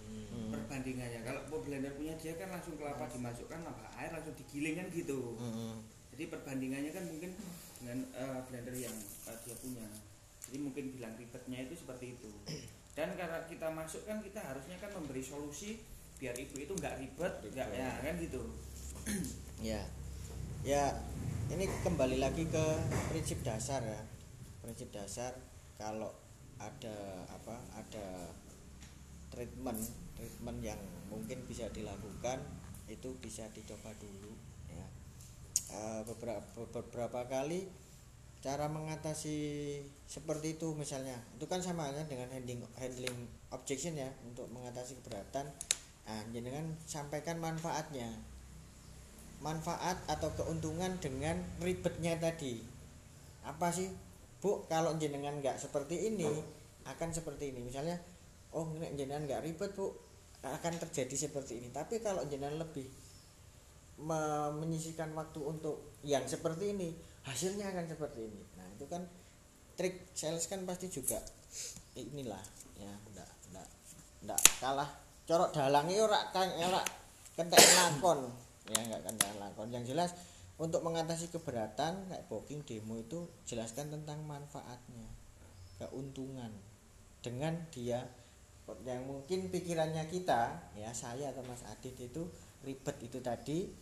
[0.09, 0.49] Hmm.
[0.49, 4.89] perbandingannya kalau mau blender punya dia kan langsung kelapa dimasukkan tambah air langsung digiling kan
[4.89, 5.37] gitu.
[5.37, 5.75] Heeh.
[6.17, 7.37] jadi perbandingannya kan mungkin
[7.77, 8.97] dengan eh, blender yang
[9.29, 9.85] eh, dia punya.
[10.49, 12.33] Jadi mungkin bilang ribetnya itu seperti itu
[12.99, 15.79] dan karena kita masuk kan kita harusnya kan memberi solusi
[16.19, 18.43] biar ibu itu nggak ribet nggak ya kan gitu
[19.59, 19.83] Ya.
[20.67, 20.91] Ya,
[21.49, 22.65] ini kembali lagi ke
[23.09, 24.01] prinsip dasar ya.
[24.61, 25.33] Prinsip dasar
[25.79, 26.13] kalau
[26.59, 27.57] ada apa?
[27.73, 28.29] Ada
[29.33, 29.81] treatment,
[30.19, 32.43] treatment yang mungkin bisa dilakukan
[32.91, 34.35] itu bisa dicoba dulu
[34.69, 34.87] ya.
[35.73, 37.71] Eh, beberapa beberapa kali
[38.39, 39.39] cara mengatasi
[40.07, 41.19] seperti itu misalnya.
[41.35, 43.17] Itu kan sama halnya dengan handling handling
[43.51, 45.47] objection ya untuk mengatasi keberatan.
[46.07, 48.07] Nah jenengan sampaikan manfaatnya.
[49.39, 52.63] Manfaat atau keuntungan dengan ribetnya tadi.
[53.47, 53.91] Apa sih?
[54.39, 56.31] Bu kalau jenengan nggak seperti ini
[56.87, 57.63] akan seperti ini.
[57.63, 57.99] Misalnya
[58.55, 59.91] oh jenengan nggak ribet bu
[60.47, 61.75] akan terjadi seperti ini.
[61.75, 62.87] Tapi kalau jenengan lebih
[63.99, 66.95] me- menyisihkan waktu untuk yang seperti ini
[67.27, 68.43] hasilnya akan seperti ini.
[68.55, 69.03] Nah itu kan
[69.79, 71.23] trik sales kan pasti juga
[71.95, 72.43] inilah
[72.79, 73.69] ya ndak ndak
[74.27, 74.91] ndak kalah.
[75.29, 76.83] Corok dalangnya ora kan ora
[77.35, 78.31] kentek lakon.
[78.71, 79.69] Ya nggak kentek lakon.
[79.71, 80.11] Yang jelas
[80.59, 85.07] untuk mengatasi keberatan kayak booking demo itu jelaskan tentang manfaatnya
[85.79, 86.51] keuntungan.
[87.23, 88.03] Dengan dia
[88.85, 92.29] yang mungkin pikirannya kita ya saya atau Mas Adit itu
[92.61, 93.73] ribet itu tadi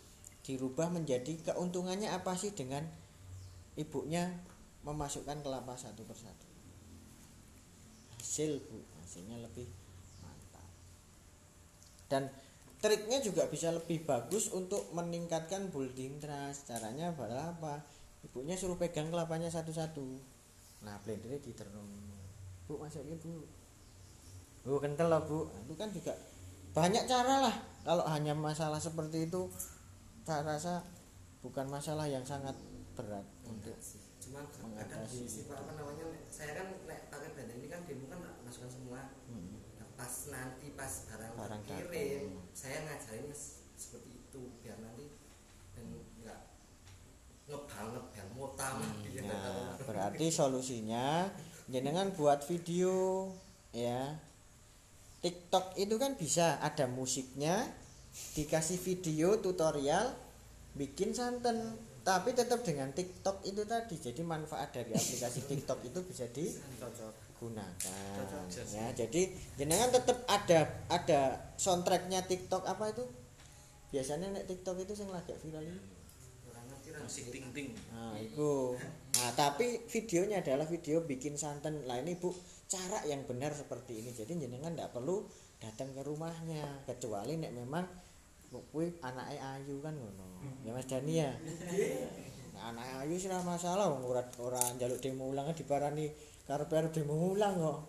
[0.47, 2.87] dirubah menjadi keuntungannya apa sih dengan
[3.77, 4.27] ibunya
[4.81, 6.49] memasukkan kelapa satu persatu.
[8.17, 8.81] Hasil bu.
[8.99, 9.69] Hasilnya lebih
[10.19, 10.67] mantap.
[12.11, 12.27] Dan
[12.83, 16.67] triknya juga bisa lebih bagus untuk meningkatkan building trust.
[16.67, 17.85] Caranya adalah apa?
[18.25, 20.05] Ibunya suruh pegang kelapanya satu-satu.
[20.83, 21.89] Nah blendernya diterung
[22.67, 23.47] bu masukin bu.
[24.67, 25.47] Bu kental lah bu.
[25.47, 26.13] Nah, itu kan juga
[26.75, 27.55] banyak cara lah.
[27.87, 29.47] Kalau hanya masalah seperti itu
[30.27, 30.83] saya rasa
[31.39, 32.51] bukan masalah yang sangat
[32.97, 34.01] berat untuk Enggak sih.
[34.17, 35.13] Cuman kadang mengatasi.
[35.13, 38.67] gini sih Pak, apa namanya saya kan nek pakai blender ini kan demo kan masukkan
[38.67, 39.01] semua.
[39.29, 45.13] Hmm, Nah, pas nanti pas barang, Barang kirim saya ngajarin s- seperti itu biar nanti
[45.71, 45.85] dan
[46.17, 46.39] nggak
[47.47, 48.75] ngebang ngebang motam
[49.05, 49.23] gitu.
[49.23, 51.29] Nah, berarti solusinya
[51.65, 53.29] jenengan buat video
[53.71, 54.17] ya.
[55.17, 57.65] TikTok itu kan bisa ada musiknya,
[58.33, 60.13] dikasih video tutorial,
[60.73, 61.73] bikin santen,
[62.07, 63.99] tapi tetap dengan TikTok itu tadi.
[63.99, 67.75] Jadi manfaat dari aplikasi TikTok itu bisa digunakan.
[68.71, 69.27] Ya, jadi
[69.59, 73.03] jenengan tetap ada ada soundtracknya TikTok apa itu?
[73.91, 75.81] Biasanya nek TikTok itu yang lagi viral ini.
[76.97, 78.79] Musik ting ting Nah, itu.
[79.19, 81.83] Nah, tapi videonya adalah video bikin santen.
[81.83, 82.31] Lah ini Bu,
[82.71, 84.15] cara yang benar seperti ini.
[84.15, 85.27] Jadi jenengan tidak perlu
[85.59, 87.83] datang ke rumahnya kecuali nek memang
[88.47, 90.25] Bu kuwi anake ayu kan ngono.
[90.63, 91.31] Ya Mas Dani ya.
[92.55, 96.07] Nah, anake ayu sih ora masalah wong ora ora njaluk demo ulang diparani
[96.47, 97.79] karep-karep demo ulang kok.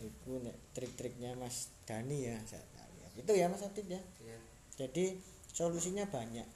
[0.00, 2.36] Iku nek trik-triknya Mas Dani ya.
[2.48, 3.08] saya ya.
[3.20, 4.00] Itu ya Mas Adit ya.
[4.24, 4.38] Iya.
[4.80, 5.20] Jadi
[5.52, 6.46] solusinya banyak.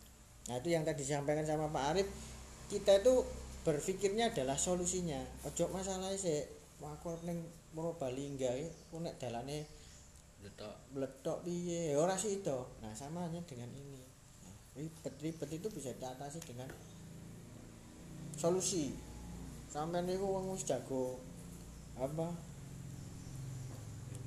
[0.48, 2.08] Nah itu yang tadi disampaikan sama Pak Arif,
[2.70, 3.26] kita itu
[3.62, 5.18] berpikirnya adalah solusinya.
[5.46, 6.42] Ojo masalahnya sih,
[6.82, 7.38] aku arep ning
[7.72, 9.64] Purbalingga iki, aku nek dalane
[10.42, 12.58] letok meletok piye, ora itu.
[12.82, 14.02] Nah sama hanya dengan ini.
[14.42, 16.68] Nah, ribet-ribet itu bisa diatasi dengan
[18.34, 18.94] solusi.
[19.70, 21.22] Sampai niku wong wis jago
[21.96, 22.34] apa?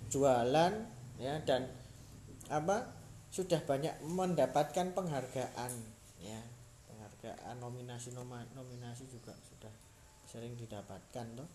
[0.09, 0.73] Jualan
[1.19, 1.67] ya dan
[2.47, 2.95] apa?
[3.35, 5.71] sudah banyak mendapatkan penghargaan
[6.23, 6.39] ya
[6.87, 8.15] penghargaan nominasi
[8.55, 9.75] nominasi juga sudah
[10.23, 11.49] sering didapatkan toh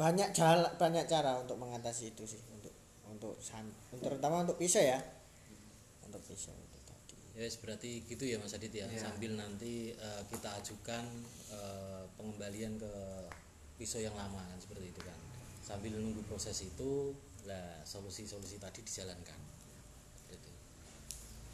[0.00, 2.72] banyak jalan banyak cara untuk mengatasi itu sih untuk
[3.04, 3.68] untuk san-
[4.00, 4.96] terutama untuk pisau ya.
[6.08, 7.14] Untuk pisau itu tadi.
[7.36, 8.96] Ya wes berarti gitu ya Mas Adit ya Iya.
[8.96, 11.04] sambil nanti eh, kita ajukan
[11.52, 12.92] eh, pengembalian ke
[13.76, 15.18] pisau yang lama kan seperti itu kan.
[15.60, 17.12] Sambil nunggu proses itu
[17.44, 19.36] lah solusi-solusi tadi dijalankan.
[20.28, 20.50] Itu.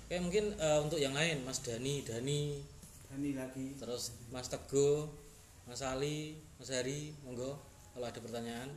[0.06, 2.62] oke mungkin eh, untuk yang lain Mas Dani Dani.
[3.10, 3.74] Dani lagi.
[3.74, 5.10] Terus Mas Teguh
[5.66, 7.58] Mas Ali Mas Hari monggo
[7.96, 8.70] kalau ada pertanyaan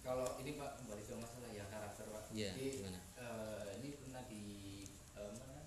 [0.00, 2.24] Kalau ini Pak kembali ke masalah ya karakter Pak.
[2.32, 2.98] Iya, Jadi, gimana?
[3.14, 4.44] eh, ini pernah di
[5.14, 5.60] eh, mana?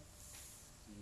[0.84, 0.99] Di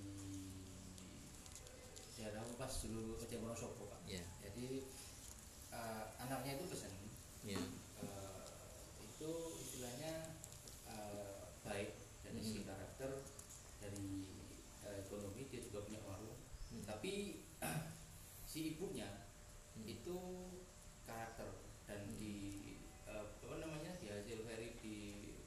[2.14, 4.02] daerah pas dulu kerja Wonosobo Pak.
[4.06, 4.86] ya Jadi
[5.72, 6.94] eh, anaknya itu pesan
[7.42, 7.58] ya
[7.98, 8.44] eh,
[9.02, 10.14] itu istilahnya
[10.86, 11.90] eh, baik
[12.22, 12.70] dari segi Hmm.
[12.70, 13.12] karakter
[13.80, 14.30] dari
[14.84, 16.38] eh, ekonomi dia juga punya warung
[16.70, 16.86] Hmm.
[16.86, 17.42] tapi
[18.44, 19.10] si ibunya
[19.74, 19.86] Hmm.
[19.86, 20.18] itu
[21.04, 21.50] karakter
[21.84, 22.64] dan di
[23.04, 24.96] eh, apa namanya di hasil very di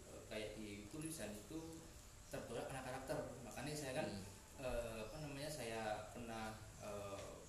[0.05, 1.81] eh, kayak di tulisan itu
[2.29, 4.25] tertolak karena karakter makanya saya kan Hmm.
[4.61, 5.81] eh, apa namanya saya
[6.13, 7.41] pernah eh,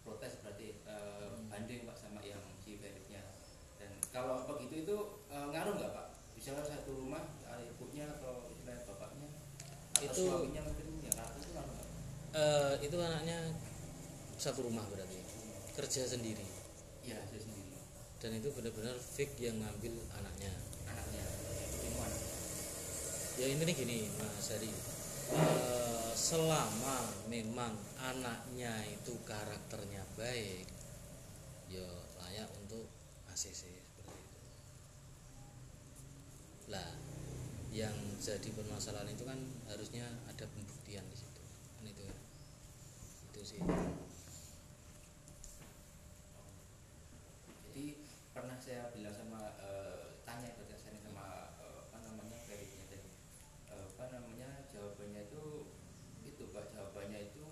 [0.00, 1.50] protes berarti eh, Hmm.
[1.50, 3.20] banding pak sama yang si Feritnya
[3.76, 4.96] dan kalau begitu itu
[5.28, 9.28] eh, ngaruh nggak pak misalnya satu rumah ada ibunya atau istilahnya bapaknya
[9.92, 11.48] atau Itu- suaminya mungkin punya karakter
[12.84, 13.38] itu anaknya
[14.36, 15.18] satu rumah berarti
[15.76, 16.44] kerja sendiri.
[17.08, 17.72] Iya saya sendiri.
[18.20, 20.52] Dan itu benar-benar fake yang ngambil anaknya.
[20.84, 21.24] Anaknya
[21.96, 22.20] anak
[23.40, 24.68] ya ini gini Mas Hari
[25.30, 27.70] Eh, selama memang
[28.02, 30.66] anaknya itu karakternya baik
[31.70, 31.86] ya
[32.18, 32.90] layak untuk
[33.30, 34.42] ACC seperti itu.
[36.74, 36.99] Lah
[37.70, 39.38] yang jadi permasalahan itu kan
[39.70, 41.42] harusnya ada pembuktian di situ.
[41.78, 42.04] Kan itu
[43.30, 43.60] itu sih.
[47.70, 47.86] Jadi
[48.34, 53.08] pernah saya bilang sama eh, tanya ke saya sama eh, apa namanya kreditnya tadi
[53.70, 55.70] Eh, apa namanya jawabannya itu
[56.26, 57.44] itu pak jawabannya itu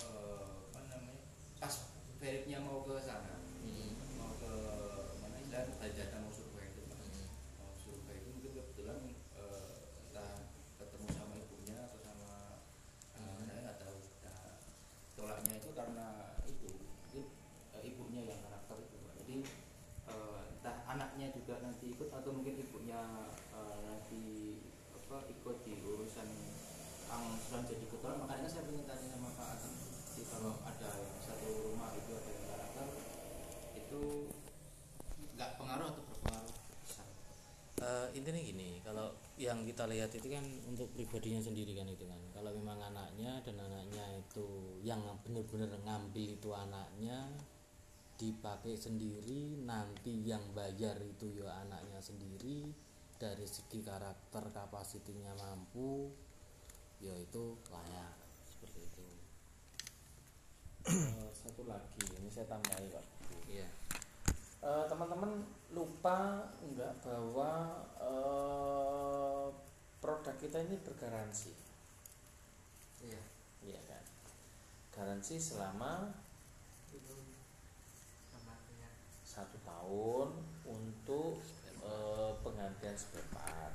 [0.00, 1.20] eh, apa namanya
[1.60, 1.74] pas
[2.16, 3.36] kreditnya mau ke sana
[4.16, 4.52] mau ke
[5.20, 6.98] mana istilah tadi data mau survei itu Pak.
[7.60, 8.98] mau survei itu mungkin kebetulan
[9.36, 9.76] eh,
[10.08, 10.32] entah
[10.80, 12.32] ketemu sama ibunya atau sama
[13.20, 14.56] eh, saya nggak tahu nah,
[15.20, 16.06] tolaknya itu karena
[16.48, 17.24] itu mungkin
[17.76, 19.14] eh, ibunya yang karakter itu Pak.
[19.20, 19.36] jadi
[20.08, 23.02] eh, entah anaknya juga nanti ikut atau mungkin ibunya
[23.50, 24.22] eh, nanti
[24.94, 26.28] apa ikut di urusan
[27.10, 28.22] angsuran jadi ketua.
[28.22, 29.72] Makanya saya ingin tanya sama Pak Atem
[30.16, 32.86] jadi kalau ada yang satu rumah itu ada yang karakter
[33.76, 34.02] itu
[35.36, 36.54] nggak pengaruh atau berpengaruh?
[36.80, 37.06] Besar
[37.76, 42.16] Eh, intinya gini kalau yang kita lihat itu kan untuk pribadinya sendiri kan itu kan.
[42.32, 47.28] Kalau memang anaknya dan anaknya itu yang benar-benar ngambil itu anaknya
[48.16, 52.64] dipakai sendiri nanti yang bayar itu ya anaknya sendiri
[53.16, 56.12] dari segi karakter kapasitinya mampu
[57.00, 58.14] ya itu layak
[58.48, 59.06] seperti itu.
[60.86, 63.04] Eh, satu lagi ini saya tambahi pak.
[63.50, 63.68] Iya.
[64.64, 65.44] Eh, teman-teman
[65.76, 67.50] lupa enggak bahwa
[68.00, 69.46] eh,
[70.00, 71.52] produk kita ini bergaransi?
[73.04, 73.22] Iya.
[73.66, 74.04] Iya kan?
[74.94, 76.14] Garansi selama
[78.32, 78.88] kamarnya
[79.26, 80.34] satu tahun
[80.66, 81.38] untuk
[81.86, 83.70] eh, penggantian spare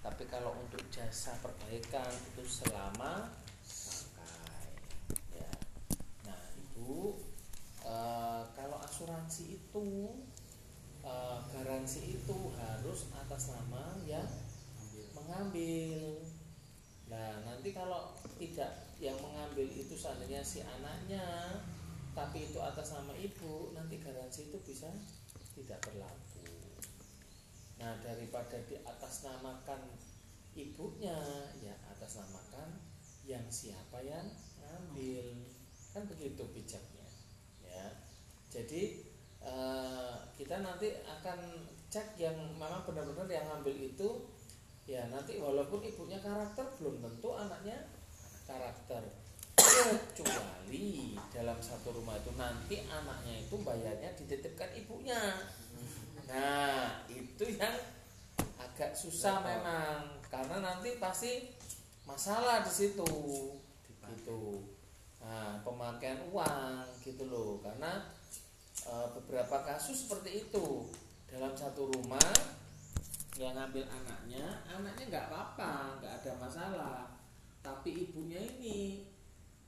[0.00, 3.28] tapi kalau untuk jasa perbaikan itu selama
[4.16, 4.68] pakai
[5.36, 5.52] ya.
[6.24, 7.20] Nah itu
[7.84, 9.88] eh, kalau asuransi itu
[11.04, 14.28] eh, garansi itu harus atas nama yang
[15.12, 16.24] mengambil.
[17.12, 21.60] Nah nanti kalau tidak yang mengambil itu seandainya si anaknya
[22.16, 24.88] tapi itu atas nama ibu nanti garansi itu bisa
[25.54, 26.44] tidak berlaku.
[27.78, 29.80] Nah daripada di atas namakan
[30.54, 31.16] ibunya
[31.58, 32.78] ya atas namakan
[33.26, 34.26] yang siapa yang
[34.60, 35.26] ngambil
[35.94, 37.08] kan begitu bijaknya
[37.62, 37.86] ya.
[38.50, 39.02] Jadi
[39.42, 44.08] eh, kita nanti akan cek yang memang benar-benar yang ngambil itu
[44.84, 47.88] ya nanti walaupun ibunya karakter belum tentu anaknya
[48.44, 49.23] karakter
[49.74, 55.18] kecuali dalam satu rumah itu nanti anaknya itu bayarnya dititipkan ibunya.
[56.30, 57.74] Nah itu yang
[58.58, 61.50] agak susah memang karena nanti pasti
[62.06, 63.10] masalah di situ
[64.14, 64.62] gitu.
[65.18, 67.58] Nah pemakaian uang gitu loh.
[67.62, 68.02] Karena
[68.86, 70.86] e, beberapa kasus seperti itu.
[71.26, 72.30] Dalam satu rumah
[73.34, 77.02] yang ngambil anaknya anaknya nggak apa-apa nggak ada masalah.
[77.64, 79.13] Tapi ibunya ini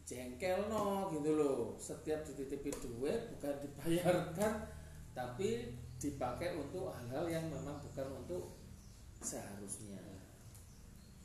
[0.06, 1.74] jengkel no gitu loh.
[1.74, 4.54] Setiap dititipin duit bukan dibayarkan
[5.10, 8.54] tapi dipakai untuk hal-hal yang memang bukan untuk
[9.18, 9.98] seharusnya.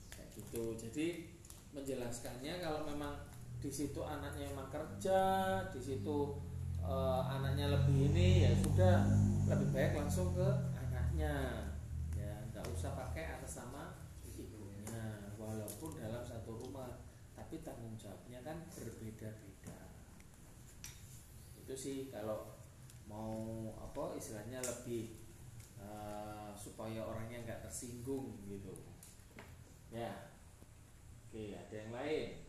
[0.09, 0.73] Kayak gitu.
[0.73, 1.29] Jadi
[1.71, 3.13] menjelaskannya kalau memang
[3.61, 5.21] di situ anaknya memang kerja
[5.69, 6.41] di situ
[6.81, 9.05] eh, anaknya lebih ini ya sudah
[9.45, 11.69] lebih baik langsung ke anaknya.
[12.17, 13.93] Ya nggak usah pakai atas nama
[14.33, 15.29] ibunya.
[15.37, 17.11] Walaupun dalam satu rumah
[17.51, 19.79] tapi tanggung jawabnya kan berbeda-beda
[21.71, 22.51] itu sih kalau
[23.07, 23.31] mau
[23.79, 25.15] apa istilahnya lebih
[25.79, 28.75] eh, supaya orangnya nggak tersinggung gitu.
[29.87, 30.11] Ya
[31.31, 32.43] oke ada yang lain?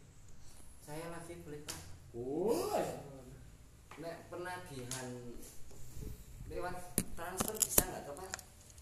[0.82, 1.78] Saya lagi beli pak?
[2.18, 2.82] Woi,
[4.02, 5.38] nek penagihan
[6.50, 8.30] lewat transfer bisa nggak tuh pak?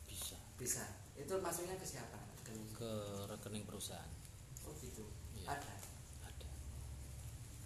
[0.08, 0.40] Bisa.
[0.56, 0.84] Bisa.
[1.20, 2.16] Itu masuknya ke siapa?
[2.16, 2.72] Rekening?
[2.72, 2.92] Ke
[3.28, 4.08] rekening perusahaan.
[4.64, 5.04] Oh gitu.
[5.36, 5.52] Iya.
[5.52, 5.72] ada?
[6.24, 6.48] Ada.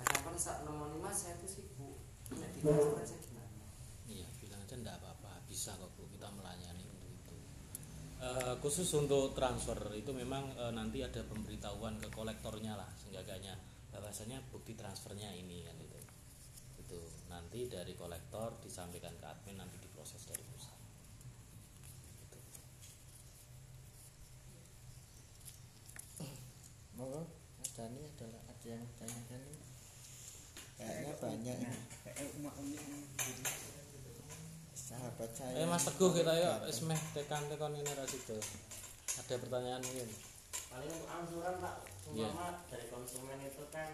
[0.03, 2.04] Kadang kan saat nomor lima saya tuh sibuk
[4.09, 7.37] Iya, bilang aja enggak apa-apa, bisa kok Bu, kita melayani untuk itu.
[8.25, 13.53] Eh, khusus untuk transfer itu memang eh, nanti ada pemberitahuan ke kolektornya lah, seenggaknya
[13.93, 16.01] bahwasanya bukti transfernya ini kan itu.
[16.81, 16.99] Itu
[17.29, 20.83] nanti dari kolektor disampaikan ke admin nanti diproses dari perusahaan.
[22.25, 22.39] Gitu.
[26.97, 27.23] Monggo,
[27.75, 29.43] Dani adalah ada yang tanyakan.
[30.75, 31.94] Kayaknya banyak ini.
[34.75, 35.55] Sahabat saya.
[35.57, 38.39] Eh Mas Teguh kita yuk wis meh tekan tekan ini ra sido.
[39.17, 40.11] Ada pertanyaan mungkin?
[40.55, 42.31] paling untuk angsuran pak Iya.
[42.31, 43.91] umpama dari konsumen itu kan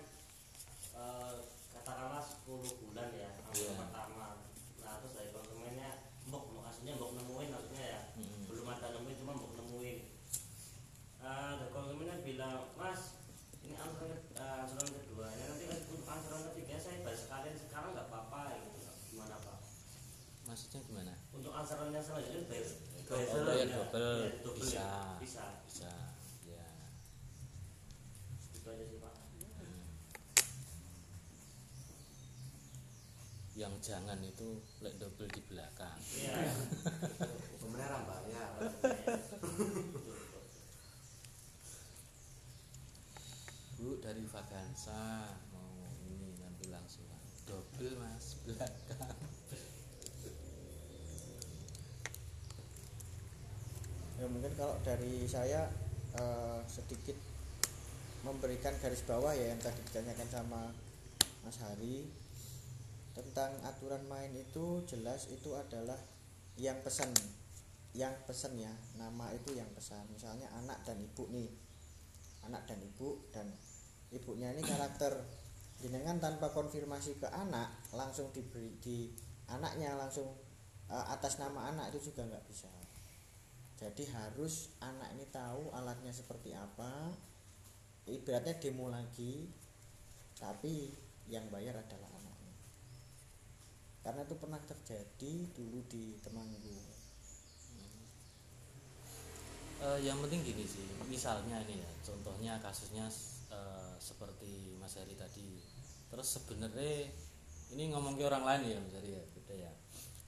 [0.93, 1.33] eh,
[1.71, 2.45] katakanlah 10
[2.81, 3.81] bulan ya angsuran Iya.
[3.81, 4.27] pertama
[4.79, 5.91] nah terus dari konsumennya
[6.25, 8.49] mbok aslinya mbok nemuin maksudnya ya Mm-mm.
[8.49, 9.97] belum ada nemuin cuma mbok nemuin
[11.21, 13.01] Eh, dari konsumennya bilang mas
[13.61, 18.09] ini angsuran eh, angsuran kedua ya nanti untuk angsuran ketiga saya bayar sekalian sekarang nggak
[18.09, 18.79] apa-apa gitu
[19.11, 19.59] gimana pak
[20.61, 22.69] maksudnya gimana untuk angsurannya selanjutnya bayar
[23.11, 23.75] Oh, double bayar ya.
[23.75, 24.23] double.
[24.45, 24.77] Double Bisa.
[24.79, 24.93] ya.
[25.19, 25.93] bisa bisa
[26.47, 26.69] ya
[28.53, 29.15] itu aja sih pak
[29.57, 29.83] Hmm.
[33.57, 36.53] yang jangan itu lek double di belakang iya
[37.59, 38.51] Sebenarnya bayar.
[43.75, 45.73] bu dari Vagansa mau
[46.05, 47.09] ini nanti langsung
[47.43, 49.19] double mas belakang
[54.15, 55.65] ya mungkin kalau dari saya
[56.21, 57.17] eh, sedikit
[58.29, 60.69] memberikan garis bawah ya yang tadi ditanyakan sama
[61.41, 62.05] Mas Hari.
[63.17, 65.97] Tentang aturan main itu jelas itu adalah
[66.61, 67.09] yang pesan
[67.97, 68.69] yang pesan ya
[69.01, 70.05] nama itu yang pesan.
[70.13, 71.49] Misalnya anak dan ibu nih.
[72.45, 73.49] Anak dan ibu dan
[74.13, 75.25] ibunya ini karakter.
[75.81, 79.09] Jenengan tanpa konfirmasi ke anak langsung diberi di
[79.49, 80.29] anaknya langsung
[80.93, 82.69] eh, atas nama anak itu juga nggak bisa
[83.81, 87.17] jadi harus anak ini tahu alatnya seperti apa.
[88.05, 89.49] Ibaratnya demo lagi
[90.37, 90.93] tapi
[91.33, 92.55] yang bayar adalah anaknya.
[94.05, 96.85] Karena itu pernah terjadi dulu di Temanggung.
[99.81, 103.09] Eh, yang penting gini sih misalnya ini ya contohnya kasusnya
[103.49, 105.57] eh, seperti Mas Heri tadi.
[106.13, 107.09] Terus sebenarnya
[107.73, 109.73] ini ngomong ke orang lain ya Mas Heri ya beda ya.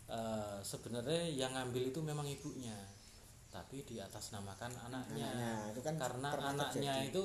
[0.09, 3.02] Eh, sebenarnya yang ngambil itu memang ibunya
[3.53, 7.13] tapi di atas namakan anaknya, Anaknya, itu kan karena anaknya terjadi.
[7.13, 7.25] itu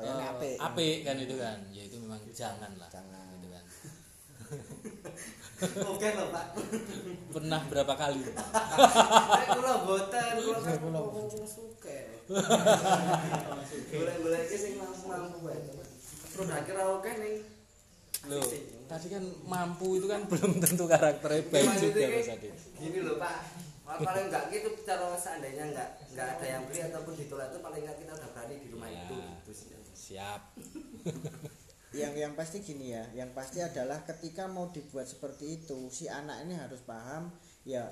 [0.00, 0.56] eh, apik.
[0.56, 3.28] apik kan itu kan ya itu memang jangan lah Jangan.
[3.36, 3.64] gitu kan
[5.94, 6.46] Oke lho Pak.
[7.30, 11.98] pernah berapa kali Nek kula boten, kula kan suke.
[13.94, 14.74] Boleh-boleh iki sing.
[16.34, 17.34] Produk ra oke ning
[18.24, 18.40] Loh,
[18.88, 22.48] tadi kan mampu itu kan belum tentu karakternya baik juga Mas Adi.
[22.80, 23.36] Gini loh Pak.
[23.84, 27.98] Paling enggak gitu cara seandainya enggak enggak ada yang beli ataupun ditolak itu paling enggak
[28.00, 29.04] kita udah berani di rumah Ya.
[29.04, 29.68] itu gitu sih.
[29.92, 30.40] Siap.
[32.00, 36.42] yang yang pasti gini ya yang pasti adalah ketika mau dibuat seperti itu si anak
[36.42, 37.30] ini harus paham
[37.62, 37.86] ya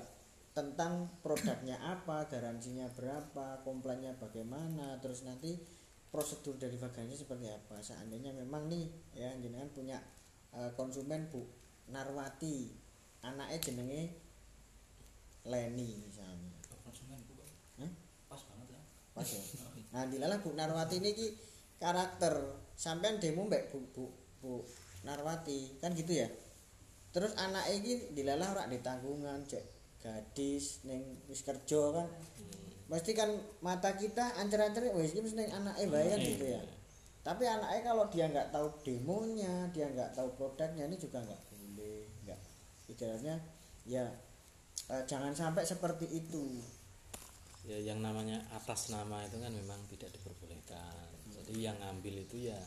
[0.51, 5.55] tentang produknya apa garansinya berapa komplainnya bagaimana terus nanti
[6.11, 9.97] prosedur dari bagasinya seperti apa seandainya memang nih ya jenengan punya
[10.51, 11.47] eh, konsumen Bu
[11.87, 12.75] Narwati
[13.23, 14.11] anaknya jenenge
[15.43, 16.53] Leni misalnya
[17.79, 17.91] Hah?
[18.31, 19.43] pas banget ya Pas ya.
[19.93, 21.27] Nah, dilalah Bu Narwati ini ki
[21.77, 22.33] karakter
[22.73, 24.03] sampean demo mbak Bu, Bu,
[24.41, 24.51] Bu
[25.05, 26.25] Narwati kan gitu ya.
[27.13, 29.61] Terus anak iki dilalah ora di tanggungan cek
[30.01, 32.09] gadis ning wis kerja kan.
[32.89, 33.29] Pasti kan
[33.61, 36.61] mata kita ancer-ancer wis iki mesti anake bae kan gitu ya.
[37.21, 42.03] Tapi anaknya kalau dia nggak tahu demonya, dia nggak tahu produknya ini juga nggak boleh,
[42.27, 42.39] nggak
[42.91, 43.39] ibaratnya
[43.87, 44.03] ya
[44.91, 46.61] eh, jangan sampai seperti itu.
[47.63, 51.07] Ya yang namanya atas nama itu kan memang tidak diperbolehkan.
[51.31, 52.59] Jadi yang ngambil itu ya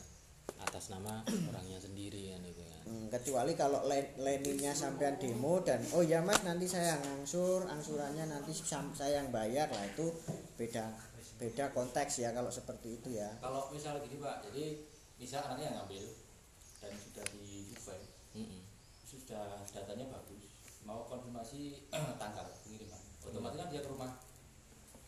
[0.57, 1.20] atas nama
[1.51, 2.83] orangnya sendiri kan itu kan.
[2.87, 8.31] Hmm, kecuali kalau le- leninya sampean demo dan oh ya mas nanti saya ngangsur angsurannya
[8.31, 10.07] nanti saya yang bayar lah itu
[10.57, 10.87] beda
[11.37, 14.81] beda konteks ya kalau seperti itu ya kalau misal gini pak jadi
[15.20, 16.05] misal anaknya yang ngambil
[16.81, 18.01] dan sudah di survei
[18.39, 18.62] Mm-mm.
[19.05, 20.36] sudah datanya bagus
[20.87, 21.91] mau konfirmasi
[22.23, 24.23] tanggal pengiriman otomatis kan dia ke rumah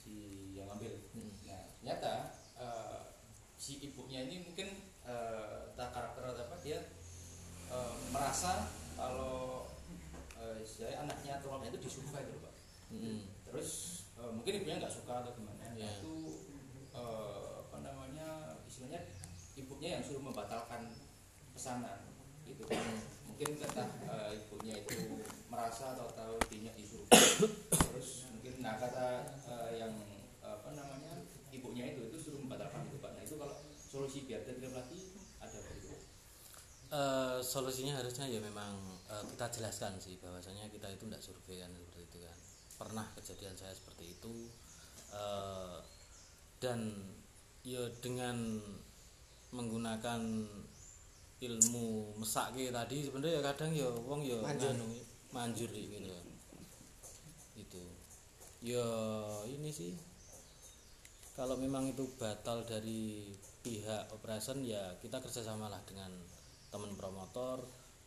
[0.03, 0.15] si
[0.59, 1.33] yang ngambil Mm.
[1.47, 2.13] nah ternyata
[2.59, 2.99] eh,
[3.55, 4.69] si ibunya ini mungkin
[5.09, 6.79] entah karakter atau apa dia
[7.71, 8.67] eh, merasa
[8.99, 9.71] kalau
[10.35, 12.55] eh, saya anaknya atau itu disurvei gitu pak
[12.91, 13.31] Mm-mm.
[13.47, 15.87] terus eh, mungkin ibunya nggak suka atau gimana Iya.
[15.87, 16.15] Nah, itu
[16.91, 19.01] eh, apa namanya istilahnya
[19.55, 20.91] ibunya yang suruh membatalkan
[21.55, 22.11] pesanan
[22.43, 22.83] gitu kan
[23.31, 29.81] mungkin entah eh, ibunya itu merasa atau tahu ibunya disuruh terus mungkin nah kata eh,
[29.81, 29.93] yang
[30.45, 33.13] apa namanya ibunya itu itu suruh membatalkan itu pak.
[33.17, 35.89] Nah itu kalau solusi biar tidak lagi ada apa itu
[36.89, 38.73] Eh, solusinya harusnya ya memang
[39.13, 42.39] eh, kita jelaskan sih bahwasanya kita itu tidak survei kan seperti itu kan.
[42.81, 44.49] Pernah kejadian saya seperti itu
[45.13, 45.79] eh,
[46.65, 46.81] dan
[47.61, 48.57] ya dengan
[49.53, 50.21] menggunakan
[51.39, 54.89] ilmu mesake tadi sebenarnya ya kadang ya wong ya nganu,
[55.35, 55.99] manjur gitu
[57.59, 57.83] itu.
[58.63, 58.87] Ya
[59.51, 59.95] ini sih.
[61.35, 63.31] Kalau memang itu batal dari
[63.63, 66.11] pihak operation ya kita kerjasama lah dengan
[66.71, 67.63] teman promotor.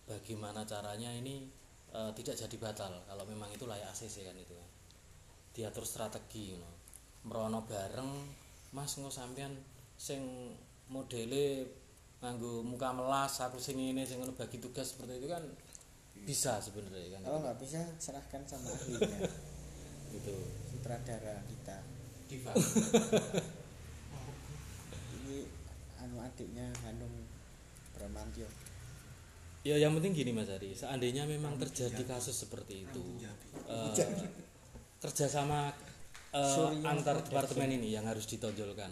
[0.08, 1.48] Bagaimana caranya ini
[1.96, 2.92] eh, tidak jadi batal.
[3.08, 4.72] Kalau memang itu layak ACC kan itu kan
[5.52, 6.74] diatur strategi you know.
[7.28, 8.10] merono bareng
[8.72, 9.54] mas nggak sampean
[10.00, 10.24] sing
[10.90, 11.70] modele
[12.24, 15.44] nganggo muka melas aku sing ini sing bagi tugas seperti itu kan
[16.24, 17.82] bisa sebenarnya kan kalau nggak bisa?
[17.98, 19.30] Serahkan sama ahlinya.
[20.12, 20.36] Gitu.
[20.70, 21.78] Sutradara kita.
[22.30, 22.52] Diva.
[25.22, 25.38] Ini
[26.00, 27.28] anu adiknya Hanung
[27.96, 28.48] Bramantio
[29.62, 33.04] Ya yang penting gini Mas Ari, seandainya memang terjadi kasus seperti itu,
[33.70, 33.94] eh,
[34.98, 35.70] kerjasama
[36.32, 38.90] Surya antar departemen ini yang harus ditonjolkan.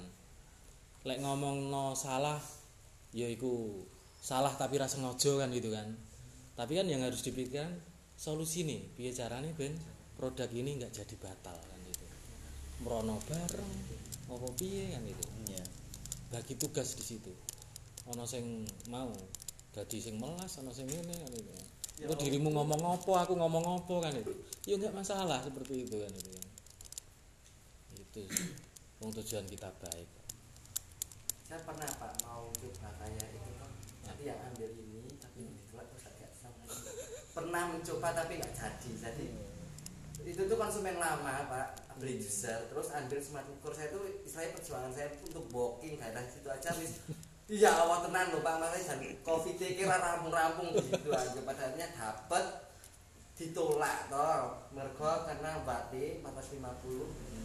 [1.07, 2.37] Lek ngomong no salah,
[3.15, 3.81] ya iku
[4.19, 5.87] salah tapi rasa ngojo kan gitu kan.
[6.59, 7.71] Tapi kan yang harus dipikirkan
[8.19, 9.71] solusi nih, piye caranya ben?
[10.19, 12.05] Produk ini nggak jadi batal kan gitu.
[12.83, 13.71] Merono bareng,
[14.27, 15.23] apa piye kan gitu.
[15.47, 15.63] Ya
[16.29, 17.31] bagi tugas di situ.
[18.11, 19.13] Ono sing mau
[19.69, 21.51] dadi sing melas ono sing ngene kan itu
[21.99, 24.31] Engko dirimu ngomong apa aku ngomong apa kan itu
[24.63, 26.47] ya enggak masalah seperti itu kan itu kan
[27.99, 28.49] itu sih.
[29.03, 30.09] Wong tujuan kita baik.
[31.43, 33.71] Saya pernah pak mau coba kayak itu kan
[34.07, 37.19] nanti yang ambil ini tapi ditolak terus agak sama ini.
[37.39, 38.51] Pernah mencoba tapi nggak
[38.99, 39.27] jadi.
[40.19, 41.95] Jadi itu tuh konsumen lama pak.
[41.95, 43.71] Beli juicer terus ambil smart cooker.
[43.71, 46.99] Saya tuh istilahnya perjuangan saya untuk booking daerah situ aja wis.
[47.47, 48.59] Iya awal tenan loh pak.
[48.59, 51.39] Makanya dan covid kira rampung-rampung gitu aja.
[51.39, 52.43] Padahalnya dapet
[53.39, 56.59] ditolak toh mergo karena mbak D 450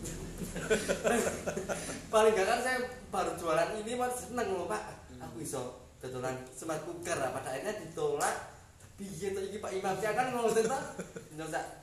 [2.12, 2.82] paling gak kan saya
[3.14, 4.26] baru jualan ini mas.
[4.26, 4.82] Seneng loh pak.
[5.22, 8.53] Aku iso kebetulan smart cooker pada akhirnya ditolak
[8.94, 10.84] piye tuh ini Pak Imam saya kan mau tentang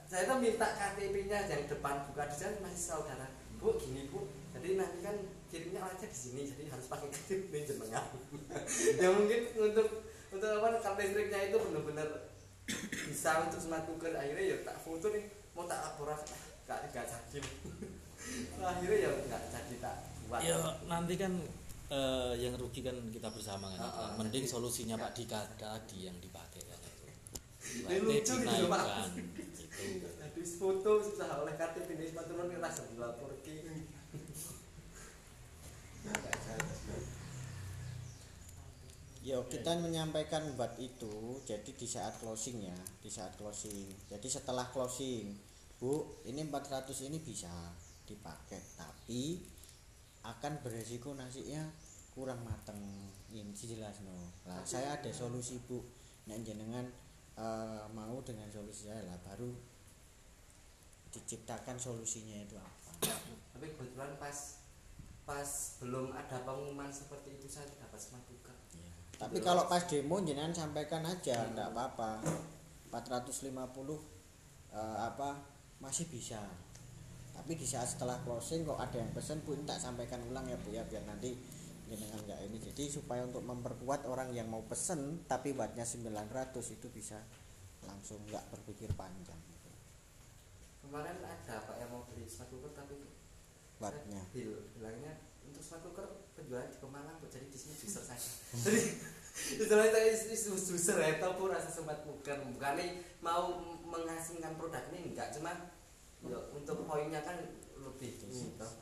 [0.07, 2.27] saya tuh minta KTP-nya yang depan buka.
[2.27, 3.27] Di sana masih saudara.
[3.59, 4.27] Bu gini bu.
[4.51, 5.15] Jadi nanti kan
[5.47, 8.03] kirimnya aja di sini jadi harus pakai KTP jenengan.
[8.99, 9.87] Ya mungkin untuk
[10.31, 12.07] untuk apa kartu listriknya itu benar-benar
[13.07, 14.11] bisa untuk smart cooker.
[14.15, 15.27] Akhirnya ya tak foto nih.
[15.51, 16.15] Mau tak laporan?
[16.15, 17.51] Ah, gak gak jadi.
[18.71, 19.95] Akhirnya ya gak jadi tak
[20.27, 20.39] buat.
[20.43, 21.31] Ya nanti kan
[21.91, 23.79] eh, yang rugi kan kita bersama kan.
[23.79, 25.03] Ah, ah, mending jadi- solusinya ya.
[25.07, 26.50] Pak Dika tadi yang dipakai
[27.71, 28.85] Ini lucu gitu, Pak.
[30.21, 33.31] Jadi foto susah oleh KTP ini sepatu turun rasa dilapor.
[39.21, 43.85] Yo kita menyampaikan buat itu jadi di saat closing ya di saat closing.
[44.09, 45.37] Jadi setelah closing
[45.77, 47.49] bu ini 400 ini bisa
[48.09, 49.45] dipakai tapi
[50.25, 51.69] akan beresiko nasinya
[52.17, 52.81] kurang mateng.
[53.29, 54.35] Ini jelas no.
[54.49, 55.85] Lah saya ada solusi bu.
[56.25, 56.89] Nek jenengan
[57.41, 59.49] eh, mau dengan solusi saya lah baru
[61.11, 63.11] diciptakan solusinya itu apa
[63.57, 64.61] Tapi kebetulan pas
[65.27, 65.49] pas
[65.83, 68.55] belum ada pengumuman seperti itu saya dapat smart cooker.
[68.77, 68.93] Ya.
[69.19, 72.25] Tapi kalau pas demo jenengan sampaikan aja, enggak apa-apa.
[72.91, 73.53] 450
[74.75, 75.29] eh, apa
[75.79, 76.41] masih bisa.
[77.31, 80.69] Tapi di saat setelah closing kok ada yang pesen ini tak sampaikan ulang ya Bu
[80.75, 81.33] ya biar nanti
[81.91, 82.57] jenengan enggak ini.
[82.63, 87.19] Jadi supaya untuk memperkuat orang yang mau pesen tapi wattnya 900 itu bisa
[87.83, 89.69] langsung enggak berpikir panjang gitu.
[90.87, 92.95] Kemarin ada Pak yang mau beli smart cooker tapi
[93.81, 94.21] Wattnya.
[94.31, 96.07] bil bilangnya untuk smart cooker
[96.37, 98.29] penjualan di Pemalang kok jadi di sini juicer saja.
[99.31, 100.11] Jadi istilahnya saya
[100.59, 103.57] juicer ya tahu pun rasa smart cooker bukannya mau
[103.87, 105.71] mengasingkan produk ini enggak cuma
[106.23, 107.39] ya, untuk poinnya kan
[107.81, 108.11] lebih
[108.55, 108.73] toh.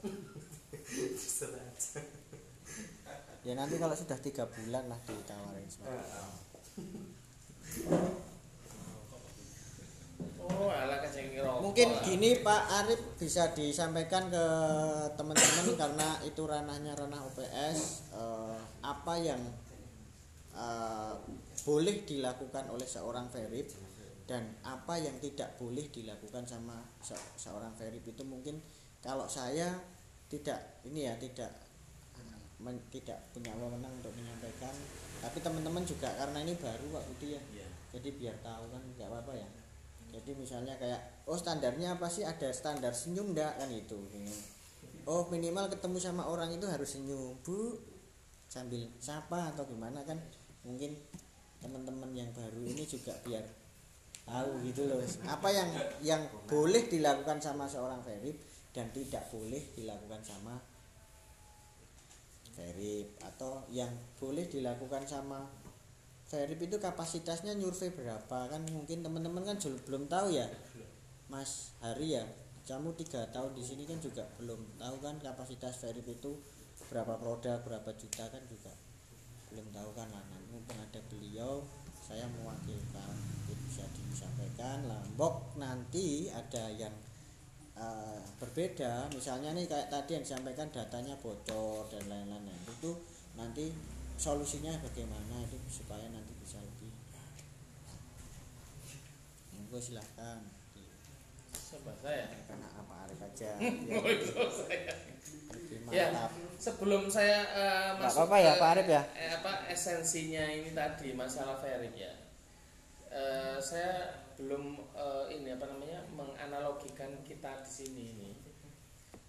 [0.89, 2.18] juicer aja.
[3.47, 5.67] Ya nanti kalau sudah tiga bulan lah ditawarin.
[10.49, 11.61] Oh, ala rokok.
[11.61, 14.45] Mungkin gini Pak Arif bisa disampaikan ke
[15.15, 19.39] teman-teman karena itu ranahnya ranah OPS eh, apa yang
[20.57, 21.13] eh,
[21.63, 23.77] boleh dilakukan oleh seorang verif
[24.27, 28.61] dan apa yang tidak boleh dilakukan sama se- seorang verif itu mungkin
[28.99, 29.73] kalau saya
[30.29, 31.68] tidak ini ya tidak
[32.59, 34.75] men- tidak punya wewenang untuk menyampaikan.
[35.19, 37.41] Tapi teman-teman juga karena ini baru Pak Budi ya.
[37.89, 39.47] Jadi biar tahu kan nggak apa-apa ya.
[40.09, 42.23] Jadi misalnya kayak oh standarnya apa sih?
[42.25, 44.33] Ada standar senyum enggak kan itu ini.
[45.09, 47.77] Oh minimal ketemu sama orang itu harus senyum bu.
[48.49, 50.17] Sambil sapa atau gimana kan
[50.65, 50.97] mungkin
[51.61, 53.45] teman-teman yang baru ini juga biar
[54.25, 55.01] tahu gitu loh.
[55.25, 55.69] Apa yang
[56.01, 58.37] yang boleh dilakukan sama seorang verif
[58.73, 60.57] dan tidak boleh dilakukan sama
[62.59, 63.87] verif atau yang
[64.19, 65.47] boleh dilakukan sama
[66.27, 68.51] verif itu kapasitasnya nyurvei berapa?
[68.51, 69.55] Kan mungkin teman-teman kan
[69.87, 70.45] belum tahu ya.
[71.31, 72.25] Mas Hari ya
[72.67, 76.37] kamu tiga tahun di sini kan juga belum tahu kan kapasitas verif itu
[76.91, 78.69] berapa produk berapa juta kan juga
[79.49, 80.21] belum tahu kan lah.
[80.27, 81.63] Nanti mumpung ada beliau
[81.97, 83.15] saya mewakilkan
[83.47, 84.85] itu bisa disampaikan.
[84.85, 86.93] Lambok nanti ada yang
[87.73, 88.21] eh,
[88.59, 92.91] berbeda misalnya nih kayak tadi yang disampaikan datanya bocor dan lain-lain Nah, itu
[93.39, 93.71] nanti
[94.19, 96.91] solusinya bagaimana itu supaya nanti bisa lebih
[99.55, 100.43] monggo silahkan
[101.55, 102.27] Coba saya.
[102.51, 103.51] karena apa Arif aja
[105.87, 106.11] Oh, Ya,
[106.59, 107.39] sebelum saya
[107.95, 109.01] Nggak masuk apa-apa ya, ke, Pak Arif ya?
[109.15, 112.11] eh, apa esensinya ini tadi masalah Ferik ya.
[113.07, 118.29] Eh, saya belum eh, ini apa namanya menganalogikan kita di sini ini.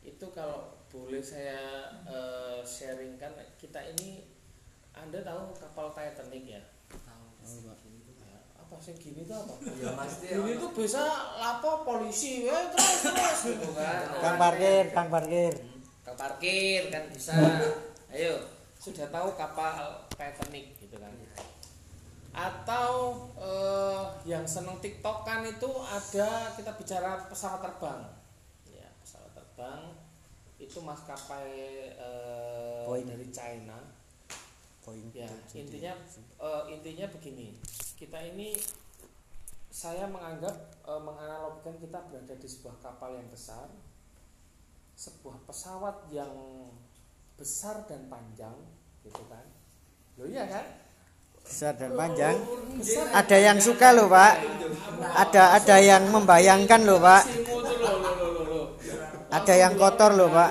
[0.00, 4.26] Itu kalau boleh saya eh, sharingkan kita ini
[4.90, 6.62] Anda tahu kapal Titanic ya?
[6.90, 7.24] Tahu.
[7.40, 9.54] Ya, apa sih gini tuh apa?
[9.82, 11.02] ya pasti Gini tuh bisa
[11.42, 13.40] lapo polisi, weh terus terus.
[13.54, 14.02] Gitu kan.
[14.22, 15.54] Kang parkir Kang parkir.
[16.06, 17.34] Ke parkir kan bisa.
[18.14, 18.38] Ayo.
[18.80, 21.12] Sudah tahu kapal Titanic gitu kan?
[22.30, 28.00] Atau eh, yang seneng TikTok kan itu ada kita bicara pesawat terbang.
[28.06, 28.19] ya
[29.60, 29.92] terbang
[30.56, 31.52] itu maskapai
[31.92, 33.04] eh, Boeing.
[33.04, 33.76] dari China
[34.80, 35.92] poin ya intinya
[36.40, 37.60] eh, intinya begini
[38.00, 38.56] kita ini
[39.68, 40.56] saya menganggap
[40.88, 43.68] eh, menganalogikan kita berada di sebuah kapal yang besar
[44.96, 46.32] sebuah pesawat yang
[47.36, 48.56] besar dan panjang
[49.04, 49.44] gitu kan
[50.16, 50.64] lo iya kan
[51.44, 52.36] besar dan panjang
[52.80, 54.40] besar ada yang suka loh pak
[55.20, 58.59] ada ada yang membayangkan loh pak lo lo lo lo lo
[59.30, 60.50] ada yang kotor loh pak.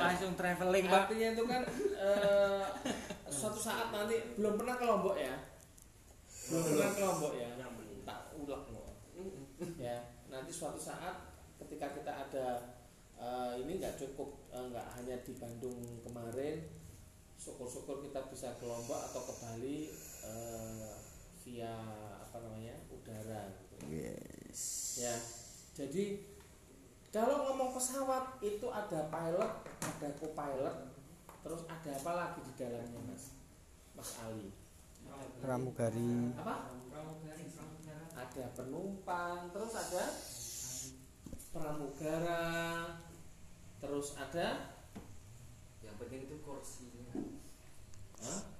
[0.00, 1.02] Langsung traveling pak.
[1.08, 1.62] Artinya itu kan
[2.00, 2.64] eh,
[3.28, 5.34] suatu saat nanti belum pernah ke Lombok ya.
[6.48, 7.48] Belum pernah ke Lombok ya
[8.04, 8.88] tak ulek loh.
[9.80, 9.96] Ya
[10.28, 12.46] nanti suatu saat ketika kita ada
[13.20, 16.64] eh, ini nggak cukup eh, nggak hanya di Bandung kemarin
[17.38, 19.78] syukur-syukur kita bisa ke Lombok atau ke Bali
[20.24, 20.92] eh,
[21.44, 21.76] via
[22.24, 23.84] apa namanya udara gitu.
[24.96, 25.12] ya
[25.74, 26.22] jadi
[27.10, 29.52] kalau ngomong pesawat itu ada pilot
[29.82, 30.76] ada co-pilot
[31.42, 33.34] terus ada apa lagi di dalamnya mas?
[33.98, 34.48] Mas Ali.
[35.42, 36.32] Pramugari.
[36.38, 36.70] Apa?
[36.88, 37.44] Pramugari
[38.14, 40.04] ada penumpang terus ada
[41.50, 42.42] pramugara
[43.82, 44.78] terus ada?
[45.82, 47.06] Yang penting itu kursinya.
[48.22, 48.53] Hah?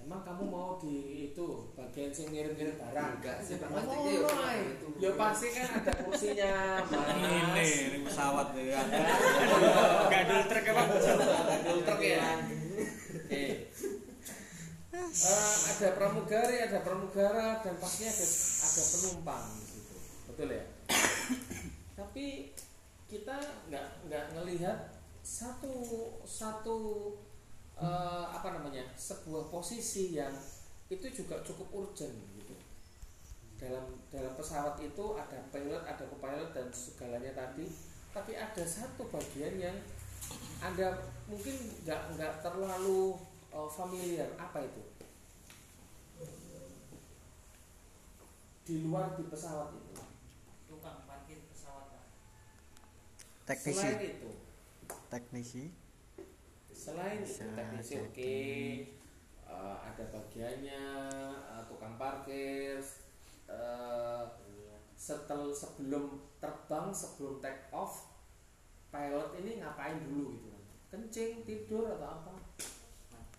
[0.00, 0.94] Emang kamu mau di
[1.30, 3.20] itu bagian sing ngirim-ngirim barang?
[3.20, 4.58] Enggak sih Oh, pasti ya no, ay.
[4.74, 4.86] itu.
[4.98, 6.52] Ya pasti kan ada kursinya
[6.90, 7.70] mas.
[7.70, 8.80] Ini pesawat ya.
[10.08, 10.82] Gadul truk apa
[11.48, 12.28] Gadul truk ya.
[13.16, 13.44] Oke.
[14.90, 18.26] Eh, ada pramugari, ada pramugara dan pasti ada
[18.62, 19.96] ada penumpang gitu.
[20.28, 20.64] Betul ya?
[21.98, 22.52] Tapi
[23.06, 23.36] kita
[23.66, 24.78] nggak nggak ngelihat
[25.20, 25.72] satu
[26.22, 26.78] satu
[27.80, 30.32] eh, apa namanya sebuah posisi yang
[30.92, 32.54] itu juga cukup urgent gitu.
[33.56, 37.66] Dalam dalam pesawat itu ada pilot, ada co-pilot dan segalanya tadi.
[38.10, 39.76] Tapi ada satu bagian yang
[40.60, 40.98] anda
[41.30, 43.16] mungkin nggak nggak terlalu
[43.54, 44.28] uh, familiar.
[44.36, 44.82] Apa itu?
[48.66, 49.94] Di luar di pesawat itu.
[50.68, 51.96] Tukang parkir pesawat
[53.46, 53.78] teknisi.
[53.78, 54.30] Selain itu.
[55.10, 55.79] Teknisi
[56.80, 58.36] selain itu Bisa teknisi oke.
[59.44, 60.84] Uh, ada bagiannya
[61.52, 62.80] uh, tukang parkir
[63.50, 64.24] uh,
[64.96, 68.08] setel sebelum terbang sebelum take off
[68.94, 70.48] pilot ini ngapain dulu gitu
[70.90, 72.34] kencing tidur atau apa?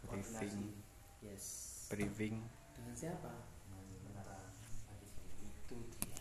[0.07, 0.71] Briefing.
[1.19, 1.45] Yes.
[1.91, 2.39] Briefing.
[2.75, 3.31] Dengan siapa?
[5.39, 6.19] Itu dia.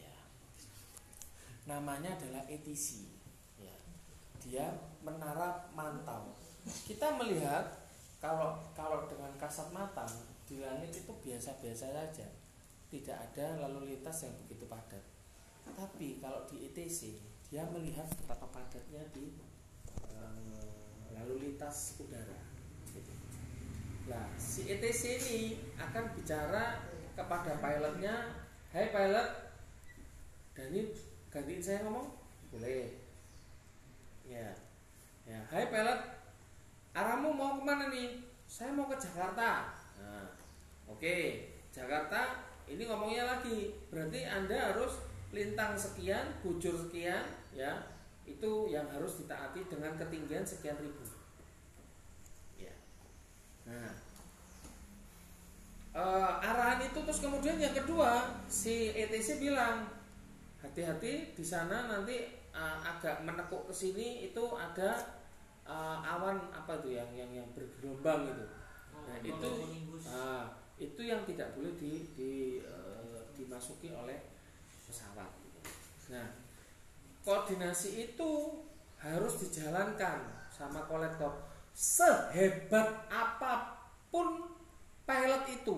[0.00, 0.16] Ya.
[1.68, 3.21] Namanya adalah ETC ya
[4.42, 4.66] dia
[5.02, 6.34] menara mantau
[6.86, 7.66] kita melihat
[8.22, 10.06] kalau kalau dengan kasat mata
[10.46, 12.26] di langit itu biasa-biasa saja
[12.92, 15.02] tidak ada lalu lintas yang begitu padat
[15.74, 17.18] tapi kalau di ETC
[17.52, 19.36] dia melihat betapa padatnya di
[20.08, 22.40] eh, lalu lintas udara
[22.96, 23.12] gitu.
[24.08, 25.40] Nah, si ETC ini
[25.76, 26.80] akan bicara
[27.12, 28.40] kepada pilotnya,
[28.72, 29.28] "Hai pilot,
[30.56, 30.80] Dani
[31.28, 32.08] gantiin saya ngomong?"
[32.48, 33.01] Boleh.
[34.32, 34.48] Ya.
[35.28, 36.00] Ya, "Hai pilot,
[36.96, 39.68] arahmu mau ke mana nih?" "Saya mau ke Jakarta."
[40.00, 40.26] Nah,
[40.88, 41.16] oke,
[41.68, 43.76] Jakarta ini ngomongnya lagi.
[43.92, 45.04] Berarti Anda harus
[45.36, 47.22] lintang sekian, bujur sekian,
[47.52, 47.76] ya.
[48.24, 51.04] Itu yang harus ditaati dengan ketinggian sekian ribu.
[52.56, 52.72] Ya.
[53.68, 53.92] Nah,
[55.92, 59.84] eh, arahan itu terus kemudian yang kedua si ETC bilang
[60.64, 65.20] hati-hati di sana nanti uh, agak menekuk ke sini itu ada
[65.66, 68.46] uh, awan apa itu yang yang yang bergelombang itu.
[69.02, 70.04] Nah, itu Cumulonimbus.
[70.08, 70.46] Ah,
[70.78, 74.18] itu yang tidak boleh di, di, eh, dimasuki oleh
[74.86, 75.30] pesawat.
[76.10, 76.28] Nah,
[77.26, 78.30] koordinasi itu
[78.98, 81.34] harus dijalankan sama kolektor
[81.74, 83.80] sehebat apa
[84.12, 84.54] pun
[85.08, 85.76] pilot itu.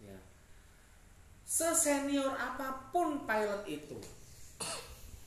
[0.00, 0.18] Ya.
[1.44, 3.98] Sesenior apa pun pilot itu.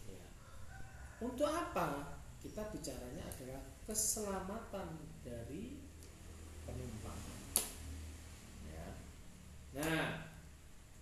[0.08, 0.26] Ya.
[1.22, 2.18] Untuk apa?
[2.40, 4.88] Kita bicaranya adalah keselamatan
[5.26, 5.84] dari
[6.64, 7.20] penumpang.
[8.70, 8.88] Ya.
[9.76, 10.30] Nah,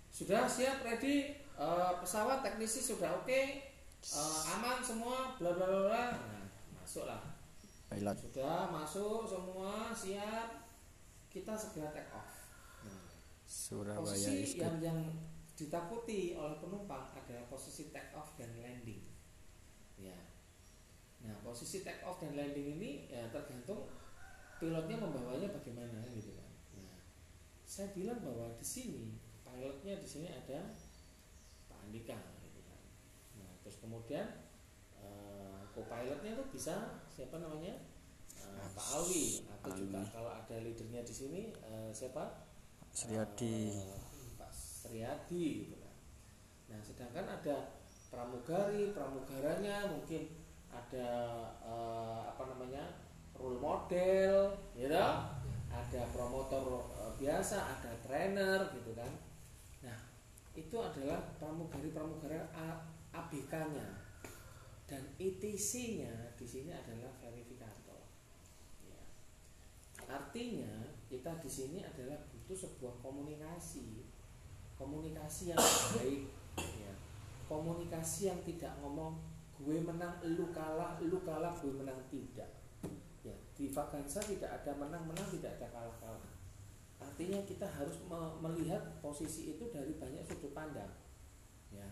[0.10, 1.48] sudah siap ready?
[1.58, 3.41] Eh, pesawat teknisi sudah oke?
[3.98, 5.34] Eh, aman semua?
[5.41, 6.45] Bla bla bla nah,
[6.78, 7.22] masuklah.
[7.90, 8.16] Pilot.
[8.18, 10.70] Sudah masuk semua siap?
[11.34, 12.34] Kita segera take off.
[12.86, 13.10] Nah,
[13.45, 14.99] Surabaya posisi is yang yang
[15.58, 19.02] ditakuti oleh penumpang adalah posisi take off dan landing.
[19.98, 20.14] Ya.
[21.26, 23.90] Nah posisi take off dan landing ini ya tergantung
[24.62, 26.52] pilotnya membawanya bagaimana gitu kan.
[26.78, 26.94] Nah
[27.66, 30.70] saya bilang bahwa di sini pilotnya di sini ada
[31.66, 32.82] Pak Andika gitu kan.
[33.42, 34.46] Nah terus kemudian
[35.02, 37.82] eh, co-pilotnya itu bisa siapa namanya?
[38.38, 39.42] Eh, Pak Alwi.
[39.58, 39.82] Atau Alwi.
[39.90, 42.46] juga kalau ada leadernya di sini eh, siapa?
[42.94, 43.74] Sriadi
[44.88, 45.95] Pak Sriadi gitu kan.
[46.72, 47.76] Nah, sedangkan ada
[48.07, 50.31] pramugari, pramugaranya mungkin
[50.72, 51.11] ada
[51.59, 53.03] eh, apa namanya?
[53.35, 54.95] role model, gitu.
[55.68, 59.11] Ada promotor eh, biasa, ada trainer gitu kan.
[59.84, 59.99] Nah,
[60.55, 64.07] itu adalah pramugari-pramugari A- ABK-nya.
[64.88, 68.07] Dan ETC-nya di sini adalah verifikator.
[68.88, 69.03] Ya.
[70.07, 74.07] Artinya kita di sini adalah butuh sebuah komunikasi,
[74.78, 75.60] komunikasi yang
[75.98, 76.94] baik, ya.
[77.49, 79.18] komunikasi yang tidak ngomong
[79.58, 82.49] gue menang, lu kalah, lu kalah, gue menang tidak.
[83.26, 86.26] Ya, di Vagansa tidak ada menang-menang, tidak ada kalah-kalah.
[87.02, 90.90] Artinya kita harus me- melihat posisi itu dari banyak sudut pandang.
[91.74, 91.90] Ya.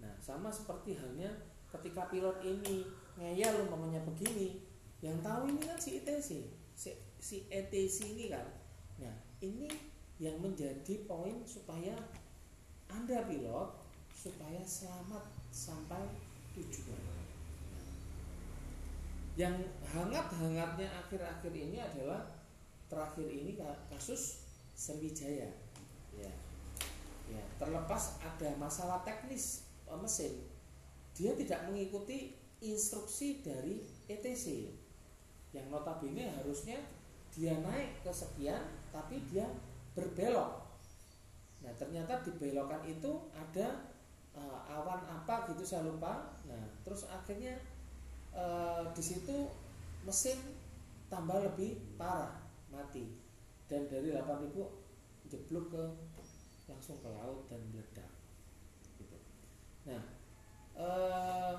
[0.00, 1.28] Nah, sama seperti halnya
[1.68, 2.88] ketika pilot ini
[3.20, 4.64] ngeyel umpamanya begini,
[5.04, 6.28] yang tahu ini kan si ITC,
[6.72, 6.90] si,
[7.20, 8.44] si ETC ini kan.
[9.00, 9.68] Nah, ini
[10.16, 11.92] yang menjadi poin supaya
[12.88, 13.70] Anda pilot
[14.12, 16.08] supaya selamat sampai
[16.56, 17.02] tujuan.
[19.36, 22.24] Yang hangat-hangatnya akhir-akhir ini adalah
[22.88, 25.52] terakhir ini ka- kasus Sriwijaya.
[26.16, 26.32] Ya.
[27.26, 30.46] Ya, terlepas ada masalah teknis eh, mesin,
[31.12, 34.70] dia tidak mengikuti instruksi dari ETC
[35.52, 36.76] yang notabene harusnya
[37.32, 38.60] dia naik ke sekian
[38.92, 39.44] tapi dia
[39.96, 40.62] berbelok.
[41.64, 43.88] Nah ternyata di belokan itu ada
[44.36, 46.36] eh, awan apa gitu saya lupa.
[46.44, 47.56] Nah terus akhirnya
[48.36, 49.48] eh, di situ
[50.04, 50.38] mesin
[51.08, 52.36] tambah lebih parah
[52.68, 53.08] mati.
[53.66, 54.86] Dan dari 8000
[55.26, 55.82] jeblok ke
[56.66, 58.10] langsung ke laut dan meledak
[58.98, 59.16] gitu.
[59.86, 60.02] nah
[60.74, 61.54] eh,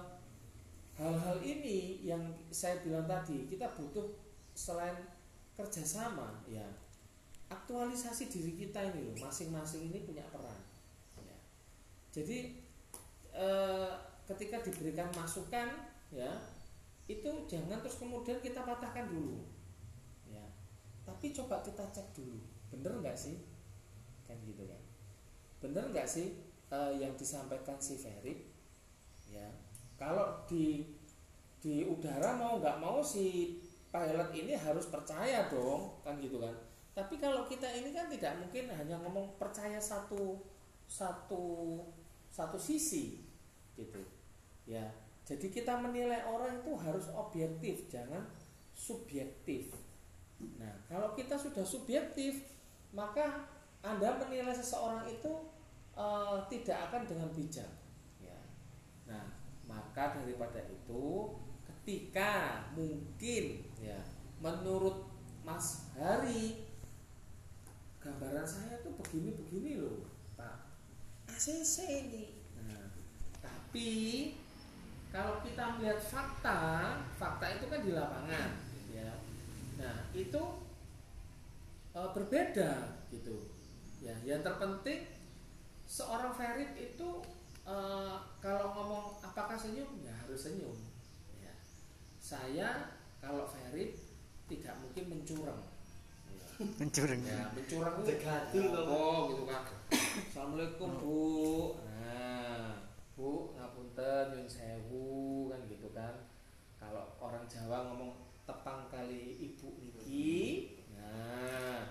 [1.00, 4.12] hal-hal ini yang saya bilang tadi kita butuh
[4.52, 5.08] selain
[5.56, 6.66] kerjasama ya
[7.48, 10.60] aktualisasi diri kita ini loh masing-masing ini punya peran.
[11.24, 11.38] Ya.
[12.11, 12.60] jadi
[13.32, 13.91] eh,
[14.28, 15.68] ketika diberikan masukan
[16.11, 16.32] ya
[17.07, 19.48] itu jangan terus kemudian kita patahkan dulu.
[20.28, 20.44] Ya.
[21.07, 23.40] Tapi coba kita cek dulu bener nggak sih?
[24.28, 24.82] Kan gitu kan.
[25.64, 26.36] Bener nggak sih
[26.68, 28.44] eh, yang disampaikan si Ferry?
[29.32, 29.48] Ya.
[29.95, 30.84] Kalau di
[31.64, 33.57] di udara mau nggak mau si
[33.88, 36.53] pilot ini harus percaya dong kan gitu kan
[36.98, 40.41] tapi kalau kita ini kan tidak mungkin hanya ngomong percaya satu
[40.90, 41.78] satu
[42.34, 43.22] satu sisi
[43.78, 44.02] gitu.
[44.65, 44.90] Ya
[45.22, 48.26] jadi kita menilai orang itu harus objektif jangan
[48.74, 49.78] subjektif.
[50.57, 52.41] Nah kalau kita sudah subjektif
[52.90, 53.45] maka
[53.86, 55.53] anda menilai seseorang itu
[55.94, 57.69] eh, tidak akan dengan bijak.
[58.18, 58.41] Ya.
[59.06, 59.38] Nah
[59.69, 61.30] maka daripada itu
[61.61, 64.02] ketika mungkin ya
[64.41, 65.06] menurut
[65.45, 66.66] Mas Hari
[68.02, 70.06] gambaran saya tuh begini-begini loh
[70.38, 70.57] Pak.
[71.28, 71.76] ACC
[72.07, 72.26] ini.
[72.61, 72.94] Nah,
[73.41, 73.91] tapi
[75.10, 76.60] kalau kita melihat fakta
[77.18, 78.49] fakta itu kan di lapangan
[78.94, 79.11] ya.
[79.82, 80.44] Nah itu
[81.95, 82.72] eh, berbeda
[83.10, 83.49] gitu.
[84.03, 85.10] Ya yang terpenting
[85.88, 87.10] seorang Ferit itu
[87.65, 89.90] eh, kalau ngomong apakah senyum?
[90.06, 90.78] Ya harus senyum
[91.41, 91.53] ya.
[92.22, 93.98] saya kalau Ferit
[94.48, 95.77] tidak mungkin mencurang.
[96.58, 97.22] Mencurang.
[97.22, 98.90] Ya mencurang ya, loh.
[98.90, 99.20] oh.
[99.30, 99.62] gitu kan
[99.94, 101.26] assalamualaikum bu.
[101.86, 102.74] Nah
[103.14, 106.14] bu ngapunten nyun sewu kan gitu kan.
[106.82, 108.18] Kalau orang Jawa ngomong
[108.50, 111.84] tepang kali ibu niki nah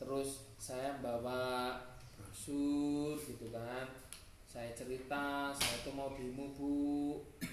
[0.00, 1.76] terus saya bawa
[2.16, 3.84] brosur gitu kan.
[4.48, 6.76] Saya cerita saya tuh mau demo bu.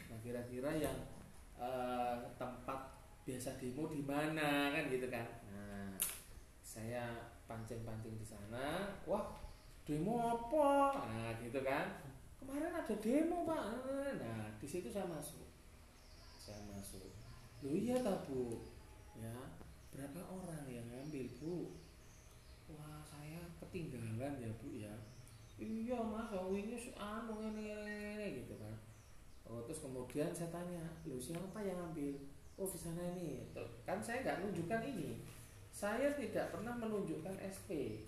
[0.08, 0.96] Nah kira-kira yang
[1.60, 2.96] eh, tempat
[3.28, 5.28] biasa demo di mana kan gitu kan.
[5.52, 5.92] Nah
[6.74, 8.98] saya pancing-pancing di sana.
[9.06, 9.38] Wah
[9.86, 10.98] demo apa?
[11.06, 12.02] Nah gitu kan.
[12.42, 13.62] Kemarin ada demo pak.
[14.18, 15.46] Nah di situ saya masuk.
[16.42, 17.14] Saya masuk.
[17.62, 18.66] Lu iya tak bu?
[19.14, 19.38] Ya
[19.94, 21.78] berapa orang yang ngambil bu?
[22.74, 24.94] Wah saya ketinggalan ya bu ya.
[25.62, 28.74] Iya mas oh ini anu ini, ini, gitu kan.
[29.46, 32.18] Oh terus kemudian saya tanya lu siapa yang ngambil?
[32.58, 33.46] Oh di sana ini.
[33.86, 35.22] Kan saya nggak menunjukkan ini
[35.74, 38.06] saya tidak pernah menunjukkan SP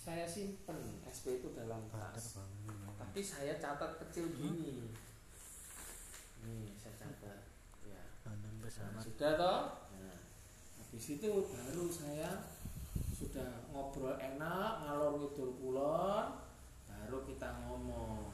[0.00, 2.40] saya simpen SP itu dalam tas.
[2.96, 4.88] tapi saya catat kecil gini.
[6.40, 7.40] Nih saya catat
[7.84, 8.00] ya.
[8.24, 9.60] Nah, sudah toh?
[10.00, 10.18] Nah,
[10.80, 12.48] habis itu baru saya
[13.12, 16.26] sudah ngobrol enak ngalor ngidul kulon
[16.88, 18.32] baru kita ngomong.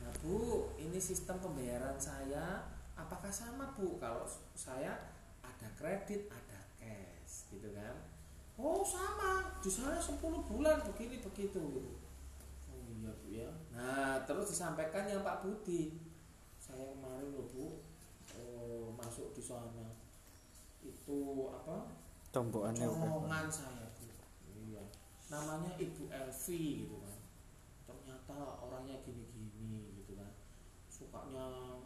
[0.00, 3.98] Nah bu ini sistem pembayaran saya apakah sama bu?
[3.98, 4.22] Kalau
[4.54, 4.94] saya
[5.42, 6.49] ada kredit ada
[7.50, 7.94] gitu kan.
[8.56, 9.58] Oh sama.
[9.60, 11.92] Di sana 10 bulan begini begitu gitu.
[12.70, 13.50] Oh iya bu ya.
[13.74, 15.98] Nah terus disampaikan yang Pak Budi.
[16.60, 17.66] Saya kemarin loh bu
[18.38, 19.96] oh, masuk di sana.
[20.80, 21.92] Itu apa?
[22.30, 24.06] Tombokannya colongan saya bu.
[24.46, 24.84] Iya.
[25.30, 27.18] Namanya Ibu Elvi gitu kan.
[27.88, 30.30] Ternyata orangnya gini-gini gitu kan.
[30.90, 31.80] Sukanya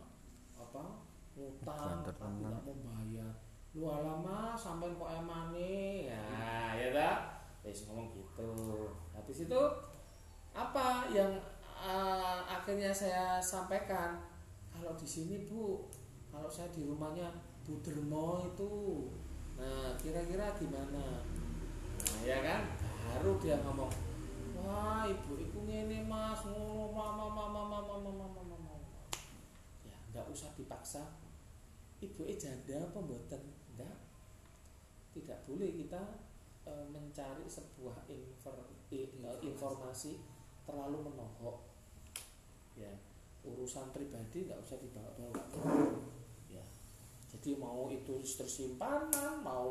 [0.54, 3.34] apa ngutang Banter tapi nggak mau bayar
[3.74, 6.22] lu alama sampai kok emane ya
[6.78, 7.18] ya tak
[7.66, 8.54] wis ngomong gitu
[9.10, 9.62] habis itu
[10.54, 11.34] apa yang
[11.82, 14.22] eh, akhirnya saya sampaikan
[14.70, 15.90] kalau di sini bu
[16.30, 17.26] kalau saya di rumahnya
[17.66, 18.72] Bu Dermo itu
[19.58, 21.26] nah kira-kira gimana
[21.98, 22.62] nah ya kan
[23.10, 23.90] baru dia ngomong
[24.62, 28.74] wah ibu ibu ini mas ngono mama mama mama mama mama mama
[29.82, 31.02] ya nggak usah dipaksa
[31.98, 33.42] ibu eh janda enggak
[35.14, 36.02] tidak boleh kita
[36.64, 40.18] eh, mencari sebuah infor- i- eh, informasi.
[40.64, 41.60] terlalu menohok
[42.72, 42.88] ya
[43.44, 45.44] urusan pribadi nggak usah dibawa-bawa.
[46.48, 46.64] Ya
[47.28, 49.68] jadi mau itu tersimpanan mau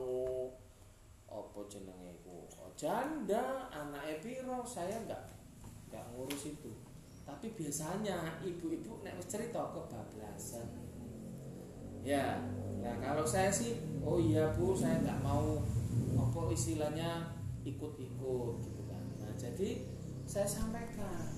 [1.25, 2.45] apa jenenge iku?
[2.77, 4.61] Janda anak piro?
[4.61, 5.23] Saya nggak
[5.89, 6.69] nggak ngurus itu.
[7.25, 10.82] Tapi biasanya ibu-ibu nek cerita kebablasan
[12.03, 12.43] ya
[12.84, 15.63] nah kalau saya sih oh iya bu saya nggak mau
[16.19, 17.31] apa istilahnya
[17.63, 19.03] ikut-ikut gitu kan.
[19.23, 19.88] Nah jadi
[20.27, 21.31] saya sampaikan.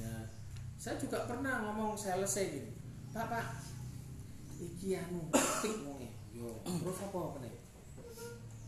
[0.00, 0.32] Ya
[0.80, 2.72] saya juga pernah ngomong sales gini
[3.10, 3.46] pak pak
[4.56, 5.76] iki anu tik
[6.32, 7.50] yo terus apa kene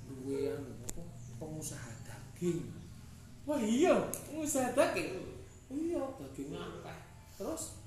[0.04, 1.02] duwe anu apa?
[1.40, 2.68] Pengusaha daging.
[3.48, 3.96] Wah iya
[4.28, 5.16] pengusaha daging.
[5.72, 6.98] Iya daging akeh.
[7.40, 7.80] Terus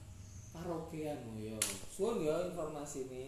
[0.55, 1.59] karaokean oh iya
[1.91, 3.25] suwun ya informasi ini.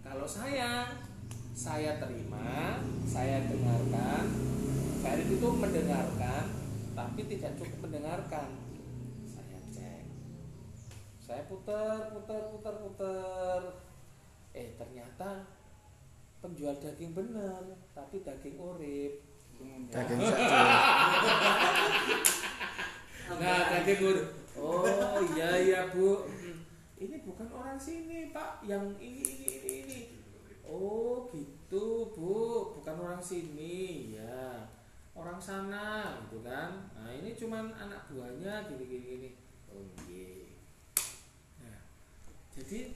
[0.00, 0.88] Kalau saya
[1.56, 4.24] saya terima saya dengarkan
[5.04, 6.44] Farid itu mendengarkan
[6.96, 8.48] tapi tidak cukup mendengarkan.
[9.28, 10.04] Saya cek.
[11.20, 13.60] Saya putar putar putar putar.
[14.56, 15.44] Eh ternyata
[16.40, 17.60] penjual daging benar
[17.92, 19.20] tapi daging urip.
[19.92, 20.20] Daging
[23.36, 26.24] nah daging urip oh iya iya bu.
[26.96, 28.64] Ini bukan orang sini pak.
[28.64, 30.00] Yang ini ini ini ini.
[30.64, 32.72] Oh gitu bu.
[32.80, 34.16] Bukan orang sini.
[34.16, 34.64] Ya
[35.16, 36.92] orang sana gitu kan.
[36.92, 39.30] Nah ini cuman anak buahnya gini gini gini.
[39.72, 40.48] Oh iya.
[41.64, 41.80] Nah,
[42.52, 42.92] jadi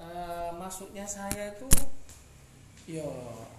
[0.00, 1.68] eh, maksudnya saya itu
[2.88, 3.06] ya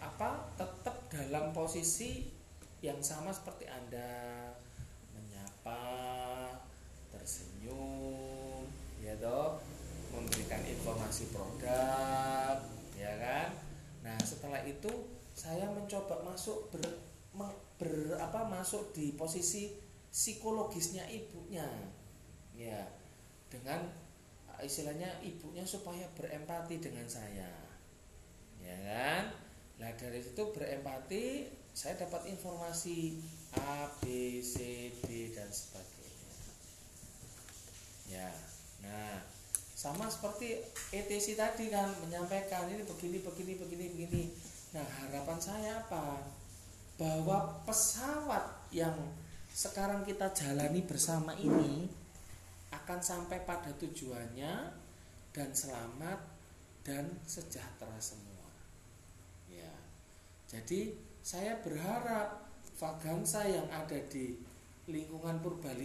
[0.01, 2.33] apa tetap dalam posisi
[2.81, 4.49] yang sama seperti anda.
[5.13, 5.81] Menyapa
[7.21, 8.65] tersenyum
[8.97, 9.61] ya toh
[10.09, 12.57] memberikan informasi produk
[12.97, 13.53] ya kan?
[14.01, 14.89] Nah setelah itu
[15.37, 16.81] saya mencoba masuk ber,
[17.77, 19.77] ber- apa masuk di posisi
[20.09, 21.69] psikologisnya ibunya.
[22.57, 22.89] Ya
[23.53, 23.85] dengan
[24.57, 27.53] eh, istilahnya ibunya supaya berempati dengan saya.
[28.57, 29.23] Ya kan?
[29.77, 33.23] Nah dari situ berempati saya dapat informasi
[33.55, 35.90] A B C D dan sebagainya
[38.11, 38.27] ya
[38.83, 39.23] nah
[39.71, 40.59] sama seperti
[40.91, 44.23] ETC tadi kan menyampaikan ini begini begini begini begini
[44.75, 46.19] nah harapan saya apa
[46.99, 48.93] bahwa pesawat yang
[49.51, 51.89] sekarang kita jalani bersama ini
[52.71, 54.71] akan sampai pada tujuannya
[55.35, 56.19] dan selamat
[56.81, 58.47] dan sejahtera semua.
[59.51, 59.71] Ya.
[60.47, 62.51] Jadi saya berharap
[62.81, 64.41] Vagangsa yang ada di
[64.89, 65.71] lingkungan Purbalingga